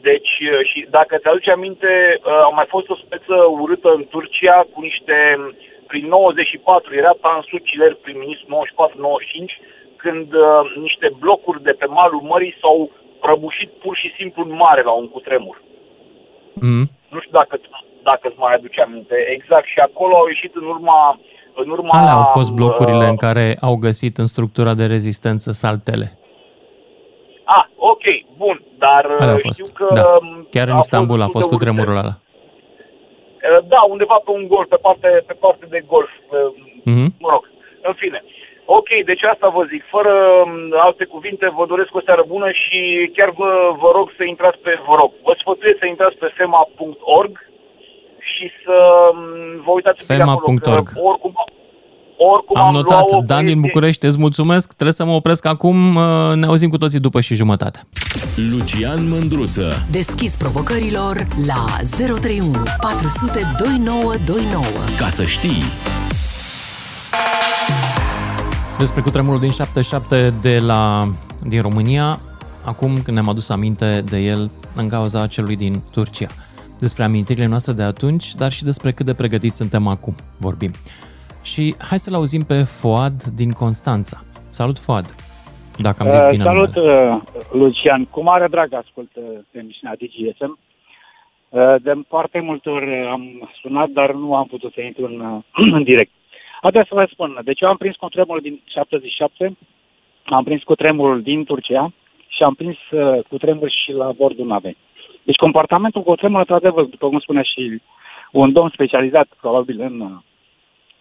[0.00, 4.66] Deci, uh, și dacă ți-aduci aminte, uh, a mai fost o speță urâtă în Turcia
[4.72, 5.16] cu niște,
[5.86, 9.60] prin 94, era Tansu Ciler, prim-ministru 94-95,
[9.96, 12.90] când uh, niște blocuri de pe malul mării s-au
[13.20, 15.62] prăbușit pur și simplu în mare la un cutremur.
[16.54, 16.86] Mm.
[17.12, 17.60] Nu știu dacă,
[18.02, 19.14] dacă îți mai aduce aminte.
[19.36, 21.20] Exact, și acolo au ieșit în urma...
[21.54, 25.52] În urma Alea au fost blocurile uh, în care au găsit în structura de rezistență
[25.52, 26.18] saltele.
[27.44, 28.04] Ah, ok,
[28.36, 29.58] bun, dar Alea au uh, fost.
[29.58, 29.86] știu că...
[29.94, 30.02] Da.
[30.20, 32.14] um, Chiar în a Istanbul a destul fost de cu tremurul ăla.
[32.16, 36.10] Uh, Da, undeva pe un golf, pe parte, pe parte de golf.
[36.30, 37.08] uh, Mhm.
[37.24, 37.44] Mă rog,
[37.88, 38.20] în fine.
[38.78, 39.82] Ok, deci asta vă zic.
[39.94, 40.12] Fără
[40.44, 40.52] um,
[40.86, 43.50] alte cuvinte, vă doresc o seară bună și chiar vă,
[43.82, 47.32] vă rog să intrați pe, vă rog, vă sfătuiesc să intrați pe fema.org
[48.32, 48.76] și să
[49.12, 50.88] um, vă uitați un pic acolo, că Fema.org.
[51.10, 51.32] oricum,
[52.18, 52.90] oricum Am am notat.
[52.90, 53.60] luat-o, Dan din băieții.
[53.60, 54.66] București, îți mulțumesc.
[54.72, 55.96] Trebuie să mă opresc acum.
[55.96, 56.02] uh,
[56.34, 57.80] Ne auzim cu toții după și jumătate.
[58.50, 59.86] Lucian Mândruță.
[59.90, 61.64] Deschis provocărilor la
[61.96, 64.64] 031 400 2929.
[64.98, 65.62] Ca să știi.
[68.78, 71.12] Despre cutremurul din 77 de la,
[71.46, 72.20] din România,
[72.64, 76.26] acum când ne-am adus aminte de el în cauza celui din Turcia.
[76.78, 80.70] Despre amintirile noastre de atunci, dar și despre cât de pregătiți suntem acum, vorbim.
[81.52, 84.16] Și hai să-l auzim pe Foad din Constanța.
[84.58, 85.06] Salut, Foad!
[85.86, 87.10] Dacă am zis Uh, bine Salut, numele.
[87.14, 87.20] uh,
[87.52, 88.04] Lucian.
[88.04, 90.58] Cu mare drag ascult uh, emisiunea DGSM.
[91.48, 95.42] Uh, De foarte multe ori am sunat, dar nu am putut să intru în, uh,
[95.76, 96.10] în direct.
[96.62, 97.40] Haideți să vă spun.
[97.44, 99.56] Deci eu am prins cu tremurul din 77,
[100.24, 101.92] am prins cu tremurul din Turcia
[102.28, 104.76] și am prins uh, cu tremur și la bordul navei.
[105.22, 107.82] Deci comportamentul cu tremur, într-adevăr, după cum spunea și
[108.32, 110.20] un domn specializat, probabil în...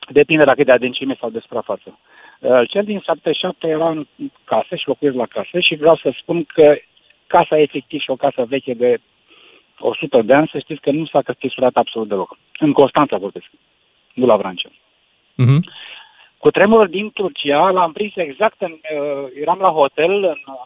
[0.08, 2.00] uh, Depinde dacă e de adâncime sau de suprafață.
[2.40, 4.06] Uh, Cel din 77 era în
[4.44, 6.76] casă și locuiesc la casă și vreau să spun că
[7.28, 8.98] casa efectiv și o casă veche de
[9.80, 12.38] 100 de ani, să știți că nu s-a căsătorit absolut deloc.
[12.60, 13.46] În Constanța vorbesc,
[14.14, 14.70] nu la Vrancea.
[15.36, 15.70] Mhm.
[16.38, 18.72] Cu tremurul din Turcia l-am prins exact în...
[18.72, 20.62] Uh, eram la hotel, în, uh,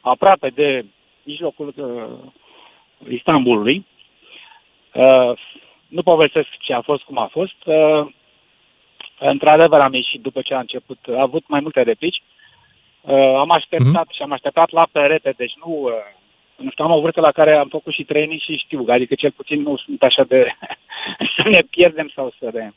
[0.00, 0.84] aproape de
[1.22, 2.32] mijlocul uh,
[3.08, 3.86] Istanbulului.
[4.94, 5.32] Uh,
[5.88, 7.56] nu povestesc ce a fost, cum a fost.
[7.64, 8.06] Uh,
[9.20, 10.98] într-adevăr am ieșit după ce a început.
[11.08, 12.22] A avut mai multe replici.
[13.00, 15.70] Uh, am așteptat și am așteptat la perete, deci nu...
[15.82, 15.92] Uh,
[16.56, 19.30] nu știu, am o vârstă la care am făcut și training și știu, adică cel
[19.30, 20.46] puțin nu sunt așa de
[21.36, 22.70] să ne pierdem sau să ne...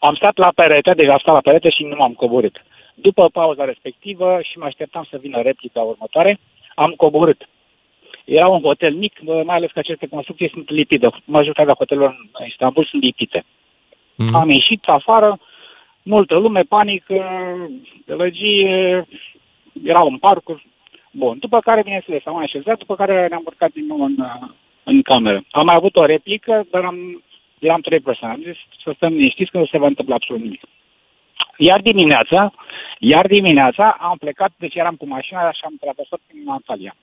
[0.00, 2.64] Am stat la perete, deci am stat la perete și nu m-am coborât.
[2.94, 6.38] După pauza respectivă și mă așteptam să vină replica următoare,
[6.74, 7.48] am coborât.
[8.24, 11.08] Era un hotel mic, mai ales că aceste construcții sunt lipide.
[11.24, 13.44] Majoritatea hotelurilor în Istanbul sunt lipite.
[14.16, 14.34] Mhm.
[14.34, 15.38] Am ieșit afară,
[16.02, 17.24] multă lume, panică,
[18.06, 19.06] gălăgie,
[19.84, 20.66] erau în parcuri.
[21.10, 24.16] Bun, după care, bineînțeles, am mai așezat, după care ne-am urcat din nou în,
[24.84, 25.44] în cameră.
[25.50, 27.22] Am mai avut o replică, dar am,
[27.58, 28.34] eram trei persoane.
[28.34, 30.62] Am zis să stăm liniștiți că nu se va întâmpla absolut nimic.
[31.56, 32.52] Iar dimineața,
[32.98, 36.94] iar dimineața am plecat, deci eram cu mașina și am traversat prin Antalya.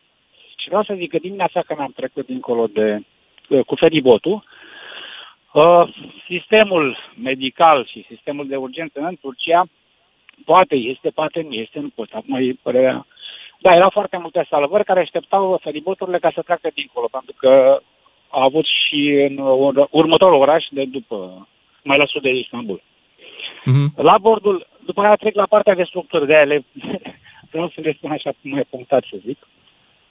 [0.57, 2.99] Și vreau să zic că dimineața când am trecut dincolo de
[3.49, 4.43] uh, cu feribotul,
[5.53, 5.95] uh,
[6.27, 9.65] sistemul medical și sistemul de urgență în Turcia
[10.45, 12.09] poate este, poate nu este, nu pot.
[12.11, 13.05] Acum e părerea...
[13.59, 17.79] Da, erau foarte multe salvări care așteptau feriboturile ca să treacă dincolo, pentru că
[18.29, 21.47] a avut și în ur- următorul oraș de după,
[21.83, 22.81] mai la sud de Istanbul.
[23.65, 23.93] Mhm.
[24.01, 26.65] La bordul, după aia trec la partea de structuri de ele,
[27.51, 29.37] vreau să le spun așa mai punctat să zic.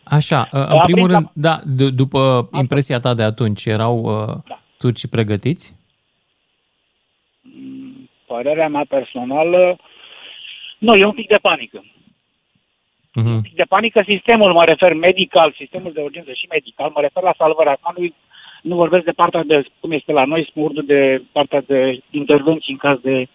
[0.05, 3.97] Așa, uh, în La primul prima- rând, da, d- după impresia ta de atunci, erau
[3.99, 5.65] uh, turcii pregătiți?
[8.27, 9.79] Părerea mea personală,
[10.79, 11.85] nu, e un pic de panică.
[13.15, 13.35] Mhm.
[13.35, 17.23] Un pic de panică sistemul, mă refer medical, sistemul de urgență și medical, mă refer
[17.23, 17.71] la salvare.
[17.71, 18.09] Acum nu,
[18.63, 22.79] nu vorbesc de partea de, cum este la noi, smurdul de partea de intervenții în
[22.79, 23.29] caz de...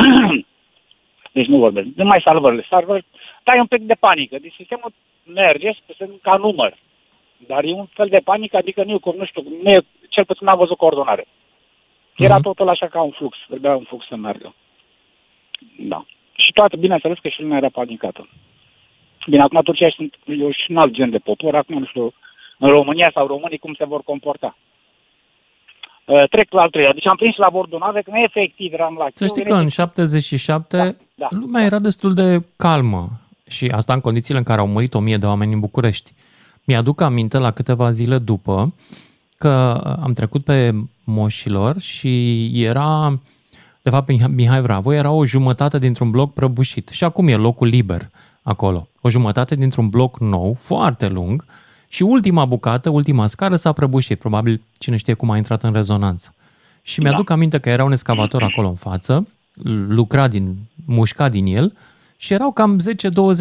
[1.36, 1.86] deci nu vorbesc.
[1.94, 2.66] Nu mai salvările.
[2.68, 3.04] Salvări,
[3.44, 4.36] da, e un pic de panică.
[4.40, 4.92] Deci sistemul
[5.24, 6.76] merge sunt ca număr.
[7.46, 9.80] Dar e un fel de panică, adică nu, e, nu știu, nu e,
[10.14, 11.24] cel puțin n-am văzut coordonare.
[12.16, 12.42] Era Mhm.
[12.42, 14.54] totul așa ca un flux, trebuia un flux să meargă.
[15.78, 16.04] Da.
[16.32, 18.28] Și toată, bineînțeles că și lumea era panicată.
[19.26, 22.12] Bine, acum Turcia sunt, eu și un alt gen de popor, acum nu știu,
[22.58, 24.56] în România sau românii cum se vor comporta.
[26.04, 26.92] Uh, trec la al treilea.
[26.92, 29.56] Deci am prins la bordul nave, că nu efectiv eram la Să știi Chiu, că
[29.56, 31.26] în 77 da.
[31.30, 33.08] lumea era destul de calmă
[33.48, 36.12] și asta în condițiile în care au murit o mie de oameni în București.
[36.66, 38.74] Mi-aduc aminte la câteva zile după
[39.40, 39.50] că
[40.02, 40.74] am trecut pe
[41.04, 43.20] moșilor și era,
[43.82, 46.88] de fapt, Mih- Mihai Vravo era o jumătate dintr-un bloc prăbușit.
[46.88, 48.10] Și acum e locul liber
[48.42, 48.88] acolo.
[49.00, 51.44] O jumătate dintr-un bloc nou, foarte lung,
[51.88, 54.18] și ultima bucată, ultima scară s-a prăbușit.
[54.18, 56.34] Probabil cine știe cum a intrat în rezonanță.
[56.82, 59.28] Și mi-aduc aminte că era un excavator acolo în față,
[59.88, 61.76] lucra din, mușca din el
[62.16, 62.80] și erau cam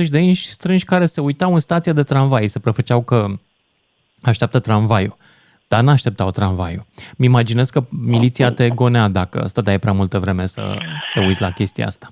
[0.05, 3.27] 10-20 de inși strânși care se uitau în stația de tramvai, se prefăceau că
[4.21, 5.17] așteaptă tramvaiul.
[5.69, 6.85] Dar n-așteptau tramvaiul.
[7.17, 10.77] Mi imaginez că miliția te gonea dacă stăteai prea multă vreme să
[11.13, 12.11] te uiți la chestia asta.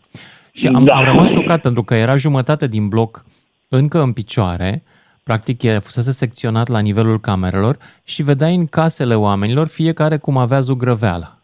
[0.51, 0.93] Și am, Da.
[0.95, 3.25] am rămas șocat pentru că era jumătate din bloc
[3.69, 4.83] încă în picioare,
[5.23, 10.59] practic e- fusese secționat la nivelul camerelor și vedeai în casele oamenilor fiecare cum avea
[10.59, 11.37] zugrăveală.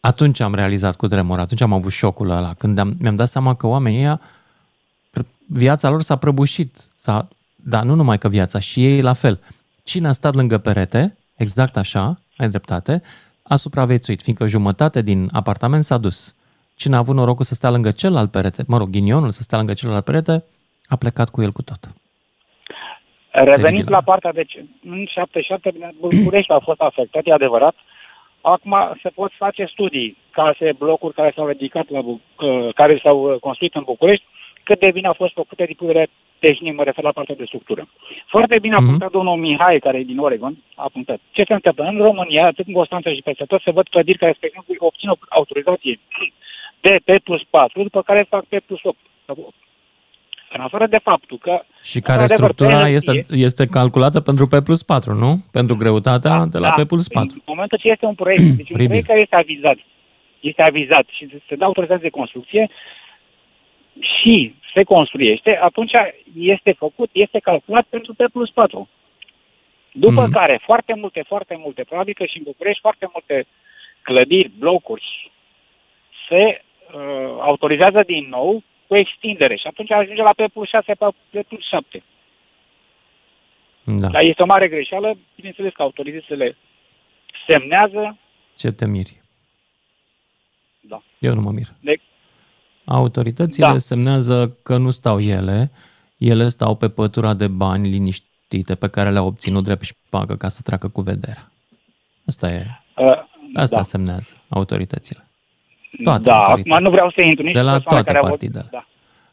[0.00, 3.54] Atunci am realizat cu tremur, atunci am avut șocul ăla, când am, mi-am dat seama
[3.54, 4.20] că oamenii ăia,
[5.18, 6.76] pr- viața lor s-a prăbușit.
[6.96, 9.40] S-a, dar nu numai că viața, și ei la fel.
[9.84, 13.02] Cine a stat lângă perete, exact așa, ai dreptate,
[13.42, 16.34] a supraviețuit, fiindcă jumătate din apartament s-a dus.
[16.76, 19.74] Cine a avut norocul să stea lângă celălalt perete, mă rog, ghinionul să stea lângă
[19.74, 20.44] celălalt perete,
[20.88, 21.80] a plecat cu el cu tot.
[23.30, 23.92] Revenind Teribil.
[23.92, 27.74] la partea de ce, în 77, bine, București a fost afectat, e adevărat.
[28.40, 33.18] Acum se pot face studii, case, blocuri care s-au ridicat, la, Bu- uh, care s-au
[33.32, 34.24] uh, construit în București,
[34.62, 36.10] cât de bine au fost făcute din punct de vedere
[36.44, 37.82] tehnic, mă refer la partea de structură.
[38.34, 38.86] Foarte bine a Mhm.
[38.88, 41.18] punctat domnul Mihai, care e din Oregon, a punctat.
[41.36, 41.84] Ce se întâmplă?
[41.84, 45.08] În România, atât în Constanța și peste tot, se văd clădiri care, spre exemplu, obțin
[45.08, 45.94] o autorizație
[46.80, 48.98] de P plus 4, după care fac P plus 8.
[50.56, 54.46] În afară de faptul că Și care Într-adevăr, structura pe este, hârtie- este calculată pentru
[54.46, 55.32] P plus 4, nu?
[55.52, 56.82] Pentru greutatea de la da.
[56.82, 57.34] P plus 4.
[57.36, 58.86] În momentul ce este un proiect, deci un Oribil.
[58.86, 59.78] proiect care este avizat,
[60.40, 62.70] este avizat și se- se dă autorizație de construcție
[64.00, 65.92] și se construiește, atunci
[66.38, 68.88] este făcut, este calculat pentru P plus 4.
[69.92, 70.32] După Mhm.
[70.32, 73.46] care, foarte multe, foarte multe, probabil că și în București, foarte multe
[74.02, 75.30] clădiri, blocuri,
[76.28, 76.62] se
[76.94, 77.00] uh,
[77.40, 82.02] autorizează din nou cu extindere și atunci ajunge la P plus 6, P plus 7.
[83.84, 84.08] Da.
[84.08, 86.56] Dar este o mare greșeală, bineînțeles că autorizațiile
[87.50, 88.16] semnează,
[88.56, 89.20] Ce te miri?
[90.80, 91.02] Da.
[91.18, 91.66] Eu nu mă mir.
[91.80, 91.94] de,
[92.84, 93.78] Autoritățile Da.
[93.78, 95.70] semnează că nu stau ele,
[96.18, 100.48] ele stau pe pătura de bani liniștite pe care le-au obținut drept și șpagă ca
[100.48, 101.50] să treacă cu vederea.
[102.26, 102.66] Asta e.
[102.96, 103.06] uh,
[103.54, 103.82] Asta da.
[103.82, 105.26] semnează autoritățile.
[106.04, 106.74] Toate da, autoritățile.
[106.74, 108.68] acum nu vreau să intru nici De cu la persoane toate care au- partidele.
[108.70, 108.86] Da.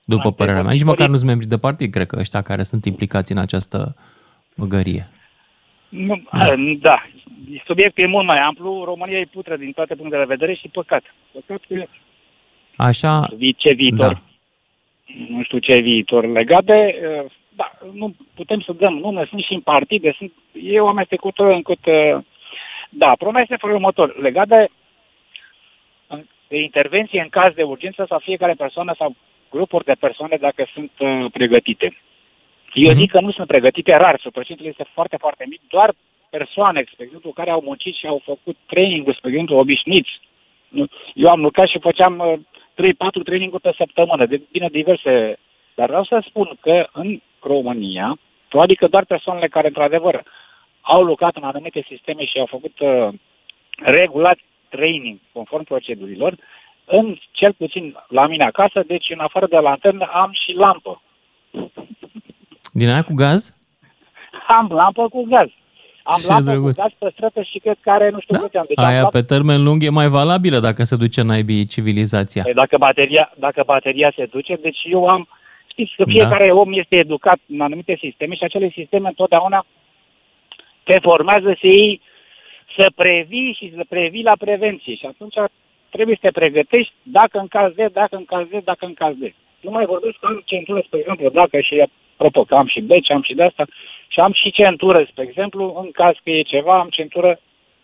[0.04, 0.70] După Da, părerea mea.
[0.70, 3.32] de Nici măcar istorie- nu sunt membri de partid, cred că ăștia care sunt implicați
[3.32, 3.96] în această
[4.56, 5.10] măgărie.
[5.90, 6.54] Nu, da.
[6.82, 7.04] da.
[7.66, 8.84] Subiectul e mult mai amplu.
[8.84, 11.04] România e putră din toate punctele de vedere și păcat.
[11.34, 11.84] Păcat că
[12.82, 14.20] Așa, vi- ce viitor, da.
[15.30, 19.54] nu știu ce viitor legat de, uh, da, nu putem să dăm nume, sunt și
[19.54, 20.32] în partide, sunt,
[20.64, 22.18] e o amestecătură încât, uh,
[22.90, 24.68] da, problema este felul următor, legat de,
[26.48, 29.16] de intervenție în caz de urgență sau fiecare persoană sau
[29.50, 31.98] grupuri de persoane dacă sunt uh, pregătite.
[32.74, 35.94] Eu zic că nu sunt pregătite rar, procentul este foarte, foarte mic, doar
[36.30, 40.20] persoane, spre exemplu, care au muncit și au făcut training spre exemplu, obișnuiți.
[40.68, 40.86] Nu?
[41.14, 42.40] Eu am lucrat și făceam uh,
[42.82, 45.38] 3-4 training-uri pe săptămână, de, bine diverse.
[45.76, 48.18] Dar vreau să spun că în România
[48.52, 48.60] impactul.
[48.60, 50.24] Adică doar persoanele care, într-adevăr,
[50.82, 53.14] au lucrat în anumite sisteme și au făcut uh,
[53.76, 54.38] regulat
[54.70, 56.36] training conform procedurilor,
[56.86, 61.02] în cel puțin la mine acasă, deci în afară de lanternă am și lampă.
[62.74, 63.54] Din aia cu gaz?
[64.48, 65.50] Am lampă cu gaz.
[66.16, 66.76] Am Ce lampă drăguț.
[66.76, 68.42] cu gaz păstrată și cred că are nu știu da?
[68.42, 68.68] câte ani.
[68.68, 72.44] Deci am Aia lampă- pe termen lung e mai valabilă dacă se duce naibii civilizația.
[72.44, 75.28] Păi dacă bateria, dacă bateria se duce, deci eu am...
[75.68, 76.54] Știți că fiecare da.
[76.54, 79.66] om este educat în anumite sisteme și acele sisteme întotdeauna
[80.84, 82.02] te formează să iei,
[82.76, 84.96] să previi și să previi la prevenție.
[84.96, 85.36] Și atunci
[85.90, 89.14] trebuie să te pregătești dacă în caz de, dacă în caz de, dacă în caz
[89.18, 89.34] de.
[89.62, 91.84] Nu mai vorbesc că am centură, spre exemplu, dacă și,
[92.22, 93.66] apropo, că am și beci, am și de asta,
[94.08, 97.40] și am și centură, spre exemplu, în caz că e ceva, am centură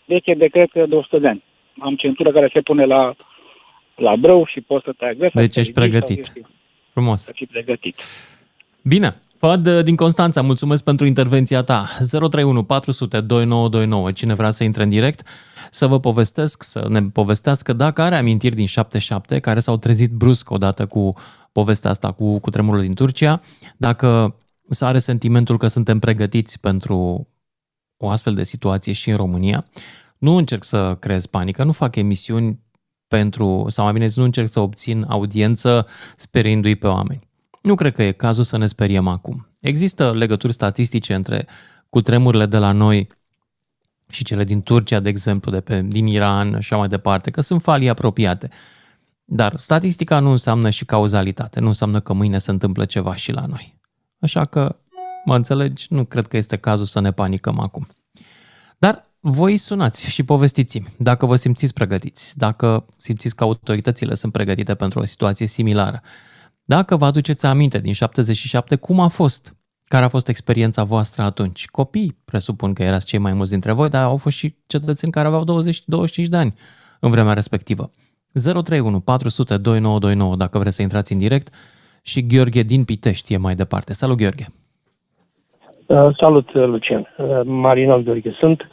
[0.05, 1.43] veche de, cred că, de 100 de ani.
[1.79, 3.13] Am centură care se pune la,
[3.95, 5.45] la brâu și poți să te agresezi.
[5.45, 6.33] Deci ești pregătit.
[6.93, 7.21] Frumos.
[7.21, 7.95] Să fii pregătit.
[8.83, 9.15] Bine.
[9.39, 11.85] Fad din Constanța, mulțumesc pentru intervenția ta.
[12.11, 14.11] 031 400 2929.
[14.11, 15.21] Cine vrea să intre în direct,
[15.69, 20.51] să vă povestesc, să ne povestească dacă are amintiri din 77 care s-au trezit brusc
[20.51, 21.13] odată cu
[21.57, 23.39] povestea asta cu, cu tremurul din Turcia,
[23.77, 24.37] dacă
[24.69, 27.27] să are sentimentul că suntem pregătiți pentru
[27.97, 29.65] o astfel de situație și în România.
[30.17, 32.59] Nu încerc să creez panică, nu fac emisiuni
[33.07, 37.27] pentru, sau mai bine zis, nu încerc să obțin audiență speriindu-i pe oameni.
[37.61, 39.47] Nu cred că e cazul să ne speriem acum.
[39.61, 41.47] Există legături statistice între
[41.89, 43.07] cutremurile de la noi
[44.09, 47.41] și cele din Turcia, de exemplu, de pe, din Iran și așa mai departe, că
[47.41, 48.49] sunt falii apropiate.
[49.29, 53.45] Dar statistica nu înseamnă și cauzalitate, nu înseamnă că mâine se întâmplă ceva și la
[53.45, 53.79] noi.
[54.19, 54.75] Așa că,
[55.25, 57.87] mă înțelegi, nu cred că este cazul să ne panicăm acum.
[58.77, 64.75] Dar voi sunați și povestiți dacă vă simțiți pregătiți, dacă simțiți că autoritățile sunt pregătite
[64.75, 66.01] pentru o situație similară.
[66.63, 69.55] Dacă vă aduceți aminte din 77, cum a fost?
[69.83, 71.67] Care a fost experiența voastră atunci?
[71.67, 75.27] Copii, presupun că erați cei mai mulți dintre voi, dar au fost și cetățeni care
[75.27, 76.53] aveau 20-25 de ani
[76.99, 77.89] în vremea respectivă.
[78.37, 81.47] 031 400 2929 dacă vreți să intrați în direct
[82.03, 83.93] și Gheorghe din Pitești e mai departe.
[83.93, 84.45] Salut, Gheorghe!
[85.85, 87.13] Uh, salut, uh, Lucian.
[87.17, 88.69] Uh, Marinal Gheorghe sunt.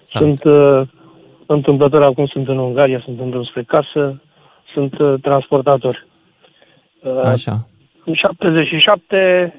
[0.00, 0.38] Salut.
[0.38, 0.88] Sunt uh,
[1.46, 4.22] întâmplător acum, sunt în Ungaria, sunt în drum spre casă,
[4.72, 6.06] sunt uh, transportator.
[7.02, 7.66] Uh, Așa.
[8.04, 9.54] În 77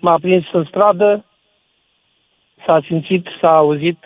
[0.00, 1.24] m-a prins în stradă,
[2.66, 3.98] s-a simțit, s-a auzit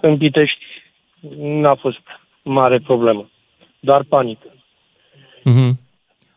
[0.00, 0.64] în Pitești.
[1.38, 1.98] N-a fost
[2.42, 3.30] mare problemă,
[3.80, 4.46] doar panică.
[5.44, 5.78] Mhm.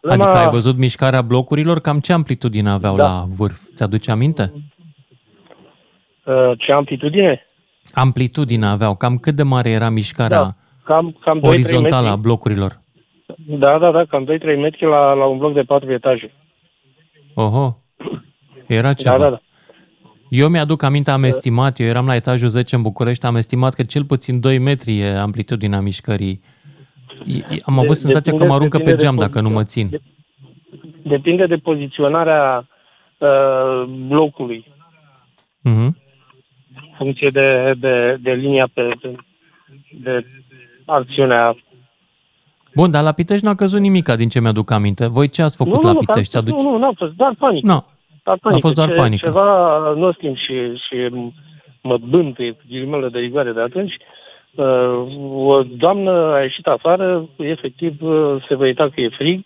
[0.02, 1.80] Problema- Adică ai văzut mișcarea blocurilor?
[1.80, 3.04] Cam ce amplitudine aveau Da.
[3.04, 3.60] la vârf?
[3.76, 4.54] Ți-aduce aminte?
[6.26, 7.46] Uh, ce amplitudine?
[7.94, 8.96] Amplitudinea aveau.
[8.96, 10.50] Cam cât de mare era mișcarea Da,
[10.84, 12.18] cam, cam 2-3 orizontală metri.
[12.18, 12.72] a blocurilor?
[13.36, 16.32] Da, da, da, cam 2-3 metri la, la un bloc de 4 etaje.
[17.34, 17.78] Oho,
[18.68, 19.18] era ceva.
[19.18, 19.38] Da, da, da.
[20.30, 23.84] Eu mi-aduc aminte, am estimat, eu eram la etajul 10 în București, am estimat că
[23.84, 26.42] cel puțin 2 metri e amplitudinea mișcării.
[27.26, 29.42] E- e- Am avut De- senzația că depinde- mă aruncă pe depinde de geam dacă
[29.42, 29.90] nu mă țin.
[31.04, 32.68] Depinde de poziționarea
[33.18, 34.66] uh, blocului,
[35.62, 35.74] Mhm.
[35.84, 35.96] în
[36.98, 39.16] funcție de, de, de linia pe, de,
[40.04, 40.26] de
[40.86, 41.56] acțiunea.
[42.76, 45.08] Bun, dar la Pitești n-a căzut nimica din ce mi-aduc aminte.
[45.08, 46.36] Voi ce ați făcut nu, la nu, Pitești?
[46.36, 46.62] Nu, Aduci...
[46.64, 47.68] nu, nu, n-a fost, doar panică.
[48.28, 49.28] Nu, doar a fost doar Ce- panică.
[49.28, 50.54] Ceva nostim și,
[50.88, 51.10] și
[51.82, 53.94] mă bântuie cu ghilimele de rigoare de atunci.
[54.56, 59.42] Uh, o doamnă a ieșit afară, efectiv uh, se văita că e frig,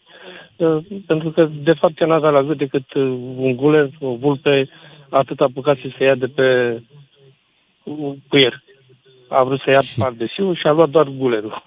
[0.56, 0.78] uh,
[1.08, 3.04] pentru că de fapt ea n-avea la gât decât uh,
[3.38, 4.70] un guler, o vulpe,
[5.10, 6.80] atât apucat să ia de pe
[7.84, 8.56] uh, cuier.
[9.30, 10.00] A vrut să ia și...
[10.00, 11.64] pardesiul și a luat doar gulerul.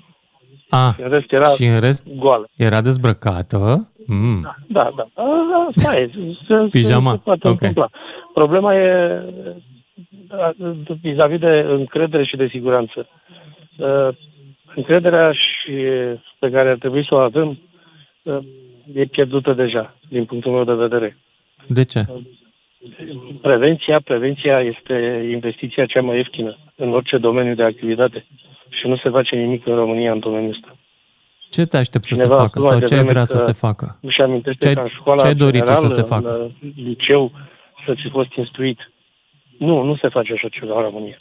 [0.75, 2.49] A, În rest era și în rest goală.
[2.57, 3.89] era dezbrăcată.
[4.07, 4.55] Mm.
[4.69, 5.23] Da, da.
[5.23, 6.11] A, Asta e.
[6.47, 7.53] Se, Pijama, Se poate ok.
[7.53, 7.89] întâmpla.
[8.35, 9.23] Problema e
[10.29, 10.55] a,
[11.01, 13.09] vis-a-vis de încredere și de siguranță.
[13.77, 14.09] Uh,
[14.77, 15.73] Încrederea și
[16.39, 17.59] pe care ar trebui să o avem
[18.23, 18.39] uh,
[18.95, 21.17] e pierdută deja, din punctul meu de vedere.
[21.67, 22.05] De ce?
[23.43, 28.25] Prevenția, prevenția este investiția cea mai ieftină în orice domeniu de activitate
[28.81, 30.77] și nu se face nimic în România în domeniul ăsta.
[31.51, 33.25] Ce te aștept să se Cineva a facă spus mai sau ce ai devreme vrea
[33.25, 33.99] să că se facă?
[34.01, 36.35] Nu-și amintește Ce- ca în școala ce ai dorit tu să generală, se facă?
[36.37, 37.33] în uh, liceu,
[37.87, 38.79] să ți fost instruit.
[39.59, 41.19] Nu, nu se face așa ceva în România.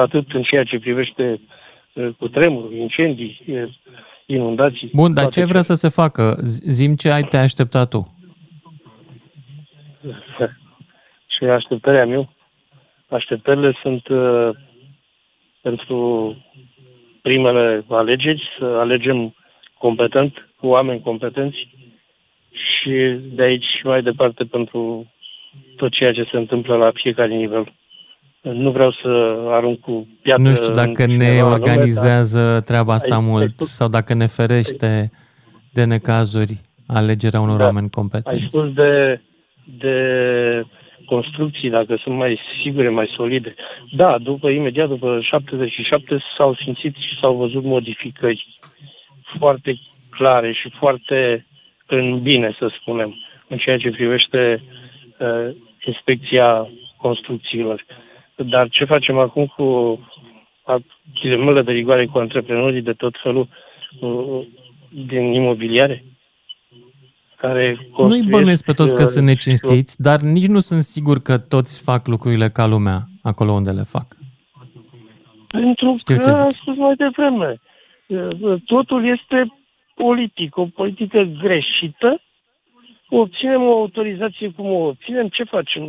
[0.00, 1.40] Atât în ceea ce privește
[1.92, 3.62] uh, cu tremurul, incendii, uh,
[4.26, 4.90] inundații.
[4.92, 6.36] Bun, dar toate ce vrea să se facă?
[6.42, 8.14] Z- Zim ce ai te așteptat tu.
[11.38, 12.28] Și așteptarea meu,
[13.08, 14.50] așteptările sunt uh,
[15.62, 16.36] pentru
[17.22, 19.34] primele alegeri, să alegem
[19.78, 21.68] competent, cu oameni competenți,
[22.50, 25.06] și de aici mai departe pentru
[25.76, 27.72] tot ceea ce se întâmplă la fiecare nivel.
[28.42, 32.60] Nu vreau să arunc cu piatră Nu știu dacă în ne cineva anume, organizează dar
[32.60, 35.10] treaba asta ai- ai mult spus- sau dacă ne ferește
[35.72, 37.64] de necazuri alegerea unor Da.
[37.64, 38.44] oameni Ai competenți.
[38.48, 39.20] spus de,
[39.78, 39.94] de
[41.08, 43.54] construcții, dacă sunt mai sigure, mai solide.
[43.90, 48.58] Da, după, imediat după 77 s-au simțit și s-au văzut modificări
[49.38, 49.78] foarte
[50.10, 51.46] clare și foarte
[51.86, 53.14] în bine, să spunem,
[53.48, 54.62] în ceea ce privește
[55.18, 55.54] uh,
[55.84, 57.84] inspecția construcțiilor.
[58.36, 59.98] Dar ce facem acum cu
[60.64, 60.84] a-
[61.20, 63.48] ghilimele de rigoare cu antreprenorii de tot felul
[64.00, 64.46] uh,
[64.90, 66.04] din imobiliare?
[67.38, 71.18] Care Nu-i construiesc, bănuiesc pe toți că uh, sunt necinstiți, dar nici nu sunt sigur
[71.22, 74.06] că toți fac lucrurile ca lumea acolo unde le fac.
[75.48, 76.42] Pentru Știu că ce zici.
[76.42, 77.60] am spus mai devreme.
[78.64, 79.46] Totul este
[79.94, 82.20] politic, o politică greșită.
[83.08, 85.82] Obținem o autorizație cum o obținem, ce facem?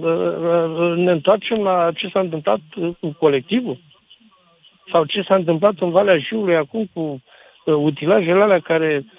[0.95, 2.59] Ne întoarcem la ce s-a întâmplat
[2.99, 3.77] cu colectivul?
[4.91, 7.01] Sau ce s-a întâmplat în Valea Jiului acum cu
[7.65, 9.18] uh, utilajele alea care, uh, uh,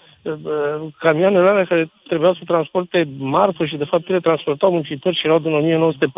[0.98, 5.38] camioanele alea care trebuiau să transporte marfă și de fapt ele transportau muncitori și erau
[5.38, 6.12] din 1900?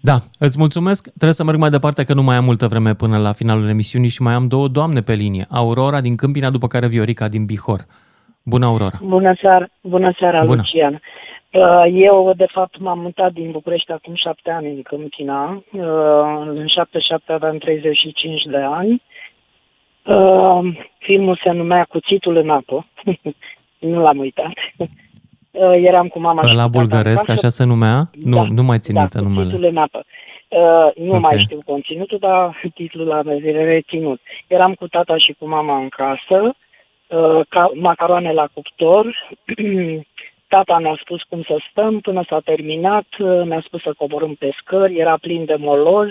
[0.00, 1.02] Da, îți mulțumesc.
[1.08, 4.08] Trebuie să merg mai departe că nu mai am multă vreme până la finalul emisiunii
[4.08, 5.44] și mai am două doamne pe linie.
[5.50, 7.80] Aurora din Câmpina, după care Viorica din Bihor.
[8.42, 8.98] Bună, Aurora!
[9.02, 10.54] Bună seara, bună seara Bună.
[10.56, 11.00] Lucian.
[11.50, 15.62] Uh, Eu, de fapt, m-am mutat din București acum șapte ani în Câmpina.
[15.72, 15.82] Uh,
[16.46, 19.02] În 77 aveam 35 de ani.
[20.04, 22.86] Uh, Filmul se numea Cuțitul în apă.
[23.78, 24.52] nu l-am uitat.
[25.50, 27.32] Uh, Eram cu mama și La cu tata în bulgăresc, casă.
[27.32, 28.10] așa se numea?
[28.12, 29.42] Nu, Da, nu mai țin da, minte numele.
[29.44, 30.04] Cuțitul în apă.
[30.48, 31.20] Uh, nu Ok.
[31.20, 34.20] mai știu conținutul, dar titlul l-am reținut.
[34.46, 36.54] Eram cu tata și cu mama în casă,
[37.06, 39.28] uh, ca, macaroane la cuptor.
[40.48, 44.50] tata ne-a spus cum să stăm până s-a terminat, uh, ne-a spus să coborâm pe
[44.60, 46.08] scări, era plin de moloz.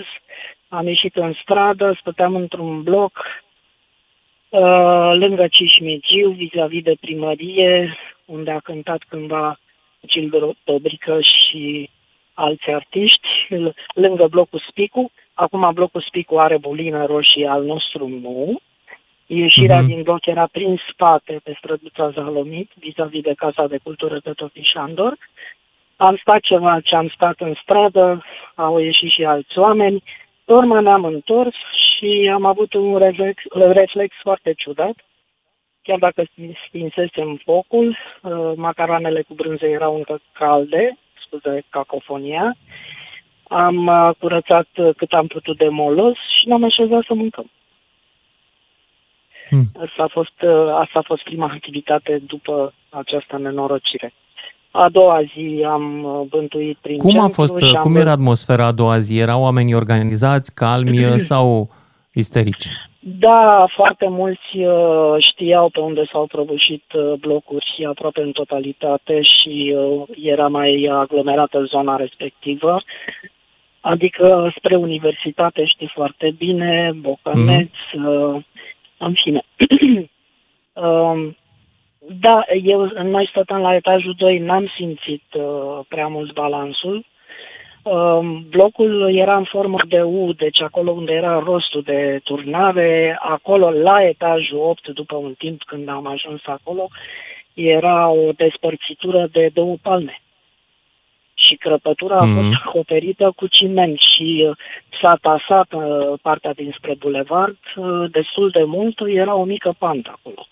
[0.68, 3.42] Am ieșit în stradă, stăteam într-un bloc uh,
[5.14, 9.58] lângă Cismigiu, vis-a-vis de primărie, unde a cântat cândva
[10.06, 11.90] Gilbert Dobrică și
[12.34, 15.10] alți artiști, l- lângă blocul Spicu.
[15.34, 18.60] Acum blocul Spicu are bulină roșie, al nostru nu.
[19.26, 19.86] Ieșirea Mhm.
[19.86, 25.16] din bloc era prin spate, pe străduța Zalomit, vis-a-vis de Casa de Cultură Tătofi Șandor.
[25.96, 28.24] Am stat ceva ce am stat în stradă,
[28.54, 30.02] au ieșit și alți oameni.
[30.44, 31.54] Pe urmă ne-am întors
[31.96, 34.94] și am avut un reflex, reflex foarte ciudat.
[35.82, 36.24] Chiar dacă
[36.68, 37.88] stinsesem focul,
[38.22, 42.56] uh, macaroanele cu brânză erau încă calde, scuze cacofonia.
[43.48, 47.50] Am uh, curățat uh, cât am putut de molos și ne-am așezat să mâncăm.
[49.48, 49.64] Hmm.
[49.86, 54.12] Asta a fost, uh, asta a fost prima activitate după această nenorocire.
[54.76, 58.06] A doua zi am uh, bântuit prin Cum a centru fost, și am cum văzut-
[58.06, 59.18] era atmosfera a doua zi?
[59.18, 61.68] Erau oamenii organizați, calmi sau
[62.12, 62.66] isterici?
[63.00, 69.74] Da, foarte mulți uh, știau pe unde s-au prăbușit uh, blocuri aproape în totalitate și
[69.76, 72.82] uh, era mai aglomerată zona respectivă.
[73.80, 77.70] Adică spre universitate știi foarte bine, Bocăneț,
[78.06, 78.42] uh,
[78.98, 79.42] în fine.
[82.08, 87.04] Um, da, eu, noi stăteam la etajul 2, n-am simțit uh, prea mult balansul.
[87.82, 93.70] Um, blocul era în formă de U, deci acolo unde era rostul de turnare, acolo
[93.70, 96.88] la etajul 8, după un timp când am ajuns acolo,
[97.54, 100.18] era o despărțitură de două palme.
[101.34, 102.34] Și crăpătura a Mhm.
[102.34, 104.56] fost acoperită cu ciment și uh,
[105.00, 110.46] s-a tasat uh, partea dinspre bulevard uh, destul de mult, era o mică pantă acolo.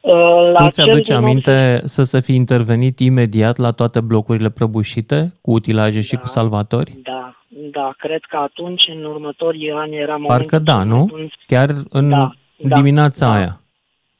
[0.00, 5.32] Uh, Tu cel ți-aduci din aminte să se fi intervenit imediat la toate blocurile prăbușite,
[5.42, 6.92] cu utilaje și cu salvatori?
[7.02, 11.04] Da, da, cred că atunci, în următorii ani, era momentul Parcă da, cel mai nu?
[11.04, 11.30] bun.
[11.46, 13.34] Chiar în Da, da, dimineața da.
[13.34, 13.60] aia.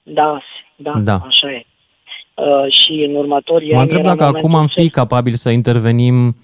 [0.02, 0.40] Da,
[0.77, 1.15] da, Da.
[1.15, 1.65] așa e.
[2.35, 5.36] Uh, și în următorii Mă ani întreb era dacă acum momentul am cel- fi capabili
[5.36, 6.36] să intervenim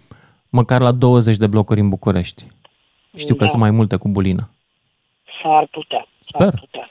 [0.51, 2.45] măcar la 20 de blocuri în București.
[3.17, 3.51] Știu că Da.
[3.51, 4.51] sunt mai multe cu bulină.
[5.43, 6.61] S-ar putea, s-ar Sper.
[6.61, 6.91] putea.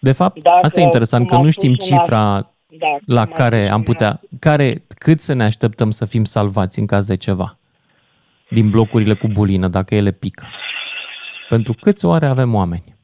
[0.00, 2.52] De fapt, Dacă, asta e interesant, că cum a nu spus știm un alt- cifra
[2.66, 6.04] da, la cum a care spus am un putea, care, cât să ne așteptăm să
[6.04, 7.58] fim salvați în caz de ceva
[8.50, 10.46] din blocurile cu bulină, dacă ele pică.
[11.48, 12.98] Pentru câți oare avem oameni?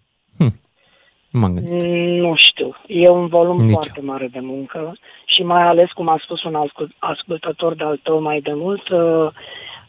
[1.31, 1.39] Hm.
[1.39, 1.83] Nu m-am gândit.
[1.83, 2.77] Mm, Nu știu.
[2.87, 6.57] E un volum Nici foarte mare de muncă și mai ales, cum a spus un
[6.99, 9.29] ascultător de-al tău mai de mult, uh,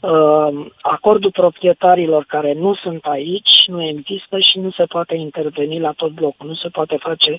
[0.01, 5.91] uh, acordul proprietarilor care nu sunt aici nu există și nu se poate interveni la
[5.91, 7.31] tot blocul, nu se poate face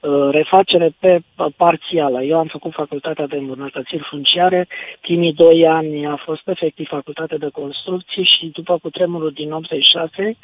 [0.00, 1.20] uh, refacere pe
[1.56, 2.22] parțială.
[2.22, 4.68] Eu am făcut facultatea de îmbunătățiri funciare,
[5.00, 10.36] primii doi ani a fost efectiv facultate de construcții și după cutremurul din 86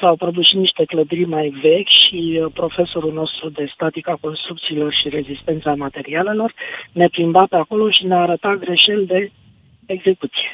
[0.00, 5.74] s-au produs niște clădiri mai vechi și uh, profesorul nostru de statica construcțiilor și rezistența
[5.74, 6.54] materialelor
[6.92, 9.30] ne plimba pe acolo și ne arăta greșeli de
[9.86, 10.50] execuție.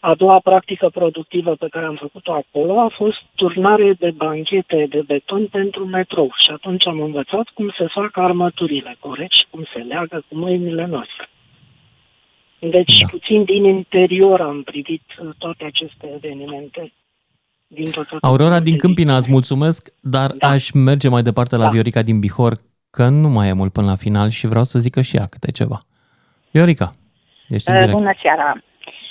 [0.00, 5.02] A doua practică productivă pe care am făcut-o acolo a fost turnare de banchete de
[5.06, 9.78] beton pentru metrou și atunci am învățat cum se fac armăturile corect și cum se
[9.78, 11.28] leagă cu mâinile noastre.
[12.58, 13.06] Deci, da.
[13.10, 16.92] puțin din interior am privit uh, toate aceste evenimente.
[17.74, 17.90] Din
[18.20, 20.48] Aurora din Câmpina, îți mulțumesc, dar da.
[20.48, 21.70] aș merge mai departe la da.
[21.70, 22.52] Viorica din Bihor,
[22.90, 25.50] că nu mai e mult până la final și vreau să zică și ea câte
[25.50, 25.78] ceva.
[26.50, 26.92] Viorica,
[27.48, 27.98] ești în uh, direct.
[27.98, 28.62] Bună seara!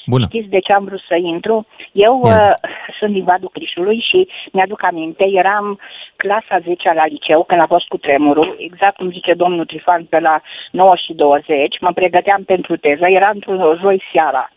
[0.05, 0.25] Bună.
[0.29, 1.67] Știți de ce am vrut să intru?
[1.91, 2.53] Eu uh,
[2.99, 5.79] sunt din Vadul Crișului și mi-aduc aminte, eram
[6.15, 10.19] clasa 10 la liceu când a fost cu tremurul, exact cum zice domnul Trifan pe
[10.19, 14.51] la 9 și 20, mă pregăteam pentru teză, era într-o joi seara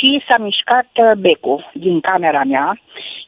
[0.00, 2.78] și s-a mișcat uh, becul din camera mea,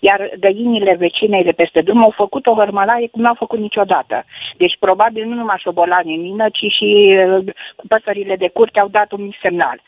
[0.01, 4.25] iar găinile vecinei de peste drum au făcut o hărmălaie cum n-au făcut niciodată.
[4.57, 7.45] Deci probabil nu numai șobolanii mină, ci și uh,
[7.89, 9.81] păsările de curte au dat un semnal.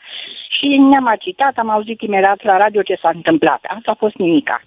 [0.49, 3.59] Și ne-am agitat, am auzit imediat la radio ce s-a întâmplat.
[3.67, 4.61] Asta a fost nimica.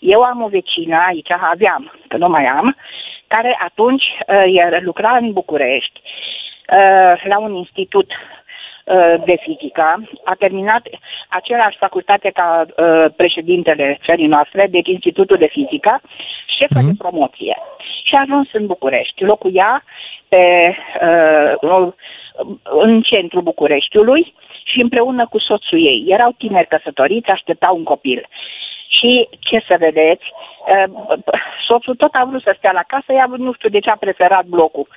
[0.00, 2.76] Eu am o vecină aici, aveam, că nu mai am,
[3.26, 8.38] care atunci uh, lucra în București, uh, la un institut uh,
[9.24, 10.88] de fizică, a terminat
[11.28, 16.00] același facultate ca uh, președintele țării noastre, deci Institutul de Fizică,
[16.58, 16.86] șefă mm-hmm.
[16.86, 17.58] de promoție.
[18.02, 19.24] Și a ajuns în București.
[19.24, 19.84] Locuia
[20.28, 20.74] pe,
[21.60, 21.92] uh,
[22.62, 24.34] în centrul Bucureștiului
[24.64, 26.04] și împreună cu soțul ei.
[26.06, 28.26] Erau tineri căsătoriți, așteptau un copil.
[28.88, 30.24] Și ce să vedeți,
[30.66, 31.18] uh,
[31.66, 34.44] soțul tot a vrut să stea la casă, ea nu știu de ce a preferat
[34.44, 34.88] blocul.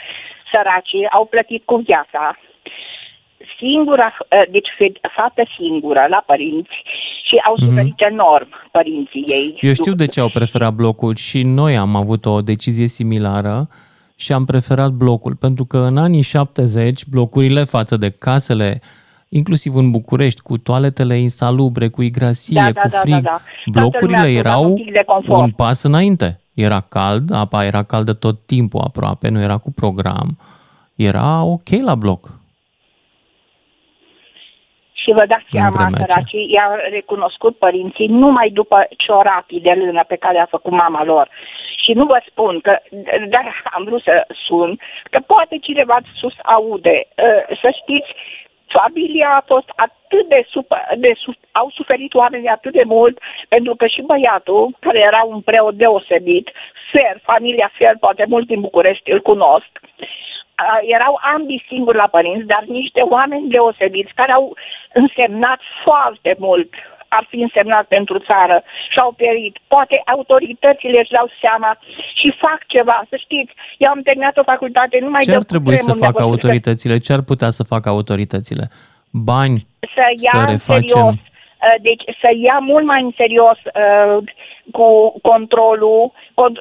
[0.51, 2.37] Săracii au plătit cu viața,
[3.57, 4.67] singura, uh, deci
[5.15, 6.75] fată singură la părinți
[7.27, 7.65] și au mhm.
[7.65, 8.11] suferit mm-hmm.
[8.11, 9.53] enorm părinții ei.
[9.59, 13.67] Eu știu de ce au preferat blocul și noi am avut o decizie similară
[14.15, 18.81] și am preferat blocul, pentru că în anii 70 blocurile față de casele
[19.33, 23.13] inclusiv în București, cu toaletele insalubre, cu igrasie, da, da, cu da, frig.
[23.13, 23.79] Da, da, da.
[23.79, 24.71] Blocurile erau
[25.27, 26.39] un, un pas înainte.
[26.53, 30.37] Era cald, apa era caldă tot timpul aproape, nu era cu program.
[30.95, 32.39] Era ok la bloc.
[35.01, 40.39] Și vă dați seama, săracii i-au recunoscut părinții numai după ciorapii de lână pe care
[40.39, 41.29] a făcut mama lor.
[41.83, 42.79] Și nu vă spun că,
[43.29, 44.79] dar am vrut să sun,
[45.11, 47.07] că poate cineva sus aude.
[47.17, 48.09] Ă, să știți,
[48.79, 51.13] familia a fost atât de, super, de
[51.51, 56.51] au suferit oamenii atât de mult, pentru că și băiatul, care era un preot deosebit,
[56.91, 59.71] Fer, familia Fer, poate mulți din București îl cunosc,
[60.97, 64.57] erau ambii singuri la părinți, dar niște oameni deosebiți care au
[64.93, 66.69] însemnat foarte mult
[67.17, 69.55] ar fi însemnat pentru țară și au pierit.
[69.67, 71.71] Poate autoritățile își dau seama
[72.19, 72.97] și fac ceva.
[73.09, 76.97] Să știți, eu am terminat o facultate numai Ce ar trebui să facă autoritățile?
[76.97, 78.65] Ce ar putea să facă autoritățile?
[79.11, 79.57] Bani?
[79.95, 80.87] Să ia să refacem...
[80.87, 81.13] serios
[81.65, 84.17] uh, deci să ia mult mai în serios uh,
[84.71, 86.11] cu controlul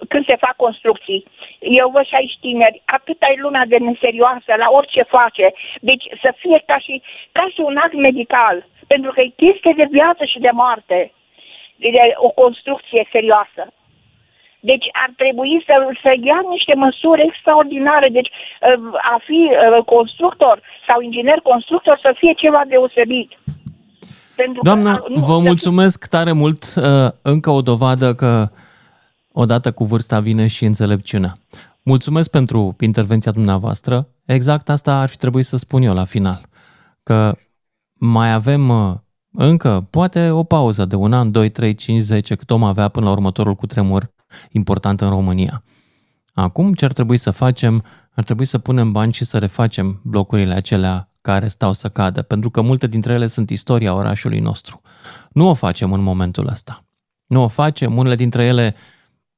[0.08, 1.24] când se fac construcții.
[1.58, 5.52] Eu văd și aici tineri, atâta e lumea de neserioasă la orice face.
[5.80, 9.86] Deci să fie ca și, ca și un act medical pentru că e chestie de
[9.90, 11.12] viață și de moarte,
[11.76, 13.62] de o construcție serioasă.
[14.60, 18.08] Deci ar trebui să, să ia niște măsuri extraordinare.
[18.08, 23.30] Deci uh, a fi uh, constructor sau inginer constructor să fie ceva deosebit.
[24.44, 26.08] Pentru Doamna, că, nu, vă mulțumesc fi...
[26.08, 26.74] tare mult.
[26.76, 28.50] Uh, încă o dovadă că
[29.32, 31.32] odată cu vârsta vine și înțelepciunea.
[31.82, 34.08] Mulțumesc pentru intervenția dumneavoastră.
[34.24, 36.48] Exact asta ar fi trebuit să spun eu la final.
[37.02, 37.36] Că
[37.92, 38.94] mai avem uh,
[39.32, 43.06] încă, poate o pauză de un an, 2, 3, 5, 10, cât om avea până
[43.06, 44.10] la următorul cutremur
[44.50, 45.62] important în România.
[46.34, 47.84] Acum ce ar trebui să facem?
[48.10, 52.50] Ar trebui să punem bani și să refacem blocurile acelea care stau să cadă, pentru
[52.50, 54.80] că multe dintre ele sunt istoria orașului nostru.
[55.32, 56.84] Nu o facem în momentul ăsta.
[57.26, 58.74] Nu o facem, unele dintre ele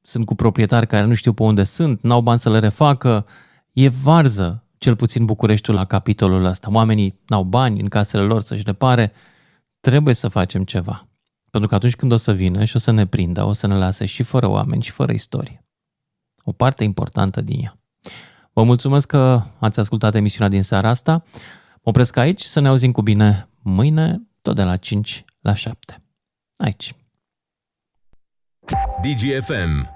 [0.00, 3.26] sunt cu proprietari care nu știu pe unde sunt, n-au bani să le refacă.
[3.72, 6.68] E varză cel puțin Bucureștiul la capitolul ăsta.
[6.72, 9.12] Oamenii n-au bani în casele lor să-și repare.
[9.80, 11.08] Trebuie să facem ceva.
[11.50, 13.74] Pentru că atunci când o să vină și o să ne prindă, o să ne
[13.74, 15.64] lase și fără oameni și fără istorie.
[16.44, 17.78] O parte importantă din ea.
[18.52, 21.22] Vă mulțumesc că ați ascultat emisiunea din seara asta.
[21.84, 26.02] Mă opresc aici, să ne auzim cu bine mâine, tot de la 5 la 7.
[26.56, 26.94] Aici.
[29.02, 29.91] DGFM